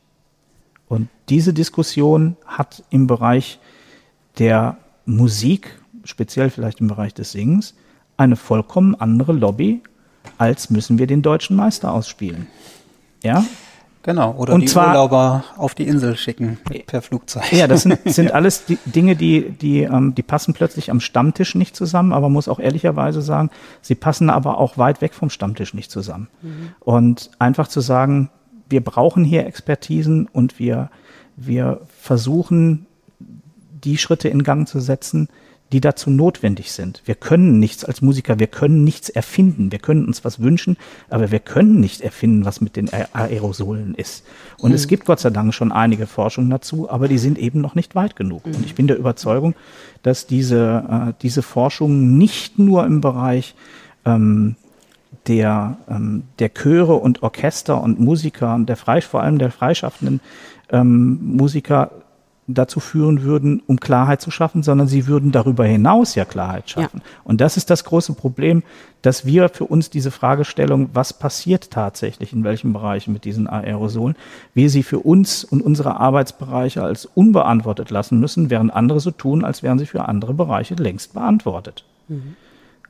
Und 0.89 1.09
diese 1.29 1.53
Diskussion 1.53 2.37
hat 2.47 2.85
im 2.91 3.07
Bereich 3.07 3.59
der 4.39 4.77
Musik, 5.05 5.81
speziell 6.05 6.51
vielleicht 6.51 6.81
im 6.81 6.89
Bereich 6.89 7.15
des 7.15 7.33
Singens, 7.33 7.75
eine 8.17 8.37
vollkommen 8.37 8.95
andere 8.95 9.33
Lobby, 9.33 9.83
als 10.39 10.71
müssen 10.71 10.99
wir 10.99 11.07
den 11.07 11.23
deutschen 11.23 11.57
Meister 11.57 11.93
ausspielen. 11.93 12.47
Ja? 13.23 13.45
Genau, 14.07 14.37
oder 14.37 14.55
und 14.55 14.61
die 14.61 14.67
zwar, 14.67 14.89
Urlauber 14.91 15.43
auf 15.57 15.75
die 15.75 15.83
Insel 15.83 16.17
schicken 16.17 16.59
per 16.87 17.03
Flugzeug. 17.03 17.53
Ja, 17.53 17.67
das 17.67 17.83
sind, 17.83 17.99
sind 18.05 18.31
alles 18.31 18.65
die 18.65 18.79
Dinge, 18.85 19.17
die, 19.17 19.51
die, 19.51 19.83
ähm, 19.83 20.15
die 20.15 20.23
passen 20.23 20.55
plötzlich 20.55 20.93
am 20.93 21.01
Stammtisch 21.01 21.57
nicht 21.57 21.75
zusammen, 21.75 22.13
aber 22.13 22.29
muss 22.29 22.47
auch 22.47 22.61
ehrlicherweise 22.61 23.21
sagen, 23.21 23.51
sie 23.83 23.97
passen 23.97 24.31
aber 24.31 24.59
auch 24.59 24.79
weit 24.79 25.01
weg 25.01 25.13
vom 25.13 25.29
Stammtisch 25.29 25.75
nicht 25.75 25.91
zusammen. 25.91 26.29
Mhm. 26.41 26.69
Und 26.79 27.31
einfach 27.41 27.67
zu 27.67 27.81
sagen, 27.81 28.31
wir 28.69 28.83
brauchen 28.83 29.25
hier 29.25 29.47
Expertisen 29.47 30.29
und 30.33 30.59
wir, 30.59 30.91
wir 31.37 31.81
versuchen, 32.01 32.87
die 33.85 33.99
Schritte 33.99 34.29
in 34.29 34.43
Gang 34.43 34.69
zu 34.69 34.81
setzen, 34.81 35.29
die 35.73 35.81
dazu 35.81 36.11
notwendig 36.11 36.71
sind. 36.71 37.03
Wir 37.07 37.17
können 37.17 37.59
nichts 37.59 37.85
als 37.85 38.01
Musiker, 38.01 38.39
wir 38.39 38.47
können 38.47 38.85
nichts 38.85 39.09
erfinden. 39.09 39.73
Wir 39.73 39.81
können 39.81 40.07
uns 40.07 40.25
was 40.25 40.41
wünschen, 40.41 40.77
aber 41.11 41.33
wir 41.33 41.41
können 41.41 41.81
nicht 41.81 42.03
erfinden, 42.03 42.45
was 42.45 42.61
mit 42.61 42.77
den 42.77 42.89
Aerosolen 42.93 43.95
ist. 43.97 44.25
Und 44.59 44.71
mhm. 44.71 44.77
es 44.77 44.87
gibt 44.87 45.07
Gott 45.07 45.19
sei 45.19 45.31
Dank 45.31 45.53
schon 45.55 45.73
einige 45.73 46.07
Forschungen 46.07 46.51
dazu, 46.51 46.89
aber 46.89 47.09
die 47.09 47.19
sind 47.19 47.37
eben 47.39 47.61
noch 47.61 47.75
nicht 47.75 47.97
weit 47.97 48.15
genug. 48.15 48.47
Mhm. 48.47 48.55
Und 48.55 48.67
ich 48.67 48.77
bin 48.77 48.87
der 48.87 48.97
Überzeugung, 48.97 49.55
dass 50.03 50.29
diese, 50.29 50.85
äh, 50.89 51.13
diese 51.23 51.43
Forschung 51.43 52.17
nicht 52.17 52.61
nur 52.61 52.87
im 52.87 53.01
Bereich 53.01 53.57
ähm, 54.05 54.55
der, 55.27 55.79
ähm, 55.89 56.25
der 56.39 56.51
Chöre 56.51 56.95
und 56.95 57.23
Orchester 57.23 57.83
und 57.83 58.01
Musiker 58.01 58.55
und 58.55 58.69
der 58.69 58.77
frei, 58.77 59.01
vor 59.01 59.23
allem 59.23 59.39
der 59.39 59.51
freischaffenden 59.51 60.21
ähm, 60.71 61.19
Musiker 61.37 61.91
dazu 62.49 62.79
führen 62.81 63.23
würden, 63.23 63.61
um 63.67 63.81
Klarheit 63.81 64.21
zu 64.21 64.31
schaffen, 64.31 64.63
sondern 64.63 64.87
sie 64.87 65.07
würden 65.07 65.33
darüber 65.33 65.65
hinaus 65.65 66.15
ja 66.15 66.25
Klarheit 66.25 66.71
schaffen. 66.71 67.01
Ja. 67.03 67.21
Und 67.25 67.41
das 67.41 67.57
ist 67.57 67.71
das 67.71 67.85
große 67.85 68.13
Problem, 68.13 68.63
dass 69.03 69.27
wir 69.27 69.49
für 69.49 69.65
uns 69.65 69.91
diese 69.91 70.11
Fragestellung, 70.11 70.91
was 70.93 71.13
passiert 71.13 71.71
tatsächlich 71.71 72.33
in 72.33 72.45
welchen 72.45 72.73
Bereichen 72.73 73.13
mit 73.13 73.25
diesen 73.25 73.49
Aerosolen, 73.49 74.17
wir 74.55 74.71
sie 74.71 74.85
für 74.85 75.01
uns 75.01 75.43
und 75.43 75.61
unsere 75.61 75.99
Arbeitsbereiche 75.99 76.83
als 76.83 77.07
unbeantwortet 77.07 77.91
lassen 77.91 78.21
müssen, 78.21 78.49
während 78.49 78.73
andere 78.73 79.01
so 79.01 79.11
tun, 79.11 79.45
als 79.45 79.63
wären 79.63 79.79
sie 79.79 79.87
für 79.87 80.09
andere 80.09 80.35
Bereiche 80.35 80.75
längst 80.75 81.15
beantwortet. 81.15 81.85
Mhm. 82.09 82.37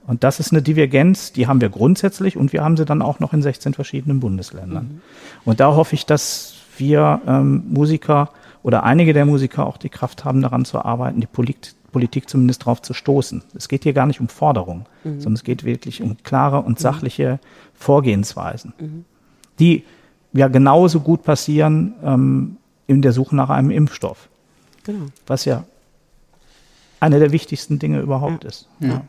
Und 0.07 0.23
das 0.25 0.41
ist 0.41 0.53
eine 0.53 0.63
Divergenz, 0.63 1.33
die 1.33 1.47
haben 1.47 1.61
wir 1.61 1.69
grundsätzlich 1.69 2.37
und 2.37 2.53
wir 2.53 2.63
haben 2.63 2.77
sie 2.77 2.85
dann 2.85 3.03
auch 3.03 3.19
noch 3.19 3.33
in 3.33 3.43
16 3.43 3.75
verschiedenen 3.75 4.21
Bundesländern. 4.21 4.85
Mhm. 4.85 5.01
Und 5.45 5.61
da 5.61 5.75
hoffe 5.75 5.95
ich, 5.95 6.07
dass 6.07 6.55
wir 6.79 7.21
ähm, 7.27 7.65
Musiker 7.69 8.31
oder 8.63 8.85
einige 8.85 9.13
der 9.13 9.27
Musiker 9.27 9.67
auch 9.67 9.77
die 9.77 9.89
Kraft 9.89 10.25
haben, 10.25 10.43
daran 10.43 10.65
zu 10.65 10.85
arbeiten, 10.85 11.21
die 11.21 11.27
Polit 11.27 11.75
Politik 11.93 12.29
zumindest 12.29 12.61
darauf 12.61 12.83
zu 12.83 12.93
stoßen. 12.93 13.43
Es 13.55 13.69
geht 13.69 13.85
hier 13.85 13.95
gar 13.95 14.05
nicht 14.05 14.21
um 14.21 14.29
Forderungen, 14.29 14.85
mhm. 15.03 15.21
sondern 15.21 15.33
es 15.33 15.45
geht 15.45 15.65
wirklich 15.65 16.03
um 16.03 16.19
klare 16.25 16.59
und 16.59 16.79
mhm. 16.79 16.83
sachliche 16.83 17.39
Vorgehensweisen, 17.73 18.75
mhm. 18.79 19.05
die 19.59 19.83
ja 20.35 20.49
genauso 20.49 21.01
gut 21.01 21.23
passieren 21.23 21.95
ähm, 22.05 22.57
in 22.87 23.01
der 23.01 23.13
Suche 23.13 23.35
nach 23.35 23.49
einem 23.49 23.71
Impfstoff. 23.71 24.29
Genau. 24.85 25.07
Was 25.27 25.47
ja 25.47 25.65
eine 27.01 27.19
der 27.19 27.33
wichtigsten 27.33 27.79
Dinge 27.79 28.01
überhaupt 28.01 28.45
ja. 28.45 28.51
ist. 28.51 28.69
Ja. 28.81 29.03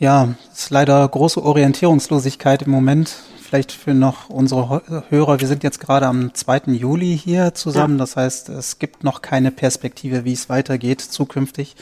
Ja, 0.00 0.34
es 0.50 0.60
ist 0.60 0.70
leider 0.70 1.06
große 1.06 1.44
Orientierungslosigkeit 1.44 2.62
im 2.62 2.70
Moment. 2.70 3.14
Vielleicht 3.38 3.70
für 3.70 3.92
noch 3.92 4.30
unsere 4.30 4.80
Hörer. 5.10 5.40
Wir 5.40 5.46
sind 5.46 5.62
jetzt 5.62 5.78
gerade 5.78 6.06
am 6.06 6.32
2. 6.32 6.72
Juli 6.72 7.18
hier 7.22 7.52
zusammen. 7.52 7.98
Das 7.98 8.16
heißt, 8.16 8.48
es 8.48 8.78
gibt 8.78 9.04
noch 9.04 9.20
keine 9.20 9.50
Perspektive, 9.50 10.24
wie 10.24 10.32
es 10.32 10.48
weitergeht 10.48 11.02
zukünftig. 11.02 11.76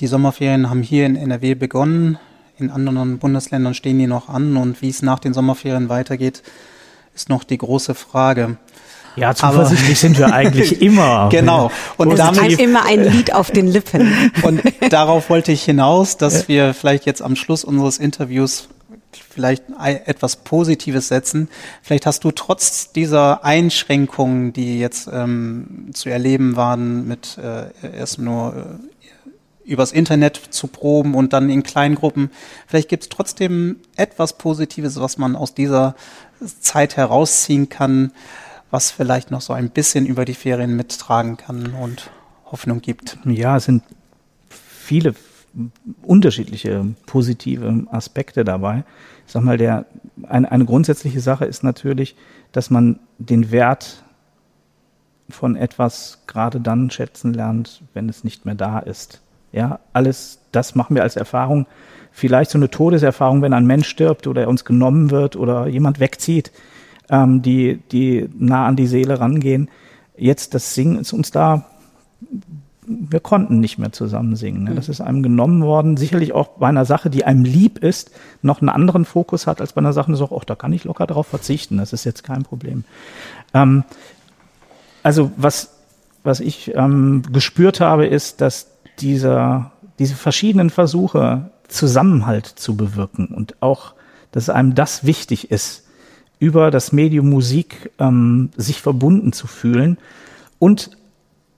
Die 0.00 0.06
Sommerferien 0.06 0.68
haben 0.68 0.82
hier 0.82 1.06
in 1.06 1.16
NRW 1.16 1.54
begonnen. 1.54 2.18
In 2.58 2.70
anderen 2.70 3.18
Bundesländern 3.18 3.72
stehen 3.72 3.98
die 3.98 4.06
noch 4.06 4.28
an. 4.28 4.58
Und 4.58 4.82
wie 4.82 4.90
es 4.90 5.00
nach 5.00 5.18
den 5.18 5.32
Sommerferien 5.32 5.88
weitergeht, 5.88 6.42
ist 7.14 7.30
noch 7.30 7.42
die 7.42 7.56
große 7.56 7.94
Frage. 7.94 8.58
Ja, 9.16 9.34
zuversichtlich 9.34 9.98
sind 9.98 10.18
wir 10.18 10.32
eigentlich 10.32 10.80
immer. 10.82 11.28
Genau. 11.30 11.70
Und 11.96 12.12
es 12.12 12.18
damit 12.18 12.52
ist 12.52 12.60
immer 12.60 12.84
ein 12.84 13.02
Lied 13.02 13.32
auf 13.32 13.50
den 13.50 13.66
Lippen. 13.66 14.32
Und 14.42 14.62
darauf 14.90 15.30
wollte 15.30 15.52
ich 15.52 15.62
hinaus, 15.64 16.16
dass 16.16 16.48
wir 16.48 16.74
vielleicht 16.74 17.06
jetzt 17.06 17.22
am 17.22 17.34
Schluss 17.34 17.64
unseres 17.64 17.98
Interviews 17.98 18.68
vielleicht 19.30 19.64
etwas 19.80 20.36
Positives 20.36 21.08
setzen. 21.08 21.48
Vielleicht 21.82 22.06
hast 22.06 22.24
du 22.24 22.30
trotz 22.30 22.92
dieser 22.92 23.44
Einschränkungen, 23.44 24.52
die 24.52 24.78
jetzt 24.78 25.08
ähm, 25.12 25.90
zu 25.92 26.08
erleben 26.08 26.56
waren, 26.56 27.06
mit 27.06 27.38
äh, 27.38 27.96
erst 27.96 28.18
nur 28.18 28.54
äh, 28.54 29.70
übers 29.70 29.92
Internet 29.92 30.36
zu 30.50 30.68
proben 30.68 31.14
und 31.14 31.32
dann 31.32 31.50
in 31.50 31.62
Kleingruppen, 31.62 32.30
vielleicht 32.66 32.88
gibt 32.88 33.02
es 33.02 33.08
trotzdem 33.08 33.76
etwas 33.96 34.38
Positives, 34.38 35.00
was 35.00 35.18
man 35.18 35.34
aus 35.34 35.54
dieser 35.54 35.96
Zeit 36.60 36.96
herausziehen 36.96 37.68
kann 37.68 38.12
was 38.76 38.90
vielleicht 38.90 39.30
noch 39.30 39.40
so 39.40 39.54
ein 39.54 39.70
bisschen 39.70 40.04
über 40.04 40.26
die 40.26 40.34
Ferien 40.34 40.76
mittragen 40.76 41.38
kann 41.38 41.72
und 41.72 42.10
Hoffnung 42.44 42.82
gibt. 42.82 43.16
Ja, 43.24 43.56
es 43.56 43.64
sind 43.64 43.82
viele 44.50 45.14
unterschiedliche 46.02 46.84
positive 47.06 47.86
Aspekte 47.90 48.44
dabei. 48.44 48.84
Ich 49.26 49.32
sag 49.32 49.44
mal, 49.44 49.56
der, 49.56 49.86
eine, 50.28 50.52
eine 50.52 50.66
grundsätzliche 50.66 51.22
Sache 51.22 51.46
ist 51.46 51.64
natürlich, 51.64 52.16
dass 52.52 52.68
man 52.68 53.00
den 53.16 53.50
Wert 53.50 54.02
von 55.30 55.56
etwas 55.56 56.24
gerade 56.26 56.60
dann 56.60 56.90
schätzen 56.90 57.32
lernt, 57.32 57.80
wenn 57.94 58.10
es 58.10 58.24
nicht 58.24 58.44
mehr 58.44 58.56
da 58.56 58.78
ist. 58.78 59.22
Ja, 59.52 59.80
alles 59.94 60.40
das 60.52 60.74
machen 60.74 60.96
wir 60.96 61.02
als 61.02 61.16
Erfahrung. 61.16 61.66
Vielleicht 62.12 62.50
so 62.50 62.58
eine 62.58 62.68
Todeserfahrung, 62.68 63.40
wenn 63.40 63.54
ein 63.54 63.66
Mensch 63.66 63.88
stirbt 63.88 64.26
oder 64.26 64.42
er 64.42 64.48
uns 64.48 64.66
genommen 64.66 65.10
wird 65.10 65.34
oder 65.34 65.66
jemand 65.66 65.98
wegzieht, 65.98 66.52
ähm, 67.10 67.42
die, 67.42 67.80
die 67.92 68.28
nah 68.38 68.66
an 68.66 68.76
die 68.76 68.86
Seele 68.86 69.20
rangehen. 69.20 69.68
Jetzt 70.16 70.54
das 70.54 70.74
Singen 70.74 70.98
ist 70.98 71.12
uns 71.12 71.30
da 71.30 71.66
wir 72.86 73.20
konnten 73.20 73.60
nicht 73.60 73.78
mehr 73.78 73.92
zusammen 73.92 74.36
singen. 74.36 74.64
Ne? 74.64 74.74
Das 74.74 74.88
ist 74.88 75.00
einem 75.00 75.22
genommen 75.22 75.62
worden. 75.62 75.96
Sicherlich 75.96 76.32
auch 76.32 76.48
bei 76.48 76.68
einer 76.68 76.84
Sache, 76.84 77.10
die 77.10 77.24
einem 77.24 77.44
lieb 77.44 77.78
ist, 77.78 78.10
noch 78.42 78.60
einen 78.60 78.68
anderen 78.68 79.04
Fokus 79.04 79.46
hat 79.46 79.60
als 79.60 79.72
bei 79.72 79.80
einer 79.80 79.92
Sache, 79.92 80.12
die 80.12 80.18
sagt, 80.18 80.32
ach, 80.32 80.44
da 80.44 80.54
kann 80.54 80.72
ich 80.72 80.84
locker 80.84 81.06
drauf 81.06 81.26
verzichten. 81.26 81.78
Das 81.78 81.92
ist 81.92 82.04
jetzt 82.04 82.22
kein 82.22 82.44
Problem. 82.44 82.84
Ähm, 83.54 83.84
also 85.02 85.32
was, 85.36 85.74
was 86.22 86.40
ich 86.40 86.74
ähm, 86.74 87.22
gespürt 87.32 87.80
habe, 87.80 88.06
ist, 88.06 88.40
dass 88.40 88.68
dieser, 89.00 89.72
diese 89.98 90.14
verschiedenen 90.14 90.70
Versuche, 90.70 91.50
Zusammenhalt 91.68 92.46
zu 92.46 92.76
bewirken 92.76 93.26
und 93.26 93.60
auch, 93.60 93.94
dass 94.30 94.48
einem 94.48 94.76
das 94.76 95.04
wichtig 95.04 95.50
ist, 95.50 95.85
über 96.38 96.70
das 96.70 96.92
Medium 96.92 97.30
Musik 97.30 97.90
ähm, 97.98 98.50
sich 98.56 98.80
verbunden 98.80 99.32
zu 99.32 99.46
fühlen 99.46 99.98
und 100.58 100.90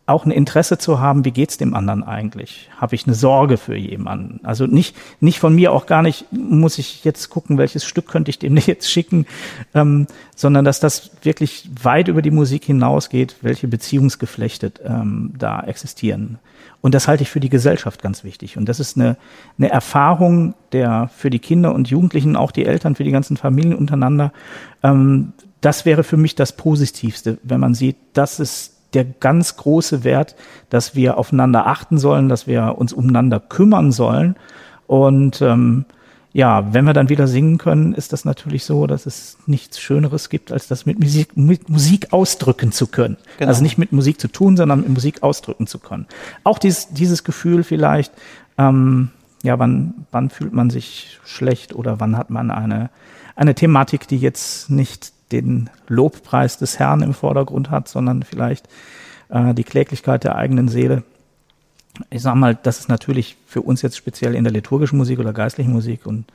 auch 0.09 0.25
ein 0.25 0.31
Interesse 0.31 0.79
zu 0.79 1.01
haben, 1.01 1.25
wie 1.25 1.31
geht's 1.31 1.59
dem 1.59 1.75
anderen 1.75 2.03
eigentlich? 2.03 2.71
Habe 2.77 2.95
ich 2.95 3.07
eine 3.07 3.15
Sorge 3.15 3.57
für 3.57 3.77
jemanden? 3.77 4.41
Also 4.45 4.67
nicht, 4.67 4.97
nicht 5.21 5.39
von 5.39 5.55
mir 5.55 5.73
auch 5.73 5.87
gar 5.87 6.03
nicht, 6.03 6.27
muss 6.33 6.79
ich 6.79 7.05
jetzt 7.05 7.29
gucken, 7.29 7.59
welches 7.59 7.85
Stück 7.85 8.07
könnte 8.07 8.31
ich 8.31 8.39
dem 8.39 8.57
jetzt 8.67 8.91
schicken, 8.91 9.27
ähm, 9.75 10.07
sondern 10.35 10.65
dass 10.65 10.81
das 10.81 11.11
wirklich 11.23 11.69
weit 11.83 12.09
über 12.09 12.23
die 12.23 12.31
Musik 12.31 12.65
hinausgeht, 12.65 13.37
welche 13.43 13.69
Beziehungsgeflechte 13.69 14.73
ähm, 14.85 15.35
da 15.39 15.63
existieren. 15.63 16.39
Und 16.81 16.95
das 16.95 17.09
halte 17.09 17.23
ich 17.23 17.31
für 17.31 17.41
die 17.41 17.49
Gesellschaft 17.49 18.03
ganz 18.03 18.25
wichtig. 18.25 18.57
Und 18.57 18.69
das 18.69 18.81
ist 18.81 18.97
eine, 18.97 19.17
eine 19.59 19.71
Erfahrung, 19.71 20.55
der 20.73 21.11
für 21.15 21.29
die 21.29 21.41
Kinder 21.41 21.75
und 21.75 21.91
Jugendlichen, 21.91 22.37
auch 22.37 22.53
die 22.53 22.65
Eltern, 22.65 22.95
für 22.95 23.05
die 23.05 23.11
ganzen 23.11 23.37
Familien 23.37 23.75
untereinander, 23.75 24.33
ähm, 24.83 25.33
das 25.61 25.85
wäre 25.85 26.05
für 26.05 26.17
mich 26.17 26.35
das 26.35 26.53
Positivste, 26.53 27.39
wenn 27.43 27.61
man 27.61 27.75
sieht, 27.75 27.97
das 28.13 28.39
ist 28.39 28.78
der 28.95 29.05
ganz 29.05 29.57
große 29.57 30.05
Wert, 30.05 30.35
dass 30.71 30.95
wir 30.95 31.19
aufeinander 31.19 31.67
achten 31.67 31.99
sollen, 31.99 32.29
dass 32.29 32.47
wir 32.47 32.77
uns 32.79 32.93
umeinander 32.93 33.41
kümmern 33.41 33.93
sollen. 33.93 34.37
Und 34.87 35.43
ähm, 35.43 35.85
ja, 36.33 36.73
wenn 36.73 36.85
wir 36.85 36.93
dann 36.93 37.09
wieder 37.09 37.27
singen 37.27 37.59
können, 37.59 37.95
ist 37.95 38.13
das 38.13 38.25
natürlich 38.25 38.65
so, 38.65 38.87
dass 38.87 39.07
es 39.07 39.39
nichts 39.47 39.81
Schöneres 39.81 40.29
gibt, 40.29 40.53
als 40.53 40.69
das 40.69 40.87
mit 40.87 40.99
Musik, 40.99 41.37
mit 41.37 41.69
Musik 41.69 42.13
ausdrücken 42.13 42.73
zu 42.73 42.87
können. 42.87 43.17
Genau. 43.39 43.49
Also 43.49 43.63
nicht 43.63 43.79
mit 43.79 43.93
Musik 43.93 44.21
zu 44.21 44.29
tun, 44.29 44.57
sondern 44.57 44.81
mit 44.81 44.89
Musik 44.89 45.23
ausdrücken 45.23 45.67
zu 45.67 45.79
können. 45.79 46.07
Auch 46.45 46.59
dieses, 46.59 46.89
dieses 46.91 47.25
Gefühl 47.25 47.65
vielleicht, 47.65 48.13
ähm, 48.57 49.11
ja, 49.43 49.59
wann, 49.59 50.07
wann 50.11 50.31
fühlt 50.31 50.53
man 50.53 50.71
sich 50.71 51.19
schlecht 51.25 51.75
oder 51.75 52.01
wann 52.01 52.17
hat 52.17 52.31
man 52.31 52.51
eine, 52.51 52.91
eine 53.37 53.55
Thematik, 53.55 54.09
die 54.09 54.19
jetzt 54.19 54.69
nicht 54.71 55.13
den 55.33 55.71
Lobpreis 55.89 56.59
des 56.59 56.79
Herrn 56.79 57.03
im 57.03 57.15
Vordergrund 57.15 57.71
hat, 57.71 57.89
sondern 57.89 58.23
vielleicht 58.23 58.69
äh, 59.29 59.55
die 59.55 59.65
Kläglichkeit 59.65 60.25
der 60.25 60.37
eigenen 60.37 60.69
Seele. 60.69 61.03
Ich 62.11 62.23
sage 62.23 62.39
mal, 62.39 62.59
das 62.63 62.79
ist 62.79 62.89
natürlich 62.89 63.37
für 63.47 63.63
uns 63.63 63.83
jetzt 63.83 63.97
speziell 63.97 64.35
in 64.35 64.45
der 64.45 64.53
liturgischen 64.53 64.99
Musik 64.99 65.19
oder 65.19 65.33
geistlichen 65.33 65.73
Musik 65.73 66.07
und 66.07 66.27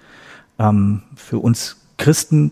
ähm, 0.60 1.04
für 1.16 1.40
uns 1.40 1.78
Christen 1.98 2.52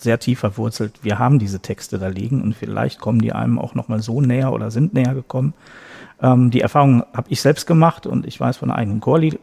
sehr 0.00 0.18
tief 0.18 0.40
verwurzelt. 0.40 1.00
Wir 1.02 1.18
haben 1.18 1.38
diese 1.38 1.60
Texte 1.60 1.98
da 1.98 2.08
liegen 2.08 2.42
und 2.42 2.54
vielleicht 2.54 3.00
kommen 3.00 3.20
die 3.20 3.32
einem 3.32 3.58
auch 3.58 3.74
noch 3.74 3.88
mal 3.88 4.02
so 4.02 4.20
näher 4.20 4.52
oder 4.52 4.70
sind 4.70 4.94
näher 4.94 5.14
gekommen. 5.14 5.54
Ähm, 6.20 6.50
die 6.50 6.60
Erfahrung 6.60 7.04
habe 7.14 7.28
ich 7.30 7.40
selbst 7.40 7.66
gemacht 7.66 8.06
und 8.06 8.26
ich 8.26 8.40
weiß 8.40 8.56
von 8.56 8.70
einer 8.70 8.78
eigenen 8.78 9.00
Chorlied 9.00 9.38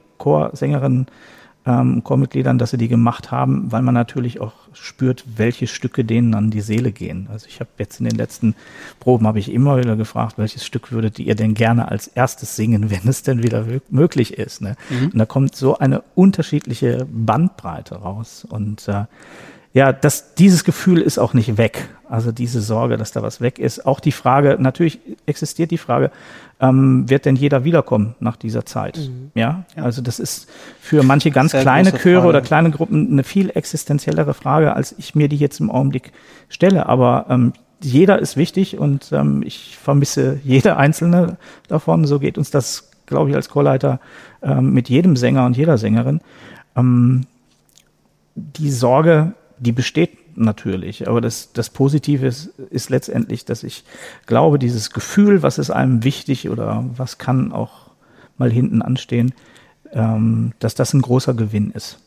ähm, 1.66 2.04
Chormitgliedern, 2.04 2.58
dass 2.58 2.72
sie 2.72 2.78
die 2.78 2.88
gemacht 2.88 3.32
haben, 3.32 3.72
weil 3.72 3.82
man 3.82 3.94
natürlich 3.94 4.42
auch 4.42 4.54
spürt, 4.74 5.24
welche 5.38 5.68
Stücke 5.68 6.04
denen 6.04 6.34
an 6.34 6.52
die 6.52 6.62
Seele 6.62 6.92
gehen. 6.92 7.28
Also 7.32 7.48
ich 7.48 7.60
habe 7.60 7.70
jetzt 7.78 8.00
in 8.00 8.06
den 8.06 8.16
letzten 8.16 8.56
Proben 9.00 9.28
habe 9.28 9.40
ich 9.40 9.52
immer 9.52 9.78
wieder 9.78 9.96
gefragt, 9.96 10.38
welches 10.38 10.66
Stück 10.66 10.92
würdet 10.92 11.20
ihr 11.20 11.36
denn 11.36 11.54
gerne 11.54 11.90
als 11.90 12.08
erstes 12.08 12.56
singen, 12.56 12.90
wenn 12.90 13.08
es 13.08 13.24
denn 13.24 13.44
wieder 13.44 13.66
möglich 13.90 14.38
ist. 14.38 14.62
Ne? 14.62 14.76
Mhm. 14.90 15.12
Und 15.12 15.18
da 15.18 15.26
kommt 15.26 15.56
so 15.56 15.78
eine 15.78 16.04
unterschiedliche 16.16 17.08
Bandbreite 17.10 17.96
raus 17.96 18.46
und 18.50 18.88
äh, 18.88 19.06
ja, 19.74 19.92
das, 19.92 20.36
dieses 20.36 20.64
Gefühl 20.64 21.02
ist 21.02 21.18
auch 21.18 21.34
nicht 21.34 21.58
weg. 21.58 21.90
Also 22.08 22.32
diese 22.32 22.62
Sorge, 22.62 22.96
dass 22.96 23.12
da 23.12 23.24
was 23.24 23.42
weg 23.42 23.58
ist. 23.58 23.88
Auch 23.88 24.00
die 24.00 24.12
Frage, 24.12 24.58
natürlich 24.60 25.00
existiert 25.26 25.72
die 25.72 25.80
Frage, 25.80 26.12
ähm, 26.60 27.10
wird 27.10 27.26
denn 27.26 27.36
jeder 27.36 27.64
wiederkommen 27.64 28.16
nach 28.20 28.36
dieser 28.36 28.68
Zeit? 28.68 28.98
Mhm. 28.98 29.32
Ja? 29.34 29.66
ja? 29.76 29.84
also 29.84 30.04
das 30.04 30.20
ist 30.20 30.48
für 30.80 31.02
manche 31.02 31.32
ganz 31.32 31.54
Sehr 31.54 31.62
kleine 31.62 31.92
Chöre 31.92 32.28
oder 32.28 32.42
kleine 32.42 32.70
Gruppen 32.70 33.12
eine 33.12 33.24
viel 33.24 33.50
existenziellere 33.50 34.36
Frage, 34.36 34.76
als 34.76 34.94
ich 35.00 35.16
mir 35.16 35.28
die 35.28 35.38
jetzt 35.38 35.60
im 35.60 35.72
Augenblick 35.72 36.12
stelle. 36.50 36.86
Aber 36.86 37.26
ähm, 37.30 37.54
jeder 37.82 38.20
ist 38.20 38.38
wichtig 38.38 38.78
und 38.78 39.12
ähm, 39.12 39.42
ich 39.44 39.76
vermisse 39.82 40.40
jede 40.44 40.78
einzelne 40.78 41.38
davon. 41.68 42.06
So 42.06 42.20
geht 42.20 42.38
uns 42.38 42.52
das, 42.52 42.92
glaube 43.08 43.32
ich, 43.32 43.36
als 43.36 43.50
Chorleiter 43.50 44.00
ähm, 44.44 44.72
mit 44.72 44.88
jedem 44.88 45.16
Sänger 45.16 45.48
und 45.48 45.58
jeder 45.58 45.80
Sängerin. 45.80 46.22
Ähm, 46.76 47.26
die 48.36 48.72
Sorge 48.72 49.34
die 49.64 49.72
besteht 49.72 50.38
natürlich. 50.38 51.08
Aber 51.08 51.22
das, 51.22 51.54
das 51.54 51.70
Positive 51.70 52.26
ist, 52.26 52.48
ist 52.70 52.90
letztendlich, 52.90 53.46
dass 53.46 53.64
ich 53.64 53.84
glaube, 54.26 54.60
dieses 54.60 54.92
Gefühl, 54.92 55.44
was 55.44 55.58
ist 55.58 55.70
einem 55.70 56.04
wichtig 56.04 56.50
oder 56.50 56.86
was 56.96 57.18
kann 57.18 57.52
auch 57.52 57.92
mal 58.38 58.52
hinten 58.52 58.82
anstehen, 58.82 59.34
ähm, 59.92 60.54
dass 60.60 60.76
das 60.76 60.94
ein 60.94 61.02
großer 61.02 61.34
Gewinn 61.34 61.72
ist. 61.72 62.00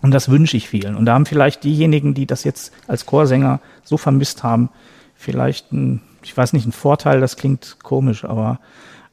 Und 0.00 0.10
das 0.12 0.28
wünsche 0.28 0.56
ich 0.56 0.68
vielen. 0.68 0.96
Und 0.96 1.06
da 1.06 1.14
haben 1.14 1.26
vielleicht 1.26 1.62
diejenigen, 1.62 2.14
die 2.14 2.26
das 2.26 2.42
jetzt 2.44 2.72
als 2.88 3.06
Chorsänger 3.06 3.60
so 3.84 3.96
vermisst 3.96 4.42
haben, 4.42 4.70
vielleicht 5.14 5.72
ein, 5.72 6.02
ich 6.22 6.36
weiß 6.36 6.54
nicht, 6.54 6.66
ein 6.66 6.72
Vorteil, 6.72 7.20
das 7.20 7.36
klingt 7.36 7.76
komisch, 7.82 8.24
aber 8.24 8.58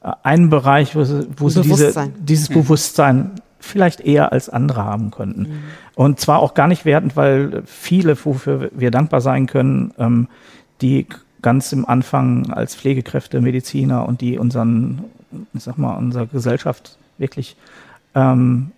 äh, 0.02 0.10
einen 0.24 0.50
Bereich, 0.50 0.96
wo 0.96 1.04
sie, 1.04 1.28
wo 1.36 1.48
sie 1.48 1.62
diese, 1.62 2.10
dieses 2.18 2.50
mhm. 2.50 2.54
Bewusstsein 2.54 3.30
vielleicht 3.60 4.00
eher 4.00 4.32
als 4.32 4.48
andere 4.48 4.84
haben 4.84 5.10
könnten. 5.10 5.42
Mhm. 5.42 5.62
Und 5.94 6.20
zwar 6.20 6.40
auch 6.40 6.54
gar 6.54 6.66
nicht 6.66 6.84
wertend, 6.84 7.16
weil 7.16 7.62
viele, 7.66 8.16
wofür 8.24 8.70
wir 8.72 8.90
dankbar 8.90 9.20
sein 9.20 9.46
können, 9.46 9.92
ähm, 9.98 10.28
die 10.80 11.06
ganz 11.42 11.72
im 11.72 11.86
Anfang 11.86 12.50
als 12.50 12.74
Pflegekräfte, 12.74 13.40
Mediziner 13.40 14.06
und 14.06 14.20
die 14.20 14.38
unseren, 14.38 15.04
ich 15.52 15.62
sag 15.62 15.78
mal, 15.78 15.96
unsere 15.96 16.26
Gesellschaft 16.26 16.98
wirklich 17.18 17.56
ähm, 18.14 18.72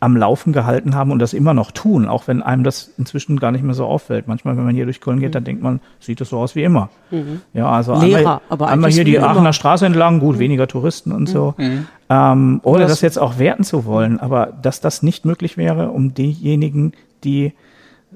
am 0.00 0.16
Laufen 0.16 0.52
gehalten 0.52 0.94
haben 0.94 1.10
und 1.10 1.18
das 1.18 1.32
immer 1.32 1.54
noch 1.54 1.72
tun, 1.72 2.06
auch 2.06 2.28
wenn 2.28 2.40
einem 2.42 2.62
das 2.62 2.92
inzwischen 2.98 3.40
gar 3.40 3.50
nicht 3.50 3.64
mehr 3.64 3.74
so 3.74 3.84
auffällt. 3.84 4.28
Manchmal, 4.28 4.56
wenn 4.56 4.64
man 4.64 4.74
hier 4.74 4.84
durch 4.84 5.00
Köln 5.00 5.18
geht, 5.18 5.30
mhm. 5.30 5.32
dann 5.32 5.44
denkt 5.44 5.62
man, 5.62 5.80
sieht 5.98 6.20
das 6.20 6.28
so 6.28 6.38
aus 6.38 6.54
wie 6.54 6.62
immer. 6.62 6.88
Mhm. 7.10 7.40
Ja, 7.52 7.68
also 7.70 7.94
Lehrer, 7.94 8.18
einmal, 8.18 8.40
aber 8.48 8.68
einmal 8.68 8.90
hier 8.92 9.04
die 9.04 9.18
Aachener 9.18 9.40
immer. 9.40 9.52
Straße 9.52 9.86
entlang, 9.86 10.20
gut, 10.20 10.36
mhm. 10.36 10.40
weniger 10.40 10.68
Touristen 10.68 11.10
und 11.12 11.28
so. 11.28 11.54
Mhm. 11.56 11.64
mhm. 11.64 11.86
Ähm, 12.10 12.60
ohne 12.62 12.84
das, 12.84 12.92
das 12.92 13.00
jetzt 13.02 13.18
auch 13.18 13.38
werten 13.38 13.64
zu 13.64 13.84
wollen, 13.84 14.18
aber 14.18 14.46
dass 14.62 14.80
das 14.80 15.02
nicht 15.02 15.26
möglich 15.26 15.58
wäre, 15.58 15.90
um 15.90 16.14
diejenigen, 16.14 16.92
die 17.22 17.52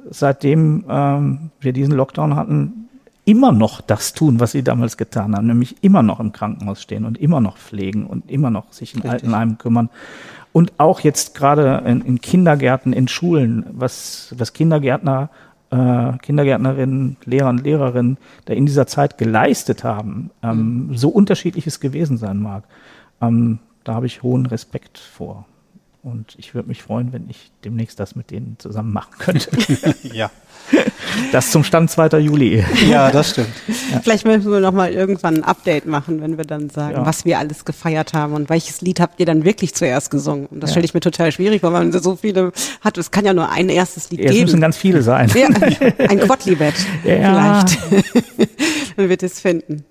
seitdem 0.09 0.85
ähm, 0.89 1.51
wir 1.61 1.75
diesen 1.75 1.93
Lockdown 1.93 2.35
hatten, 2.35 2.89
immer 3.27 3.53
noch 3.53 3.83
das 3.83 4.15
tun, 4.15 4.41
was 4.41 4.53
sie 4.53 4.65
damals 4.65 4.97
getan 4.97 5.37
haben, 5.37 5.47
nämlich 5.47 5.77
immer 5.83 6.03
noch 6.03 6.21
im 6.21 6.33
Krankenhaus 6.33 6.81
stehen 6.81 7.05
und 7.05 7.19
immer 7.19 7.41
noch 7.41 7.59
pflegen 7.59 8.07
und 8.07 8.31
immer 8.31 8.49
noch 8.49 8.73
sich 8.73 8.95
in 8.95 9.09
Altenheimen 9.09 9.59
kümmern 9.59 9.91
und 10.53 10.73
auch 10.79 11.01
jetzt 11.01 11.35
gerade 11.35 11.83
in, 11.87 12.03
in, 12.03 12.21
Kindergärten, 12.21 12.93
in 12.93 13.09
Schulen, 13.09 13.65
was, 13.73 14.35
was 14.37 14.53
Kindergärtner, 14.53 15.31
äh, 15.71 16.13
Kindergärtnerinnen, 16.19 17.17
Lehrer 17.25 17.49
und 17.49 17.65
Lehrerinnen 17.65 18.19
da 18.45 18.53
in 18.53 18.67
dieser 18.67 18.87
Zeit 18.87 19.17
geleistet 19.19 19.85
haben, 19.85 20.31
ähm, 20.43 20.89
mhm. 20.89 20.97
so 20.97 21.09
unterschiedliches 21.09 21.81
gewesen 21.81 22.19
sein 22.19 22.39
mag, 22.39 22.65
ähm, 23.21 23.59
da 23.85 23.95
habe 23.95 24.07
ich 24.07 24.23
hohen 24.23 24.47
Respekt 24.47 24.99
vor. 24.99 25.47
Und 26.05 26.35
ich 26.37 26.53
würde 26.53 26.67
mich 26.67 26.83
freuen, 26.83 27.13
wenn 27.13 27.31
ich 27.31 27.53
demnächst 27.65 28.01
das 28.01 28.17
mit 28.17 28.33
denen 28.33 28.57
zusammen 28.59 28.93
machen 28.93 29.15
könnte. 29.19 29.51
ja. 30.03 30.33
Das 31.31 31.53
zum 31.53 31.63
Stand 31.63 31.91
2. 31.91 32.19
Juli. 32.19 32.65
Ja, 32.89 33.13
das 33.13 33.31
stimmt. 33.31 33.49
Ja. 33.69 34.01
Vielleicht 34.01 34.25
müssen 34.25 34.51
wir 34.51 34.59
noch 34.59 34.73
mal 34.73 34.93
irgendwann 34.93 35.37
ein 35.37 35.45
Update 35.45 35.87
machen, 35.87 36.21
wenn 36.21 36.39
wir 36.39 36.45
dann 36.45 36.71
sagen, 36.71 36.97
ja. 36.97 37.07
was 37.07 37.25
wir 37.25 37.39
alles 37.39 37.65
gefeiert 37.65 38.15
haben 38.15 38.33
und 38.33 38.49
welches 38.49 38.81
Lied 38.81 38.99
habt 38.99 39.21
ihr 39.21 39.27
dann 39.27 39.45
wirklich 39.45 39.75
zuerst 39.75 40.11
gesungen. 40.11 40.47
Und 40.47 40.61
das 40.61 40.71
ja. 40.71 40.73
stelle 40.75 40.87
ich 40.87 40.95
mir 40.95 41.01
total 41.01 41.31
schwierig, 41.31 41.63
weil 41.63 41.71
man 41.71 41.93
so 41.93 42.17
viele 42.17 42.53
hat. 42.81 42.99
Es 42.99 43.13
kann 43.13 43.25
ja 43.25 43.33
nur 43.33 43.51
ein 43.51 43.69
erstes 43.69 44.11
Lied 44.11 44.21
es 44.21 44.33
geben. 44.33 44.37
Es 44.39 44.43
müssen 44.43 44.61
ganz 44.61 44.77
viele 44.77 45.03
sein. 45.03 45.31
Ja, 45.35 45.47
ein 46.09 46.19
Quadlibet 46.19 46.75
ja. 47.05 47.65
vielleicht. 47.65 47.79
dann 48.97 49.09
wird 49.09 49.23
es 49.23 49.39
finden. 49.39 49.85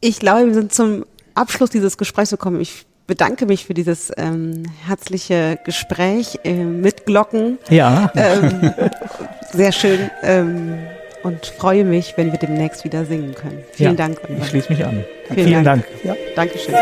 Ich 0.00 0.18
glaube, 0.18 0.46
wir 0.46 0.54
sind 0.54 0.74
zum 0.74 1.04
Abschluss 1.34 1.70
dieses 1.70 1.98
Gesprächs 1.98 2.30
gekommen. 2.30 2.60
Ich 2.60 2.86
bedanke 3.08 3.46
mich 3.46 3.64
für 3.66 3.74
dieses 3.74 4.12
ähm, 4.16 4.62
herzliche 4.86 5.58
Gespräch 5.64 6.38
äh, 6.44 6.52
mit 6.52 7.06
Glocken. 7.06 7.58
Ja. 7.68 8.12
Ähm, 8.14 8.72
sehr 9.52 9.72
schön. 9.72 10.10
Ähm, 10.22 10.78
und 11.24 11.46
freue 11.46 11.84
mich, 11.84 12.14
wenn 12.16 12.30
wir 12.30 12.38
demnächst 12.38 12.84
wieder 12.84 13.04
singen 13.04 13.34
können. 13.34 13.64
Vielen 13.72 13.96
Ja, 13.96 13.96
Dank. 13.96 14.20
Ich 14.40 14.46
schließe 14.46 14.72
mich 14.72 14.84
an. 14.84 15.04
Vielen 15.34 15.48
Vielen 15.48 15.64
Dank. 15.64 15.84
Dank. 16.04 16.04
Ja. 16.04 16.14
Dankeschön. 16.36 16.74